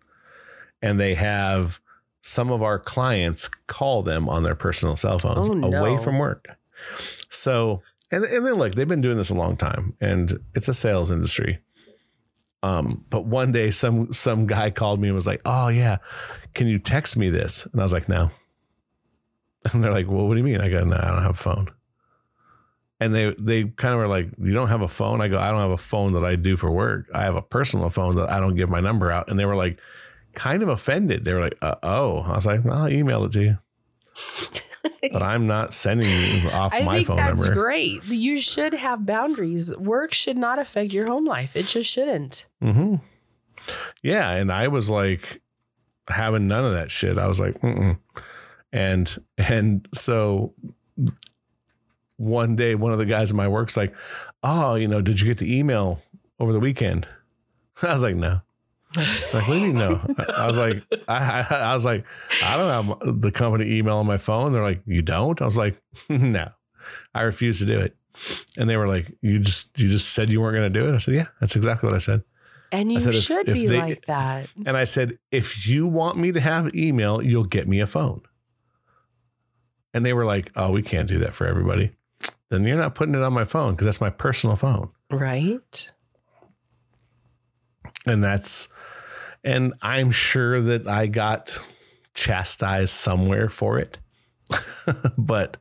and 0.82 0.99
they 0.99 1.16
have 1.16 1.82
some 2.28 2.51
of 2.51 2.63
our 2.63 2.80
clients 2.80 3.47
call 3.67 4.01
them 4.01 4.28
on 4.28 4.41
their 4.41 4.55
personal 4.55 4.95
cell 4.95 5.19
phones 5.19 5.47
Oh, 5.47 5.53
no. 5.53 5.78
away 5.78 6.01
from 6.03 6.17
work. 6.17 6.47
So, 7.30 7.84
and, 8.09 8.23
and 8.26 8.43
then 8.43 8.55
look, 8.55 8.73
they've 8.73 8.88
been 8.88 9.01
doing 9.01 9.17
this 9.17 9.30
a 9.30 9.36
long 9.36 9.55
time 9.57 9.93
and 10.01 10.39
it's 10.55 10.67
a 10.67 10.73
sales 10.73 11.11
industry. 11.11 11.59
Um, 12.63 13.05
but 13.11 13.26
one 13.26 13.51
day 13.51 13.69
some, 13.69 14.11
some 14.11 14.47
guy 14.47 14.71
called 14.71 14.99
me 14.99 15.07
and 15.09 15.15
was 15.15 15.28
like, 15.28 15.41
Oh 15.45 15.67
yeah, 15.67 15.97
can 16.55 16.65
you 16.65 16.80
text 16.80 17.15
me 17.15 17.30
this? 17.30 17.67
And 17.67 17.80
I 17.80 17.84
was 17.84 17.93
like, 17.93 18.09
no. 18.09 18.32
And 19.73 19.84
they're 19.84 19.91
like, 19.93 20.07
well, 20.07 20.28
what 20.28 20.34
do 20.34 20.38
you 20.39 20.43
mean? 20.43 20.61
I 20.61 20.69
go, 20.69 20.84
no, 20.84 20.95
I 20.95 21.07
don't 21.09 21.21
have 21.23 21.32
a 21.32 21.43
phone. 21.43 21.71
And 22.99 23.13
they, 23.13 23.36
they 23.39 23.63
kind 23.65 23.93
of 23.93 23.99
were 23.99 24.07
like, 24.07 24.30
you 24.41 24.53
don't 24.53 24.69
have 24.69 24.82
a 24.82 24.88
phone? 24.88 25.21
I 25.21 25.28
go, 25.28 25.38
I 25.38 25.51
don't 25.51 25.59
have 25.61 25.71
a 25.71 25.78
phone 25.78 26.13
that 26.13 26.23
I 26.23 26.36
do 26.36 26.55
for 26.57 26.71
work. 26.71 27.07
I 27.13 27.23
have 27.23 27.36
a 27.36 27.41
personal 27.41 27.89
phone 27.89 28.15
that 28.15 28.32
I 28.32 28.39
don't 28.39 28.55
give 28.55 28.69
my 28.69 28.80
number 28.80 29.11
out. 29.11 29.30
And 29.30 29.39
they 29.39 29.45
were 29.45 29.55
like, 29.55 29.80
kind 30.36 30.61
of 30.61 30.69
offended. 30.69 31.25
They 31.25 31.33
were 31.33 31.41
like, 31.41 31.57
uh, 31.61 31.75
oh, 31.83 32.19
I 32.21 32.31
was 32.36 32.45
like, 32.45 32.65
I'll 32.65 32.89
email 32.89 33.23
it 33.25 33.31
to 33.33 33.41
you. 33.41 33.57
but 35.11 35.23
I'm 35.23 35.47
not 35.47 35.73
sending 35.73 36.07
you 36.07 36.49
off 36.49 36.73
I 36.73 36.83
my 36.83 36.95
think 36.95 37.07
phone 37.07 37.17
that's 37.17 37.43
number. 37.45 37.59
great. 37.59 38.03
You 38.05 38.39
should 38.39 38.73
have 38.73 39.05
boundaries. 39.05 39.75
Work 39.77 40.13
should 40.13 40.38
not 40.38 40.59
affect 40.59 40.93
your 40.93 41.07
home 41.07 41.25
life. 41.25 41.55
It 41.55 41.65
just 41.67 41.89
shouldn't. 41.89 42.47
hmm 42.61 42.95
Yeah, 44.03 44.29
and 44.31 44.51
I 44.51 44.67
was 44.67 44.89
like 44.89 45.41
having 46.07 46.47
none 46.47 46.65
of 46.65 46.73
that 46.73 46.91
shit. 46.91 47.17
I 47.17 47.27
was 47.27 47.39
like, 47.39 47.59
Mm-mm. 47.61 47.97
and 48.71 49.17
and 49.38 49.88
so 49.93 50.53
one 52.17 52.55
day, 52.55 52.75
one 52.75 52.93
of 52.93 52.99
the 52.99 53.05
guys 53.05 53.31
in 53.31 53.38
my 53.38 53.47
work's 53.47 53.75
like, 53.75 53.93
"Oh, 54.43 54.75
you 54.75 54.88
know, 54.88 55.01
did 55.01 55.19
you 55.19 55.27
get 55.27 55.38
the 55.39 55.57
email 55.57 56.01
over 56.39 56.53
the 56.53 56.59
weekend?" 56.59 57.07
I 57.81 57.93
was 57.93 58.03
like, 58.03 58.15
"No." 58.15 58.41
Like, 58.95 59.47
what 59.47 59.55
do 59.55 59.59
you 59.59 59.73
no? 59.73 59.99
I 60.35 60.47
was 60.47 60.57
like, 60.57 60.83
I, 61.07 61.45
I, 61.49 61.55
I 61.55 61.73
was 61.73 61.85
like, 61.85 62.05
I 62.43 62.55
don't 62.57 62.99
have 62.99 63.21
the 63.21 63.31
company 63.31 63.77
email 63.77 63.97
on 63.97 64.05
my 64.05 64.17
phone. 64.17 64.53
They're 64.53 64.63
like, 64.63 64.81
you 64.85 65.01
don't? 65.01 65.41
I 65.41 65.45
was 65.45 65.57
like, 65.57 65.81
no, 66.09 66.49
I 67.13 67.21
refuse 67.23 67.59
to 67.59 67.65
do 67.65 67.79
it. 67.79 67.95
And 68.57 68.69
they 68.69 68.77
were 68.77 68.87
like, 68.87 69.11
you 69.21 69.39
just, 69.39 69.77
you 69.77 69.89
just 69.89 70.11
said 70.11 70.29
you 70.29 70.39
weren't 70.41 70.55
going 70.55 70.71
to 70.71 70.79
do 70.79 70.87
it. 70.87 70.95
I 70.95 70.99
said, 70.99 71.15
yeah, 71.15 71.27
that's 71.39 71.55
exactly 71.55 71.87
what 71.87 71.95
I 71.95 71.99
said. 71.99 72.23
And 72.71 72.91
you 72.91 72.99
said 72.99 73.13
if- 73.13 73.23
should 73.23 73.47
if 73.49 73.53
be 73.53 73.67
they- 73.67 73.79
like 73.79 74.05
that. 74.05 74.47
And 74.65 74.75
I 74.77 74.85
said, 74.85 75.17
if 75.31 75.67
you 75.67 75.85
want 75.87 76.17
me 76.17 76.31
to 76.31 76.39
have 76.39 76.73
email, 76.75 77.21
you'll 77.21 77.43
get 77.45 77.67
me 77.67 77.79
a 77.81 77.87
phone. 77.87 78.21
And 79.93 80.05
they 80.05 80.13
were 80.13 80.25
like, 80.25 80.51
oh, 80.55 80.71
we 80.71 80.81
can't 80.81 81.07
do 81.07 81.19
that 81.19 81.33
for 81.33 81.45
everybody. 81.47 81.91
Then 82.49 82.63
you're 82.65 82.77
not 82.77 82.95
putting 82.95 83.15
it 83.15 83.21
on 83.21 83.33
my 83.33 83.45
phone 83.45 83.73
because 83.73 83.85
that's 83.85 84.01
my 84.01 84.09
personal 84.09 84.55
phone. 84.55 84.89
Right? 85.09 85.91
And 88.05 88.23
that's, 88.23 88.67
and 89.45 89.75
I'm 89.83 90.09
sure 90.09 90.59
that 90.59 90.87
I 90.87 91.05
got 91.05 91.57
chastised 92.15 92.93
somewhere 92.93 93.47
for 93.47 93.77
it, 93.77 93.99
but 95.17 95.57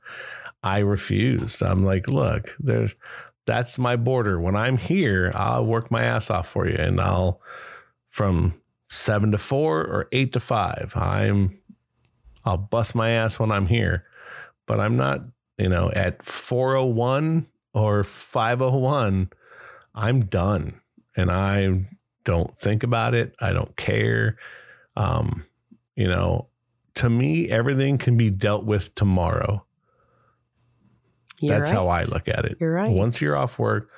I 0.63 0.79
refused. 0.79 1.63
I'm 1.63 1.85
like, 1.85 2.09
look, 2.09 2.57
there's, 2.59 2.95
that's 3.45 3.79
my 3.79 3.97
border. 3.97 4.41
When 4.41 4.57
I'm 4.57 4.79
here, 4.79 5.31
I'll 5.35 5.67
work 5.67 5.91
my 5.91 6.03
ass 6.03 6.31
off 6.31 6.49
for 6.49 6.67
you 6.67 6.77
and 6.77 6.99
I'll, 6.99 7.43
from 8.09 8.55
seven 8.89 9.33
to 9.33 9.39
four 9.39 9.81
or 9.81 10.09
eight 10.13 10.33
to 10.33 10.41
five, 10.41 10.95
I'm, 10.97 11.59
I'll 12.45 12.57
bust 12.57 12.95
my 12.95 13.11
ass 13.11 13.39
when 13.39 13.53
I'm 13.53 13.67
here, 13.67 14.07
but 14.67 14.81
I'm 14.81 14.97
not, 14.97 15.21
you 15.59 15.69
know, 15.69 15.91
at 15.95 16.25
401 16.25 17.47
or 17.75 18.03
501, 18.03 19.31
I'm 19.95 20.21
done. 20.21 20.81
And 21.17 21.31
I 21.31 21.87
don't 22.25 22.57
think 22.59 22.83
about 22.83 23.15
it. 23.15 23.35
I 23.41 23.53
don't 23.53 23.77
care. 23.77 24.37
Um, 24.97 25.45
you 25.97 26.09
know, 26.09 26.49
to 26.97 27.11
me, 27.11 27.51
everything 27.51 27.99
can 27.99 28.17
be 28.17 28.31
dealt 28.31 28.65
with 28.65 28.95
tomorrow. 28.95 29.65
You're 31.39 31.59
That's 31.59 31.71
how 31.71 31.89
I 31.89 32.03
look 32.03 32.29
at 32.29 32.45
it. 32.45 32.57
You're 32.61 32.73
right. 32.73 32.91
Once 32.91 33.21
you're 33.21 33.37
off 33.37 33.59
work, 33.59 33.91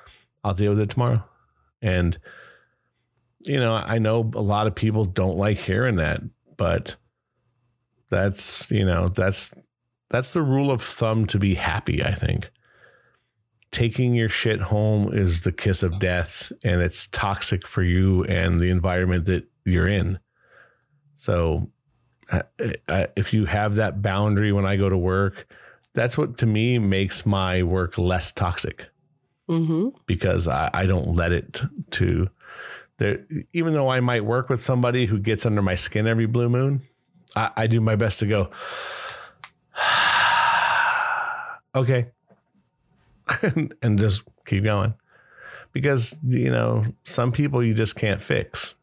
I'll 0.42 0.54
deal 0.54 0.70
with 0.70 0.80
it 0.80 0.90
tomorrow. 0.90 1.22
And 1.82 2.18
you 3.46 3.60
know, 3.60 3.74
I 3.74 3.98
know 3.98 4.30
a 4.34 4.40
lot 4.40 4.66
of 4.66 4.74
people 4.74 5.04
don't 5.04 5.36
like 5.36 5.58
hearing 5.58 5.96
that, 5.96 6.20
but 6.56 6.96
that's, 8.10 8.70
you 8.70 8.84
know, 8.84 9.08
that's 9.08 9.54
that's 10.08 10.32
the 10.32 10.42
rule 10.42 10.70
of 10.70 10.82
thumb 10.82 11.26
to 11.26 11.38
be 11.38 11.54
happy, 11.54 12.02
I 12.02 12.12
think. 12.12 12.50
Taking 13.70 14.14
your 14.14 14.28
shit 14.28 14.60
home 14.60 15.12
is 15.12 15.42
the 15.42 15.52
kiss 15.52 15.82
of 15.82 15.98
death 15.98 16.50
and 16.64 16.80
it's 16.80 17.08
toxic 17.08 17.66
for 17.66 17.82
you 17.82 18.24
and 18.24 18.58
the 18.58 18.70
environment 18.70 19.26
that 19.26 19.46
you're 19.64 19.88
in. 19.88 20.18
So 21.14 21.70
I, 22.30 22.42
I, 22.88 23.08
if 23.16 23.32
you 23.32 23.46
have 23.46 23.76
that 23.76 24.02
boundary 24.02 24.52
when 24.52 24.66
I 24.66 24.76
go 24.76 24.88
to 24.88 24.96
work, 24.96 25.52
that's 25.94 26.16
what 26.16 26.38
to 26.38 26.46
me 26.46 26.78
makes 26.78 27.26
my 27.26 27.62
work 27.62 27.98
less 27.98 28.32
toxic 28.32 28.88
Mm-hmm. 29.48 29.90
because 30.06 30.48
I, 30.48 30.68
I 30.74 30.86
don't 30.86 31.14
let 31.14 31.30
it 31.30 31.62
to 31.92 32.28
there. 32.98 33.24
Even 33.52 33.74
though 33.74 33.88
I 33.88 34.00
might 34.00 34.24
work 34.24 34.48
with 34.48 34.60
somebody 34.60 35.06
who 35.06 35.20
gets 35.20 35.46
under 35.46 35.62
my 35.62 35.76
skin 35.76 36.08
every 36.08 36.26
blue 36.26 36.48
moon, 36.48 36.82
I, 37.36 37.50
I 37.56 37.66
do 37.68 37.80
my 37.80 37.94
best 37.94 38.18
to 38.18 38.26
go, 38.26 38.50
okay, 41.76 42.10
and 43.82 43.98
just 43.98 44.22
keep 44.44 44.64
going 44.64 44.94
because 45.72 46.16
you 46.26 46.50
know 46.50 46.84
some 47.04 47.32
people 47.32 47.62
you 47.62 47.74
just 47.74 47.96
can't 47.96 48.22
fix. 48.22 48.74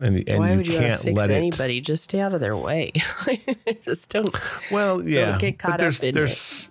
And, 0.00 0.28
and 0.28 0.38
Why 0.40 0.50
you 0.50 0.56
would 0.56 0.66
you 0.66 0.78
can't 0.78 1.00
fix 1.00 1.16
let 1.16 1.30
it 1.30 1.34
anybody? 1.34 1.80
Just 1.80 2.04
stay 2.04 2.18
out 2.18 2.34
of 2.34 2.40
their 2.40 2.56
way. 2.56 2.90
just 3.82 4.10
don't. 4.10 4.34
Well, 4.72 5.06
yeah, 5.06 5.38
get 5.38 5.60
caught 5.60 5.72
but 5.72 5.78
there's 5.78 6.00
up 6.00 6.08
in 6.08 6.14
there's 6.14 6.70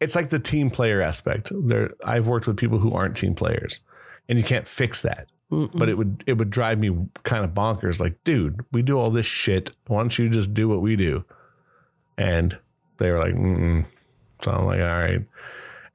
it's 0.00 0.14
like 0.14 0.28
the 0.28 0.38
team 0.38 0.70
player 0.70 1.02
aspect. 1.02 1.50
There, 1.52 1.90
I've 2.04 2.26
worked 2.28 2.46
with 2.46 2.56
people 2.56 2.78
who 2.78 2.92
aren't 2.92 3.16
team 3.16 3.34
players, 3.34 3.80
and 4.28 4.38
you 4.38 4.44
can't 4.44 4.66
fix 4.66 5.02
that. 5.02 5.28
Mm-mm. 5.50 5.70
But 5.74 5.88
it 5.88 5.98
would 5.98 6.22
it 6.26 6.34
would 6.34 6.50
drive 6.50 6.78
me 6.78 6.96
kind 7.24 7.44
of 7.44 7.50
bonkers. 7.50 8.00
Like, 8.00 8.22
dude, 8.24 8.64
we 8.72 8.82
do 8.82 8.98
all 8.98 9.10
this 9.10 9.26
shit. 9.26 9.72
Why 9.88 10.00
don't 10.00 10.16
you 10.16 10.28
just 10.28 10.54
do 10.54 10.68
what 10.68 10.80
we 10.80 10.96
do? 10.96 11.24
And 12.16 12.58
they 12.98 13.10
were 13.10 13.18
like, 13.18 13.34
Mm-mm. 13.34 13.84
So 14.44 14.50
I'm 14.50 14.66
like, 14.66 14.84
all 14.84 14.90
right. 14.90 15.20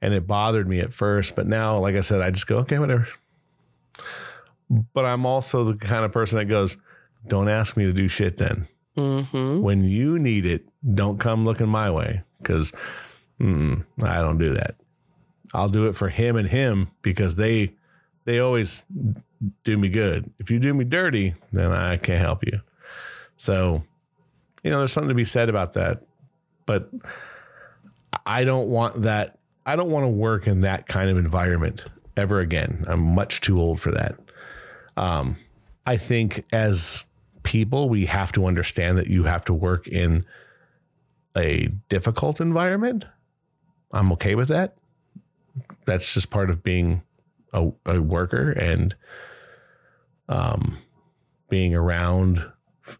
And 0.00 0.14
it 0.14 0.26
bothered 0.26 0.68
me 0.68 0.80
at 0.80 0.92
first, 0.92 1.34
but 1.36 1.46
now, 1.46 1.78
like 1.78 1.96
I 1.96 2.00
said, 2.02 2.20
I 2.22 2.30
just 2.30 2.46
go, 2.46 2.58
okay, 2.58 2.78
whatever. 2.78 3.06
But 4.70 5.04
I'm 5.06 5.26
also 5.26 5.64
the 5.64 5.76
kind 5.78 6.04
of 6.04 6.12
person 6.12 6.38
that 6.38 6.44
goes, 6.44 6.76
don't 7.26 7.48
ask 7.48 7.76
me 7.76 7.84
to 7.86 7.92
do 7.92 8.06
shit 8.08 8.36
then 8.36 8.68
Mhm. 8.96 9.60
when 9.60 9.84
you 9.84 10.18
need 10.18 10.46
it, 10.46 10.64
don't 10.94 11.18
come 11.18 11.44
looking 11.44 11.68
my 11.68 11.90
way 11.90 12.22
because 12.40 12.72
I 13.40 13.44
don't 14.20 14.38
do 14.38 14.54
that. 14.54 14.76
I'll 15.54 15.68
do 15.68 15.86
it 15.88 15.94
for 15.96 16.08
him 16.08 16.36
and 16.36 16.48
him 16.48 16.88
because 17.02 17.36
they 17.36 17.74
they 18.24 18.40
always 18.40 18.84
do 19.64 19.78
me 19.78 19.88
good. 19.88 20.30
If 20.38 20.50
you 20.50 20.58
do 20.58 20.74
me 20.74 20.84
dirty, 20.84 21.34
then 21.52 21.72
I 21.72 21.96
can't 21.96 22.20
help 22.20 22.44
you. 22.44 22.60
So, 23.38 23.82
you 24.62 24.70
know, 24.70 24.78
there's 24.80 24.92
something 24.92 25.08
to 25.08 25.14
be 25.14 25.24
said 25.24 25.48
about 25.48 25.72
that. 25.74 26.02
But 26.66 26.90
I 28.26 28.44
don't 28.44 28.68
want 28.68 29.02
that. 29.02 29.38
I 29.66 29.76
don't 29.76 29.90
want 29.90 30.04
to 30.04 30.08
work 30.08 30.46
in 30.46 30.62
that 30.62 30.86
kind 30.86 31.10
of 31.10 31.18
environment 31.18 31.84
ever 32.16 32.40
again. 32.40 32.84
I'm 32.88 33.00
much 33.00 33.40
too 33.40 33.60
old 33.60 33.80
for 33.80 33.92
that. 33.92 34.16
Um, 34.96 35.36
I 35.86 35.96
think 35.96 36.44
as 36.52 37.06
people, 37.42 37.88
we 37.88 38.06
have 38.06 38.32
to 38.32 38.46
understand 38.46 38.98
that 38.98 39.06
you 39.08 39.24
have 39.24 39.44
to 39.46 39.54
work 39.54 39.86
in 39.86 40.24
a 41.36 41.68
difficult 41.88 42.40
environment. 42.40 43.04
I'm 43.92 44.12
okay 44.12 44.34
with 44.34 44.48
that. 44.48 44.76
That's 45.86 46.14
just 46.14 46.30
part 46.30 46.50
of 46.50 46.62
being 46.62 47.02
a, 47.52 47.70
a 47.86 48.00
worker 48.00 48.50
and 48.50 48.94
um, 50.28 50.78
being 51.48 51.74
around 51.74 52.44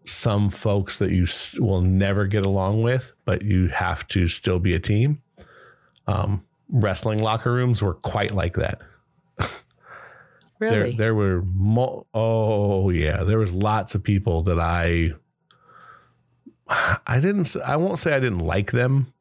some 0.04 0.50
folks 0.50 0.98
that 0.98 1.10
you 1.10 1.26
will 1.58 1.80
never 1.80 2.26
get 2.26 2.44
along 2.44 2.82
with, 2.82 3.12
but 3.24 3.42
you 3.42 3.68
have 3.68 4.06
to 4.08 4.26
still 4.28 4.58
be 4.58 4.74
a 4.74 4.80
team. 4.80 5.22
Um, 6.06 6.44
wrestling 6.68 7.22
locker 7.22 7.52
rooms 7.52 7.82
were 7.82 7.94
quite 7.94 8.32
like 8.32 8.54
that. 8.54 8.80
Really? 10.60 10.90
There, 10.90 10.92
there 10.96 11.14
were 11.14 11.42
mo- 11.54 12.04
oh 12.12 12.90
yeah, 12.90 13.22
there 13.22 13.38
was 13.38 13.52
lots 13.52 13.94
of 13.94 14.02
people 14.02 14.42
that 14.42 14.58
I 14.58 15.12
I 17.06 17.20
didn't 17.20 17.54
I 17.64 17.76
won't 17.76 18.00
say 18.00 18.12
I 18.12 18.18
didn't 18.18 18.40
like 18.40 18.72
them. 18.72 19.12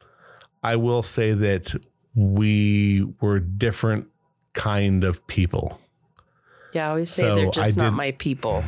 I 0.63 0.77
will 0.77 1.03
say 1.03 1.33
that 1.33 1.75
we 2.15 3.05
were 3.21 3.39
different 3.39 4.07
kind 4.53 5.03
of 5.03 5.27
people. 5.27 5.79
yeah, 6.73 6.87
I 6.87 6.89
always 6.89 7.11
say 7.11 7.21
so 7.21 7.35
they're 7.35 7.51
just 7.51 7.77
not 7.77 7.93
my 7.93 8.13
people. 8.13 8.63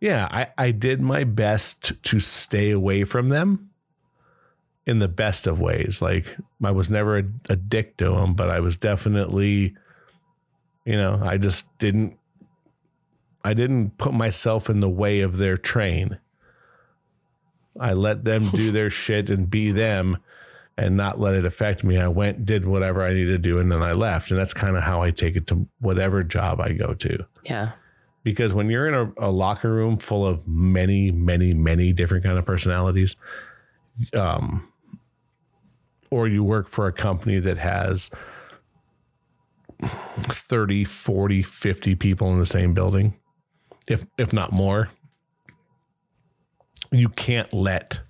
Yeah, 0.00 0.28
I, 0.30 0.48
I 0.56 0.70
did 0.70 1.00
my 1.00 1.24
best 1.24 2.02
to 2.02 2.20
stay 2.20 2.70
away 2.70 3.04
from 3.04 3.28
them 3.28 3.70
in 4.86 4.98
the 4.98 5.08
best 5.08 5.46
of 5.46 5.60
ways. 5.60 6.00
Like 6.00 6.36
I 6.64 6.70
was 6.70 6.88
never 6.88 7.18
a, 7.18 7.24
a 7.50 7.56
dick 7.56 7.98
to 7.98 8.10
them, 8.10 8.34
but 8.34 8.48
I 8.48 8.60
was 8.60 8.76
definitely, 8.76 9.76
you 10.84 10.96
know, 10.96 11.20
I 11.22 11.36
just 11.36 11.66
didn't, 11.78 12.18
I 13.44 13.54
didn't 13.54 13.98
put 13.98 14.12
myself 14.12 14.70
in 14.70 14.80
the 14.80 14.88
way 14.88 15.20
of 15.20 15.36
their 15.36 15.56
train. 15.56 16.18
I 17.78 17.92
let 17.92 18.24
them 18.24 18.48
do 18.50 18.70
their 18.72 18.90
shit 18.90 19.30
and 19.30 19.48
be 19.48 19.70
them 19.70 20.18
and 20.76 20.96
not 20.96 21.20
let 21.20 21.34
it 21.34 21.44
affect 21.44 21.84
me. 21.84 21.98
I 21.98 22.08
went, 22.08 22.46
did 22.46 22.66
whatever 22.66 23.04
I 23.04 23.12
needed 23.12 23.32
to 23.32 23.38
do, 23.38 23.58
and 23.58 23.70
then 23.70 23.82
I 23.82 23.92
left. 23.92 24.30
And 24.30 24.38
that's 24.38 24.54
kind 24.54 24.76
of 24.78 24.82
how 24.82 25.02
I 25.02 25.10
take 25.10 25.36
it 25.36 25.46
to 25.48 25.66
whatever 25.80 26.22
job 26.22 26.58
I 26.58 26.72
go 26.72 26.94
to 26.94 27.26
Yeah. 27.44 27.72
Because 28.22 28.52
when 28.52 28.68
you're 28.70 28.86
in 28.86 28.94
a, 28.94 29.28
a 29.28 29.30
locker 29.30 29.72
room 29.72 29.96
full 29.96 30.26
of 30.26 30.46
many 30.46 31.10
many 31.10 31.54
many 31.54 31.92
different 31.92 32.24
kind 32.24 32.38
of 32.38 32.44
personalities 32.44 33.16
um 34.14 34.66
or 36.10 36.26
you 36.28 36.42
work 36.42 36.68
for 36.68 36.86
a 36.86 36.92
company 36.92 37.38
that 37.38 37.58
has 37.58 38.10
30 39.82 40.84
40 40.84 41.42
50 41.42 41.94
people 41.94 42.32
in 42.32 42.38
the 42.38 42.46
same 42.46 42.74
building 42.74 43.14
if 43.86 44.04
if 44.18 44.32
not 44.32 44.52
more 44.52 44.90
you 46.92 47.08
can't 47.08 47.52
let 47.54 48.00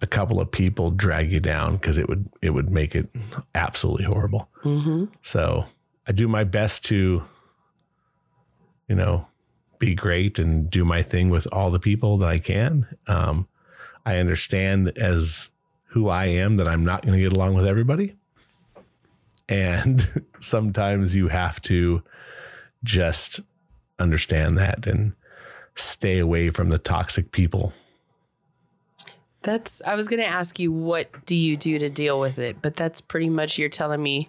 a 0.00 0.06
couple 0.06 0.40
of 0.40 0.50
people 0.50 0.90
drag 0.90 1.30
you 1.30 1.38
down 1.38 1.76
because 1.76 1.98
it 1.98 2.08
would 2.08 2.28
it 2.40 2.50
would 2.50 2.70
make 2.70 2.94
it 2.96 3.08
absolutely 3.54 4.04
horrible 4.04 4.48
Mm-hmm. 4.64 5.04
so 5.22 5.66
I 6.06 6.12
do 6.12 6.26
my 6.28 6.44
best 6.44 6.84
to, 6.86 7.22
you 8.88 8.94
know, 8.94 9.26
be 9.78 9.94
great 9.94 10.38
and 10.38 10.70
do 10.70 10.84
my 10.84 11.02
thing 11.02 11.30
with 11.30 11.46
all 11.52 11.70
the 11.70 11.80
people 11.80 12.18
that 12.18 12.28
I 12.28 12.38
can. 12.38 12.86
Um, 13.06 13.48
I 14.06 14.16
understand 14.16 14.96
as 14.96 15.50
who 15.86 16.08
I 16.08 16.26
am 16.26 16.56
that 16.56 16.68
I'm 16.68 16.84
not 16.84 17.02
going 17.02 17.14
to 17.14 17.22
get 17.22 17.36
along 17.36 17.54
with 17.54 17.66
everybody. 17.66 18.16
And 19.48 20.24
sometimes 20.38 21.16
you 21.16 21.28
have 21.28 21.60
to 21.62 22.02
just 22.84 23.40
understand 23.98 24.58
that 24.58 24.86
and 24.86 25.12
stay 25.74 26.18
away 26.18 26.50
from 26.50 26.70
the 26.70 26.78
toxic 26.78 27.32
people. 27.32 27.72
That's 29.42 29.82
I 29.82 29.96
was 29.96 30.06
gonna 30.06 30.22
ask 30.22 30.60
you 30.60 30.70
what 30.70 31.26
do 31.26 31.34
you 31.34 31.56
do 31.56 31.78
to 31.78 31.90
deal 31.90 32.20
with 32.20 32.38
it, 32.38 32.62
but 32.62 32.76
that's 32.76 33.00
pretty 33.00 33.28
much 33.28 33.58
you're 33.58 33.68
telling 33.68 34.02
me 34.02 34.28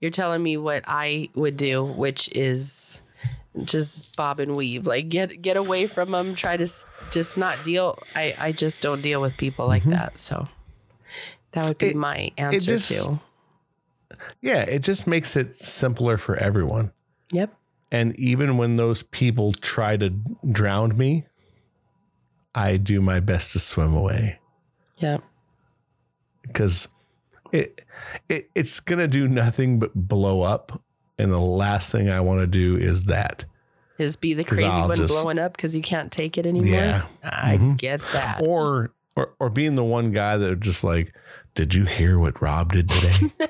you're 0.00 0.10
telling 0.10 0.42
me 0.42 0.56
what 0.56 0.82
I 0.86 1.30
would 1.34 1.56
do, 1.56 1.84
which 1.84 2.28
is 2.36 3.00
just 3.64 4.16
bob 4.16 4.40
and 4.40 4.56
weave. 4.56 4.86
Like 4.86 5.08
get 5.08 5.42
get 5.42 5.56
away 5.56 5.86
from 5.86 6.10
them, 6.10 6.34
try 6.34 6.56
to 6.56 6.62
s- 6.62 6.86
just 7.10 7.36
not 7.36 7.62
deal 7.64 7.98
I 8.14 8.34
I 8.38 8.52
just 8.52 8.82
don't 8.82 9.02
deal 9.02 9.20
with 9.20 9.36
people 9.36 9.66
like 9.66 9.82
mm-hmm. 9.82 9.92
that. 9.92 10.18
So 10.18 10.48
that 11.52 11.68
would 11.68 11.78
be 11.78 11.88
It- 11.88 11.96
my 11.96 12.30
answer 12.36 12.72
just- 12.72 13.06
too. 13.06 13.20
Yeah, 14.40 14.60
it 14.60 14.82
just 14.82 15.06
makes 15.06 15.36
it 15.36 15.56
simpler 15.56 16.16
for 16.16 16.36
everyone. 16.36 16.92
Yep. 17.32 17.52
And 17.90 18.18
even 18.18 18.56
when 18.56 18.76
those 18.76 19.02
people 19.02 19.52
try 19.52 19.96
to 19.96 20.10
drown 20.50 20.96
me, 20.96 21.26
I 22.54 22.76
do 22.76 23.00
my 23.00 23.20
best 23.20 23.52
to 23.54 23.58
swim 23.58 23.94
away 23.94 24.38
Yep. 24.98 25.22
because 26.42 26.88
it, 27.52 27.80
it 28.28 28.50
it's 28.54 28.80
gonna 28.80 29.08
do 29.08 29.28
nothing 29.28 29.78
but 29.78 29.94
blow 29.94 30.42
up. 30.42 30.82
And 31.22 31.32
the 31.32 31.38
last 31.38 31.92
thing 31.92 32.10
I 32.10 32.20
want 32.20 32.40
to 32.40 32.46
do 32.46 32.76
is 32.76 33.04
that. 33.04 33.44
Is 33.98 34.16
be 34.16 34.34
the 34.34 34.42
crazy 34.44 34.64
I'll 34.64 34.88
one 34.88 34.96
just- 34.96 35.12
blowing 35.22 35.38
up 35.38 35.56
because 35.56 35.76
you 35.76 35.82
can't 35.82 36.10
take 36.10 36.36
it 36.36 36.46
anymore. 36.46 36.68
Yeah. 36.74 37.02
I 37.22 37.56
Mhm. 37.58 37.76
get 37.78 38.00
that. 38.12 38.42
Or 38.44 38.90
or 39.14 39.30
or 39.38 39.50
being 39.50 39.74
the 39.74 39.84
one 39.84 40.10
guy 40.12 40.36
that 40.38 40.58
just 40.60 40.82
like, 40.82 41.14
did 41.54 41.74
you 41.74 41.84
hear 41.84 42.18
what 42.18 42.40
Robb 42.42 42.72
did 42.72 42.88
today? 42.88 43.30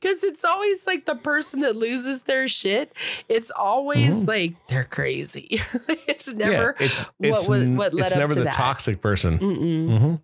Because 0.00 0.22
it's 0.22 0.44
always 0.44 0.86
like 0.86 1.04
the 1.04 1.16
person 1.16 1.58
that 1.60 1.74
loses 1.74 2.22
their 2.22 2.46
shit. 2.46 2.92
It's 3.28 3.50
always 3.50 4.22
Mhm. 4.22 4.28
like 4.28 4.54
they're 4.68 4.84
crazy. 4.84 5.48
it's 6.06 6.32
never. 6.32 6.76
yeah, 6.78 6.86
it's 6.86 7.04
what 7.18 7.28
it's 7.28 7.50
n- 7.50 7.76
what 7.76 7.92
led 7.92 8.04
it's 8.04 8.12
up 8.12 8.18
never 8.20 8.32
to 8.34 8.38
the 8.38 8.44
that. 8.44 8.54
toxic 8.54 9.00
person. 9.02 9.36
Mm-mm. 9.40 9.98
hmm 9.98 10.14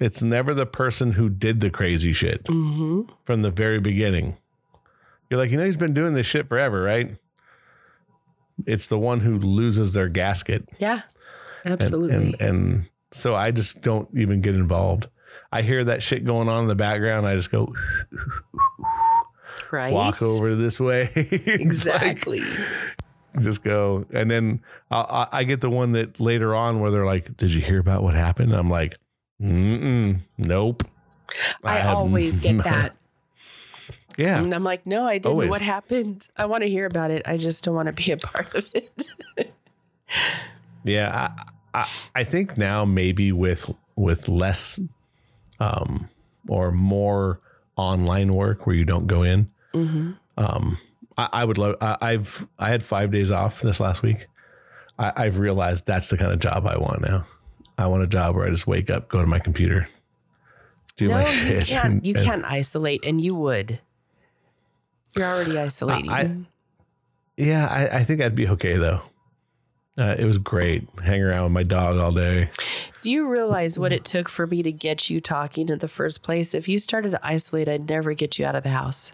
It's 0.00 0.24
never 0.24 0.54
the 0.54 0.66
person 0.66 1.12
who 1.12 1.28
did 1.28 1.60
the 1.60 1.70
crazy 1.70 2.12
shit. 2.12 2.42
Mm-hmm. 2.46 3.12
from 3.24 3.42
the 3.42 3.52
very 3.52 3.78
beginning. 3.78 4.36
You're 5.30 5.38
like, 5.38 5.50
you 5.50 5.56
know, 5.56 5.64
he's 5.64 5.76
been 5.76 5.94
doing 5.94 6.14
this 6.14 6.26
shit 6.26 6.48
forever, 6.48 6.82
right? 6.82 7.16
It's 8.66 8.88
the 8.88 8.98
one 8.98 9.20
who 9.20 9.38
loses 9.38 9.92
their 9.92 10.08
gasket. 10.08 10.68
Yeah. 10.78 11.02
Absolutely. 11.64 12.16
And, 12.16 12.40
and 12.40 12.88
so 13.12 13.34
I 13.34 13.50
just 13.50 13.82
don't 13.82 14.08
even 14.16 14.40
get 14.40 14.54
involved. 14.54 15.08
I 15.52 15.62
hear 15.62 15.84
that 15.84 16.02
shit 16.02 16.24
going 16.24 16.48
on 16.48 16.62
in 16.62 16.68
the 16.68 16.74
background. 16.74 17.26
I 17.26 17.36
just 17.36 17.50
go 17.50 17.72
right. 19.70 19.92
walk 19.92 20.22
over 20.22 20.54
this 20.54 20.80
way. 20.80 21.10
It's 21.16 21.86
like, 21.86 22.02
Exactly. 22.02 22.42
just 23.40 23.62
go, 23.62 24.04
and 24.12 24.30
then 24.30 24.60
I, 24.90 25.00
I, 25.00 25.38
I 25.40 25.44
get 25.44 25.60
the 25.60 25.70
one 25.70 25.92
that 25.92 26.20
later 26.20 26.54
on 26.54 26.80
where 26.80 26.90
they're 26.90 27.06
like, 27.06 27.36
"Did 27.36 27.52
you 27.52 27.60
hear 27.60 27.78
about 27.78 28.02
what 28.02 28.14
happened?" 28.14 28.52
I'm 28.52 28.68
like, 28.70 28.96
Mm-mm, 29.40 30.20
"Nope." 30.36 30.84
I, 31.64 31.78
have 31.78 31.96
always 31.96 32.40
get 32.40 32.52
no- 32.56 32.62
that. 32.64 32.96
Yeah, 34.18 34.38
And 34.40 34.52
I'm 34.52 34.64
like, 34.64 34.84
no, 34.84 35.04
I 35.06 35.14
didn't. 35.18 35.26
Always. 35.32 35.48
What 35.48 35.62
happened? 35.62 36.28
I 36.36 36.46
want 36.46 36.64
to 36.64 36.68
hear 36.68 36.86
about 36.86 37.10
it. 37.12 37.22
I 37.24 37.36
just 37.36 37.62
don't 37.64 37.74
want 37.76 37.86
to 37.86 37.92
be 37.92 38.10
a 38.12 38.16
part 38.16 38.52
of 38.54 38.68
it. 38.74 39.06
Yeah, 40.84 41.28
I, 41.74 41.80
I 41.82 41.88
I 42.16 42.24
think 42.24 42.56
now 42.56 42.84
maybe 42.84 43.30
with 43.32 43.70
with 43.96 44.28
less 44.28 44.80
um 45.60 46.08
or 46.48 46.72
more 46.72 47.40
online 47.76 48.34
work 48.34 48.66
where 48.66 48.74
you 48.74 48.84
don't 48.84 49.06
go 49.06 49.22
in. 49.22 49.50
mm-hmm. 49.74 50.12
Um, 50.36 50.78
I, 51.16 51.28
I 51.32 51.44
would 51.44 51.58
love. 51.58 51.76
I, 51.80 51.96
I've 52.00 52.46
I 52.58 52.68
had 52.70 52.82
five 52.82 53.10
days 53.10 53.30
off 53.30 53.60
this 53.60 53.80
last 53.80 54.02
week. 54.02 54.26
I, 54.98 55.12
I've 55.16 55.38
realized 55.38 55.86
that's 55.86 56.10
the 56.10 56.16
kind 56.16 56.32
of 56.32 56.38
job 56.40 56.66
I 56.66 56.76
want 56.78 57.02
now. 57.02 57.26
I 57.76 57.86
want 57.86 58.02
a 58.02 58.06
job 58.06 58.34
where 58.34 58.46
I 58.46 58.50
just 58.50 58.66
wake 58.66 58.90
up, 58.90 59.08
go 59.08 59.20
to 59.20 59.26
my 59.26 59.38
computer, 59.38 59.88
do 60.96 61.08
No, 61.08 61.14
my 61.14 61.20
you 61.22 61.26
shit. 61.26 61.64
can't. 61.66 61.84
and- 61.84 62.06
You 62.06 62.14
and- 62.16 62.24
can't 62.24 62.44
isolate, 62.44 63.04
and 63.04 63.20
you 63.20 63.34
would. 63.34 63.80
You're 65.18 65.26
already 65.26 65.58
isolating. 65.58 66.10
I- 66.10 66.36
Yeah, 67.36 67.66
I, 67.68 67.98
I 67.98 68.04
think 68.04 68.20
I'd 68.20 68.34
be 68.34 68.48
okay 68.48 68.76
though. 68.76 69.02
Uh, 70.00 70.14
it 70.16 70.24
was 70.26 70.38
great. 70.38 70.86
Hang 71.04 71.20
around 71.22 71.42
with 71.42 71.52
my 71.52 71.64
dog 71.64 71.96
all 71.98 72.12
day. 72.12 72.50
Do 73.02 73.10
you 73.10 73.26
realize 73.28 73.80
what 73.80 73.92
it 73.92 74.04
took 74.04 74.28
for 74.28 74.46
me 74.46 74.62
to 74.62 74.70
get 74.70 75.10
you 75.10 75.18
talking 75.20 75.68
in 75.68 75.80
the 75.80 75.88
first 75.88 76.22
place? 76.22 76.54
If 76.54 76.68
you 76.68 76.78
started 76.78 77.10
to 77.10 77.20
isolate, 77.26 77.68
I'd 77.68 77.88
never 77.88 78.14
get 78.14 78.38
you 78.38 78.46
out 78.46 78.54
of 78.54 78.62
the 78.62 78.68
house. 78.70 79.12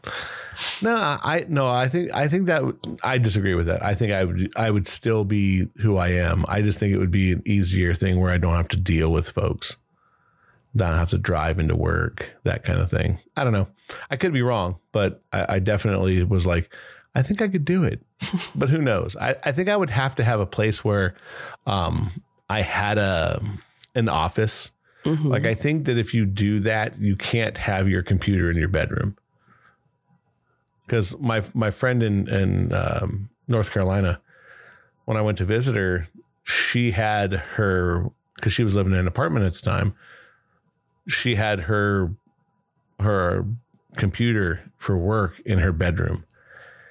No, 0.82 0.94
I 0.94 1.46
no, 1.48 1.66
I 1.70 1.88
think 1.88 2.12
I 2.14 2.28
think 2.28 2.46
that 2.46 2.62
I 3.02 3.16
disagree 3.18 3.54
with 3.54 3.64
that. 3.66 3.82
I 3.82 3.94
think 3.94 4.12
I 4.12 4.24
would 4.24 4.48
I 4.56 4.70
would 4.70 4.86
still 4.86 5.24
be 5.24 5.68
who 5.78 5.96
I 5.96 6.08
am. 6.08 6.44
I 6.48 6.60
just 6.60 6.78
think 6.78 6.92
it 6.92 6.98
would 6.98 7.10
be 7.10 7.32
an 7.32 7.42
easier 7.46 7.94
thing 7.94 8.20
where 8.20 8.30
I 8.30 8.36
don't 8.38 8.54
have 8.54 8.68
to 8.68 8.76
deal 8.80 9.10
with 9.10 9.30
folks. 9.30 9.78
Don't 10.76 10.94
have 10.94 11.10
to 11.10 11.18
drive 11.18 11.58
into 11.58 11.76
work, 11.76 12.36
that 12.42 12.64
kind 12.64 12.80
of 12.80 12.90
thing. 12.90 13.20
I 13.36 13.44
don't 13.44 13.52
know. 13.52 13.68
I 14.10 14.16
could 14.16 14.32
be 14.32 14.42
wrong, 14.42 14.78
but 14.92 15.22
I, 15.32 15.56
I 15.56 15.58
definitely 15.60 16.22
was 16.24 16.46
like, 16.46 16.74
I 17.14 17.22
think 17.22 17.40
I 17.40 17.48
could 17.48 17.64
do 17.64 17.84
it. 17.84 18.02
but 18.56 18.68
who 18.68 18.78
knows? 18.78 19.16
I, 19.16 19.36
I 19.44 19.52
think 19.52 19.68
I 19.68 19.76
would 19.76 19.90
have 19.90 20.16
to 20.16 20.24
have 20.24 20.40
a 20.40 20.46
place 20.46 20.84
where 20.84 21.14
um 21.66 22.22
I 22.50 22.62
had 22.62 22.98
a 22.98 23.40
an 23.94 24.08
office. 24.08 24.72
Mhm. 25.04 25.26
Like 25.26 25.46
I 25.46 25.54
think 25.54 25.84
that 25.84 25.98
if 25.98 26.12
you 26.12 26.26
do 26.26 26.60
that, 26.60 26.98
you 26.98 27.14
can't 27.14 27.56
have 27.58 27.88
your 27.88 28.02
computer 28.02 28.50
in 28.50 28.56
your 28.56 28.68
bedroom. 28.68 29.16
Because 30.86 31.16
my 31.18 31.42
my 31.54 31.70
friend 31.70 32.02
in 32.02 32.28
in 32.28 32.72
um, 32.72 33.30
North 33.48 33.72
Carolina, 33.72 34.20
when 35.04 35.16
I 35.16 35.22
went 35.22 35.38
to 35.38 35.44
visit 35.44 35.76
her, 35.76 36.08
she 36.42 36.90
had 36.90 37.32
her 37.32 38.10
because 38.36 38.52
she 38.52 38.64
was 38.64 38.74
living 38.76 38.92
in 38.92 38.98
an 38.98 39.06
apartment 39.06 39.46
at 39.46 39.54
the 39.54 39.60
time. 39.60 39.94
She 41.08 41.34
had 41.34 41.60
her 41.60 42.12
her 43.00 43.44
computer 43.96 44.60
for 44.78 44.96
work 44.96 45.40
in 45.44 45.58
her 45.58 45.72
bedroom, 45.72 46.24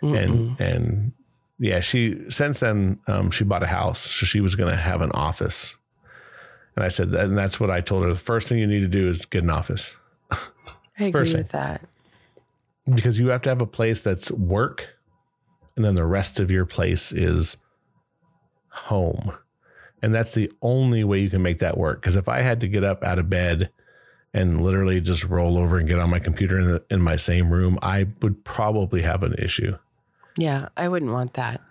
Mm-mm. 0.02 0.18
and 0.24 0.60
and 0.62 1.12
yeah, 1.60 1.80
she 1.80 2.20
since 2.30 2.60
then 2.60 3.00
um, 3.08 3.32
she 3.32 3.44
bought 3.44 3.64
a 3.64 3.68
house, 3.68 4.00
so 4.00 4.26
she 4.26 4.40
was 4.42 4.56
going 4.56 4.70
to 4.72 4.78
have 4.78 5.02
an 5.02 5.12
office. 5.12 5.78
And 6.76 6.84
I 6.84 6.88
said, 6.88 7.10
and 7.14 7.38
that's 7.38 7.60
what 7.60 7.70
I 7.70 7.82
told 7.82 8.04
her. 8.04 8.12
The 8.14 8.20
first 8.20 8.50
thing 8.50 8.58
you 8.58 8.66
need 8.68 8.80
to 8.82 8.88
do 8.88 9.08
is 9.10 9.26
get 9.26 9.44
an 9.44 9.52
office 9.52 9.98
I 10.32 10.40
agree 10.98 11.12
person. 11.12 11.38
with 11.40 11.50
that. 11.50 11.82
because 12.96 13.20
you 13.20 13.28
have 13.30 13.44
to 13.44 13.50
have 13.50 13.62
a 13.62 13.68
place 13.68 14.04
that's 14.04 14.32
work, 14.32 14.98
and 15.76 15.86
then 15.86 15.96
the 15.96 16.06
rest 16.06 16.40
of 16.40 16.50
your 16.52 16.66
place 16.66 17.12
is 17.12 17.58
home. 18.70 19.34
And 20.02 20.14
that's 20.14 20.34
the 20.34 20.52
only 20.62 21.04
way 21.04 21.20
you 21.20 21.30
can 21.30 21.42
make 21.42 21.60
that 21.60 21.78
work. 21.78 22.02
Because 22.02 22.16
if 22.18 22.28
I 22.28 22.42
had 22.42 22.60
to 22.62 22.68
get 22.68 22.84
up 22.84 23.04
out 23.04 23.20
of 23.20 23.30
bed 23.30 23.70
and 24.34 24.60
literally 24.62 25.00
just 25.00 25.24
roll 25.26 25.58
over 25.58 25.78
and 25.78 25.88
get 25.88 26.00
on 26.00 26.10
my 26.10 26.20
computer 26.20 26.60
in, 26.60 26.66
the, 26.72 26.84
in 26.90 27.02
my 27.02 27.16
same 27.16 27.50
room, 27.52 27.78
I 27.82 28.08
would 28.22 28.44
probably 28.44 29.02
have 29.04 29.22
an 29.24 29.34
issue. 29.36 29.78
Yeah, 30.38 30.70
I 30.76 30.88
wouldn't 30.88 31.12
want 31.12 31.34
that. 31.36 31.62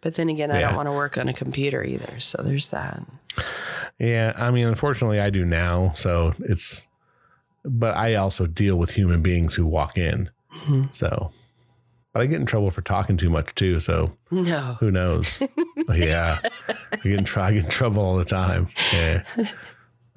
But 0.00 0.14
then 0.14 0.28
again, 0.28 0.50
I 0.50 0.60
Yeah. 0.60 0.66
don't 0.68 0.76
want 0.76 0.86
to 0.88 0.92
work 0.92 1.16
on 1.16 1.28
a 1.28 1.32
computer 1.32 1.82
either. 1.84 2.18
So 2.18 2.42
there's 2.42 2.70
that. 2.70 3.00
Yeah, 3.98 4.32
I 4.36 4.50
mean, 4.50 4.66
unfortunately, 4.66 5.20
I 5.20 5.30
do 5.30 5.44
now. 5.44 5.92
So 5.94 6.34
it's, 6.40 6.88
but 7.64 7.96
I 7.96 8.16
also 8.16 8.46
deal 8.46 8.76
with 8.76 8.90
human 8.92 9.22
beings 9.22 9.54
who 9.54 9.66
walk 9.66 9.96
in. 9.96 10.30
Mhm. 10.66 10.92
So, 10.94 11.30
but 12.12 12.22
I 12.22 12.26
get 12.26 12.40
in 12.40 12.46
trouble 12.46 12.72
for 12.72 12.80
talking 12.82 13.16
too 13.16 13.30
much 13.30 13.54
too. 13.54 13.78
So 13.78 14.16
No. 14.32 14.76
who 14.80 14.90
knows? 14.90 15.40
yeah, 15.94 16.40
I 16.68 16.96
get, 17.04 17.04
in 17.04 17.26
I 17.40 17.52
get 17.52 17.64
in 17.64 17.70
trouble 17.70 18.02
all 18.02 18.16
the 18.16 18.24
time. 18.24 18.68
Yeah. 18.92 19.22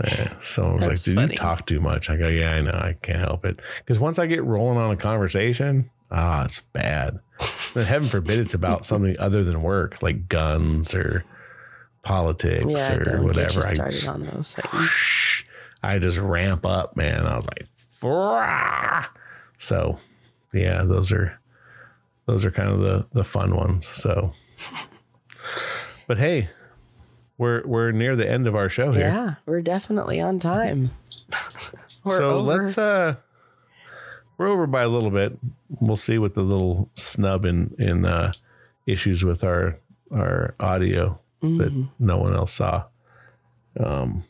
Yeah. 0.04 0.34
Someone 0.42 0.78
was 0.78 0.88
like, 0.88 1.02
"Did 1.04 1.16
funny. 1.16 1.34
you 1.34 1.38
talk 1.38 1.66
too 1.66 1.80
much?" 1.80 2.10
I 2.10 2.18
go, 2.18 2.28
"Yeah, 2.28 2.52
I 2.54 2.62
know. 2.62 2.72
I 2.74 2.96
can't 3.02 3.20
help 3.26 3.46
it." 3.46 3.60
Because 3.78 4.00
once 4.00 4.20
I 4.20 4.26
get 4.26 4.44
rolling 4.44 4.78
on 4.78 4.92
a 4.92 4.98
conversation, 4.98 5.90
ah, 6.12 6.46
it's 6.46 6.60
bad. 6.60 7.20
Then 7.74 7.86
heaven 7.86 8.08
forbid 8.08 8.40
it's 8.40 8.54
about 8.54 8.86
something 8.86 9.16
other 9.20 9.44
than 9.44 9.62
work, 9.64 10.02
like 10.04 10.30
guns 10.30 10.94
or 10.94 11.24
politics 12.04 12.64
Yeah, 12.68 13.00
or 13.10 13.22
whatever. 13.24 13.60
I 13.60 13.74
started 13.74 14.08
on 14.08 14.26
those 14.26 14.56
things. 14.56 15.46
I 15.82 16.00
just 16.00 16.18
ramp 16.20 16.66
up, 16.66 16.96
man. 16.96 17.26
I 17.26 17.36
was 17.36 17.48
like, 17.48 17.68
"Frah." 17.76 19.06
so 19.58 20.00
yeah, 20.54 20.84
those 20.84 21.12
are 21.12 21.40
those 22.26 22.46
are 22.46 22.52
kind 22.52 22.70
of 22.70 22.80
the 22.80 23.06
the 23.14 23.24
fun 23.24 23.56
ones. 23.56 23.88
So, 23.88 24.34
but 26.08 26.18
hey, 26.18 26.50
we're 27.38 27.66
we're 27.66 27.92
near 27.92 28.16
the 28.16 28.30
end 28.30 28.48
of 28.48 28.56
our 28.56 28.70
show 28.70 28.92
here. 28.92 29.08
Yeah, 29.08 29.36
we're 29.46 29.62
definitely 29.62 30.20
on 30.22 30.40
time. 30.40 30.92
so 32.06 32.30
over. 32.30 32.42
let's 32.64 32.78
uh, 32.78 33.16
we're 34.38 34.48
over 34.48 34.68
by 34.68 34.84
a 34.84 34.90
little 34.90 35.10
bit. 35.12 35.38
We'll 35.80 35.96
see 35.98 36.18
with 36.18 36.34
the 36.36 36.44
little 36.44 36.90
snub 36.96 37.46
in 37.46 37.74
in 37.80 38.06
uh, 38.06 38.32
issues 38.88 39.24
with 39.26 39.44
our 39.44 39.78
our 40.16 40.54
audio 40.60 41.20
that 41.42 41.74
Mhm. 41.74 41.90
no 42.00 42.18
one 42.20 42.34
else 42.36 42.54
saw 42.54 42.86
um, 43.80 44.24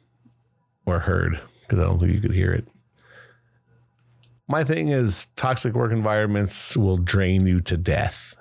or 0.86 1.00
heard 1.00 1.40
because 1.62 1.80
I 1.80 1.84
don't 1.84 2.00
think 2.00 2.12
you 2.14 2.20
could 2.22 2.34
hear 2.34 2.52
it. 2.54 2.68
My 4.48 4.64
thing 4.64 4.90
is 4.90 5.28
toxic 5.36 5.74
work 5.74 5.92
environments 5.92 6.76
will 6.76 6.98
drain 6.98 7.46
you 7.48 7.62
to 7.62 7.78
death. 7.78 8.36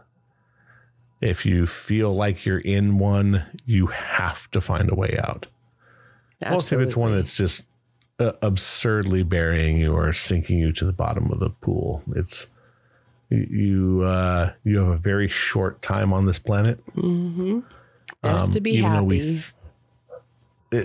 If 1.23 1.47
you 1.47 1.67
feel 1.67 2.13
like 2.15 2.45
you're 2.45 2.59
in 2.59 2.99
one, 2.99 3.45
you 3.65 3.87
have 3.87 4.51
to 4.51 4.61
find 4.61 4.91
a 4.93 4.95
way 4.95 5.17
out. 5.23 5.47
Most 6.51 6.73
if 6.73 6.81
it's 6.81 6.97
one 6.97 7.15
that's 7.15 7.37
just 7.37 7.65
uh, 8.19 8.33
absurdly 8.43 9.23
burying 9.23 9.79
you 9.79 9.95
or 9.95 10.13
sinking 10.13 10.59
you 10.59 10.73
to 10.73 10.85
the 10.85 10.93
bottom 10.93 11.31
of 11.31 11.39
the 11.39 11.51
pool. 11.51 12.03
It's 12.17 12.49
you 13.31 14.03
uh, 14.03 14.53
you 14.65 14.79
have 14.79 14.89
a 14.89 14.97
very 14.97 15.29
short 15.29 15.81
time 15.81 16.13
on 16.13 16.27
this 16.27 16.39
planet. 16.41 16.85
Mhm. 16.97 17.63
Best 18.21 18.47
Um, 18.47 18.51
to 18.53 18.61
be 18.61 18.73
even 18.73 18.93
though 18.95 19.05
we 19.05 19.19
happy. 19.19 19.31
th- 19.31 19.53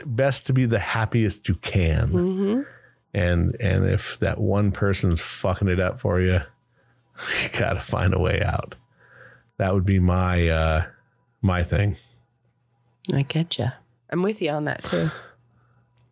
it- 0.02 0.16
best 0.16 0.46
to 0.48 0.54
be 0.54 0.66
the 0.66 0.80
happiest 0.80 1.50
you 1.50 1.56
can. 1.56 2.08
hmm 2.10 2.62
And 3.14 3.56
and 3.60 3.86
if 3.90 4.20
that 4.20 4.40
one 4.40 4.72
person's 4.72 5.22
fucking 5.22 5.68
it 5.68 5.80
up 5.80 6.00
for 6.00 6.22
you, 6.22 6.42
you 7.44 7.50
gotta 7.58 7.80
find 7.82 8.14
a 8.14 8.20
way 8.20 8.42
out. 8.44 8.76
That 9.58 9.74
would 9.74 9.86
be 9.86 10.00
my 10.00 10.48
uh, 10.50 10.86
my 11.42 11.64
thing. 11.64 11.98
I 13.14 13.24
get 13.24 13.58
you. 13.58 13.68
I'm 14.10 14.22
with 14.22 14.42
you 14.42 14.52
on 14.52 14.66
that 14.66 14.84
too. 14.84 15.10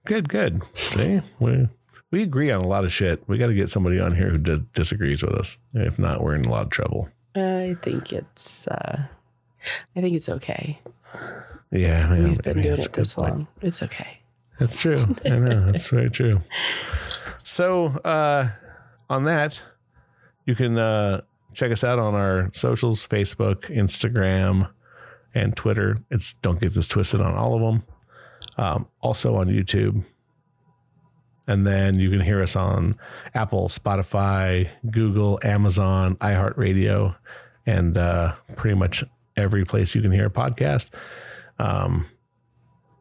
Good, 0.05 0.29
good. 0.29 0.61
See, 0.75 1.21
we 1.39 1.67
we 2.11 2.21
agree 2.23 2.51
on 2.51 2.61
a 2.61 2.67
lot 2.67 2.85
of 2.85 2.93
shit. 2.93 3.23
We 3.27 3.37
got 3.37 3.47
to 3.47 3.53
get 3.53 3.69
somebody 3.69 3.99
on 3.99 4.15
here 4.15 4.29
who 4.29 4.37
d- 4.37 4.63
disagrees 4.73 5.21
with 5.23 5.33
us. 5.33 5.57
If 5.73 5.97
not, 5.99 6.23
we're 6.23 6.35
in 6.35 6.45
a 6.45 6.49
lot 6.49 6.63
of 6.63 6.69
trouble. 6.69 7.09
I 7.35 7.75
think 7.81 8.13
it's. 8.13 8.67
uh 8.67 9.03
I 9.95 10.01
think 10.01 10.15
it's 10.15 10.29
okay. 10.29 10.79
Yeah, 11.71 12.07
man, 12.07 12.23
We've 12.29 12.37
been 12.41 12.57
maybe 12.57 12.61
doing 12.69 12.75
that's 12.75 12.85
a 12.85 12.89
it 12.89 12.93
good 12.93 13.01
this 13.01 13.15
point. 13.15 13.31
long. 13.33 13.47
It's 13.61 13.81
okay. 13.83 14.19
That's 14.59 14.77
true. 14.77 15.05
I 15.25 15.29
know. 15.29 15.65
That's 15.65 15.89
very 15.89 16.09
true. 16.09 16.41
So, 17.43 17.87
uh, 18.05 18.49
on 19.09 19.25
that, 19.25 19.61
you 20.45 20.55
can 20.55 20.77
uh, 20.77 21.21
check 21.55 21.71
us 21.71 21.83
out 21.83 21.97
on 21.97 22.13
our 22.13 22.51
socials 22.53 23.07
Facebook, 23.07 23.65
Instagram, 23.75 24.69
and 25.33 25.55
Twitter. 25.55 25.97
It's 26.11 26.33
Don't 26.33 26.59
Get 26.59 26.73
This 26.73 26.87
Twisted 26.87 27.21
on 27.21 27.33
all 27.33 27.55
of 27.55 27.61
them. 27.61 27.83
Um, 28.57 28.87
also 29.01 29.37
on 29.37 29.47
YouTube. 29.47 30.03
And 31.47 31.65
then 31.65 31.97
you 31.97 32.09
can 32.09 32.19
hear 32.19 32.41
us 32.41 32.55
on 32.55 32.97
Apple, 33.33 33.67
Spotify, 33.67 34.69
Google, 34.89 35.39
Amazon, 35.43 36.15
iHeartRadio, 36.15 37.15
and 37.65 37.97
uh, 37.97 38.35
pretty 38.55 38.75
much 38.75 39.03
every 39.37 39.65
place 39.65 39.95
you 39.95 40.01
can 40.01 40.11
hear 40.11 40.25
a 40.25 40.31
podcast. 40.31 40.89
Um, 41.59 42.07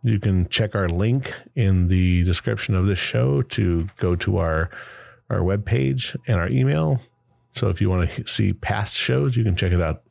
you 0.02 0.20
can 0.20 0.48
check 0.48 0.74
our 0.74 0.88
link 0.88 1.32
in 1.56 1.88
the 1.88 2.22
description 2.24 2.74
of 2.74 2.86
this 2.86 2.98
show 2.98 3.42
to 3.42 3.88
go 3.96 4.14
to 4.16 4.38
our 4.38 4.70
our 5.30 5.38
webpage 5.38 6.14
and 6.26 6.38
our 6.38 6.48
email. 6.48 7.00
So 7.54 7.68
if 7.68 7.80
you 7.80 7.88
want 7.88 8.10
to 8.10 8.26
see 8.26 8.52
past 8.52 8.94
shows, 8.94 9.36
you 9.36 9.44
can 9.44 9.54
check 9.56 9.72
it 9.72 9.80
out 9.80 10.02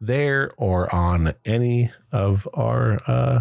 there 0.00 0.50
or 0.56 0.92
on 0.94 1.34
any 1.44 1.92
of 2.10 2.48
our 2.54 2.98
uh, 3.06 3.40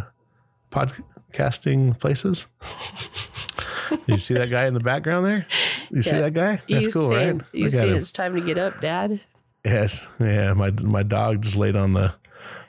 podcasting 0.72 1.98
places. 2.00 2.48
you 4.08 4.18
see 4.18 4.34
that 4.34 4.50
guy 4.50 4.66
in 4.66 4.74
the 4.74 4.80
background 4.80 5.26
there? 5.26 5.46
You 5.90 6.02
see 6.02 6.18
that 6.18 6.34
guy? 6.34 6.62
That's 6.70 6.88
you 6.88 6.92
cool, 6.92 7.10
right? 7.10 7.42
You 7.54 7.66
Look 7.66 7.74
at 7.76 7.88
it's 7.90 8.12
time 8.12 8.36
to 8.36 8.42
get 8.42 8.58
up, 8.58 8.82
Dad? 8.82 9.22
Yes. 9.64 10.06
Yeah. 10.20 10.54
My 10.54 10.72
my 10.84 11.04
dog 11.04 11.42
just 11.42 11.56
laid 11.56 11.76
on 11.76 11.94
the 11.94 12.14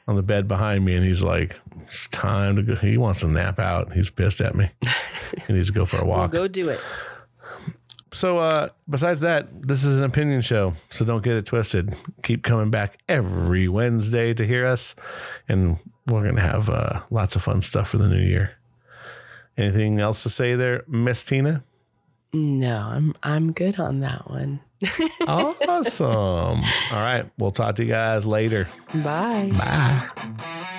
on 0.08 0.16
the 0.16 0.22
bed 0.22 0.46
behind 0.46 0.84
me 0.84 0.94
and 0.94 1.04
he's 1.04 1.22
like, 1.22 1.58
It's 1.86 2.08
time 2.08 2.56
to 2.56 2.62
go. 2.62 2.74
He 2.76 2.96
wants 2.96 3.20
to 3.20 3.28
nap 3.28 3.58
out. 3.58 3.92
He's 3.92 4.08
pissed 4.10 4.40
at 4.40 4.54
me. 4.54 4.70
he 5.46 5.52
needs 5.52 5.66
to 5.68 5.72
go 5.72 5.84
for 5.84 5.96
a 5.98 6.04
Well, 6.06 6.18
walk. 6.18 6.30
go 6.30 6.46
do 6.48 6.68
it. 6.68 6.80
So 8.16 8.38
uh 8.38 8.70
besides 8.88 9.20
that, 9.20 9.46
this 9.68 9.84
is 9.84 9.98
an 9.98 10.04
opinion 10.04 10.40
show. 10.40 10.72
So 10.88 11.04
don't 11.04 11.22
get 11.22 11.36
it 11.36 11.44
twisted. 11.44 11.94
Keep 12.22 12.44
coming 12.44 12.70
back 12.70 12.96
every 13.10 13.68
Wednesday 13.68 14.32
to 14.32 14.46
hear 14.46 14.64
us. 14.64 14.96
And 15.50 15.78
we're 16.06 16.24
gonna 16.24 16.40
have 16.40 16.70
uh 16.70 17.02
lots 17.10 17.36
of 17.36 17.42
fun 17.42 17.60
stuff 17.60 17.90
for 17.90 17.98
the 17.98 18.08
new 18.08 18.22
year. 18.22 18.52
Anything 19.58 20.00
else 20.00 20.22
to 20.22 20.30
say 20.30 20.54
there, 20.54 20.84
Miss 20.88 21.22
Tina? 21.22 21.62
No, 22.32 22.78
I'm 22.78 23.14
I'm 23.22 23.52
good 23.52 23.78
on 23.78 24.00
that 24.00 24.30
one. 24.30 24.60
awesome. 25.28 26.08
All 26.08 26.62
right. 26.92 27.30
We'll 27.38 27.50
talk 27.50 27.76
to 27.76 27.82
you 27.82 27.90
guys 27.90 28.24
later. 28.24 28.66
Bye. 28.94 29.50
Bye. 29.52 30.72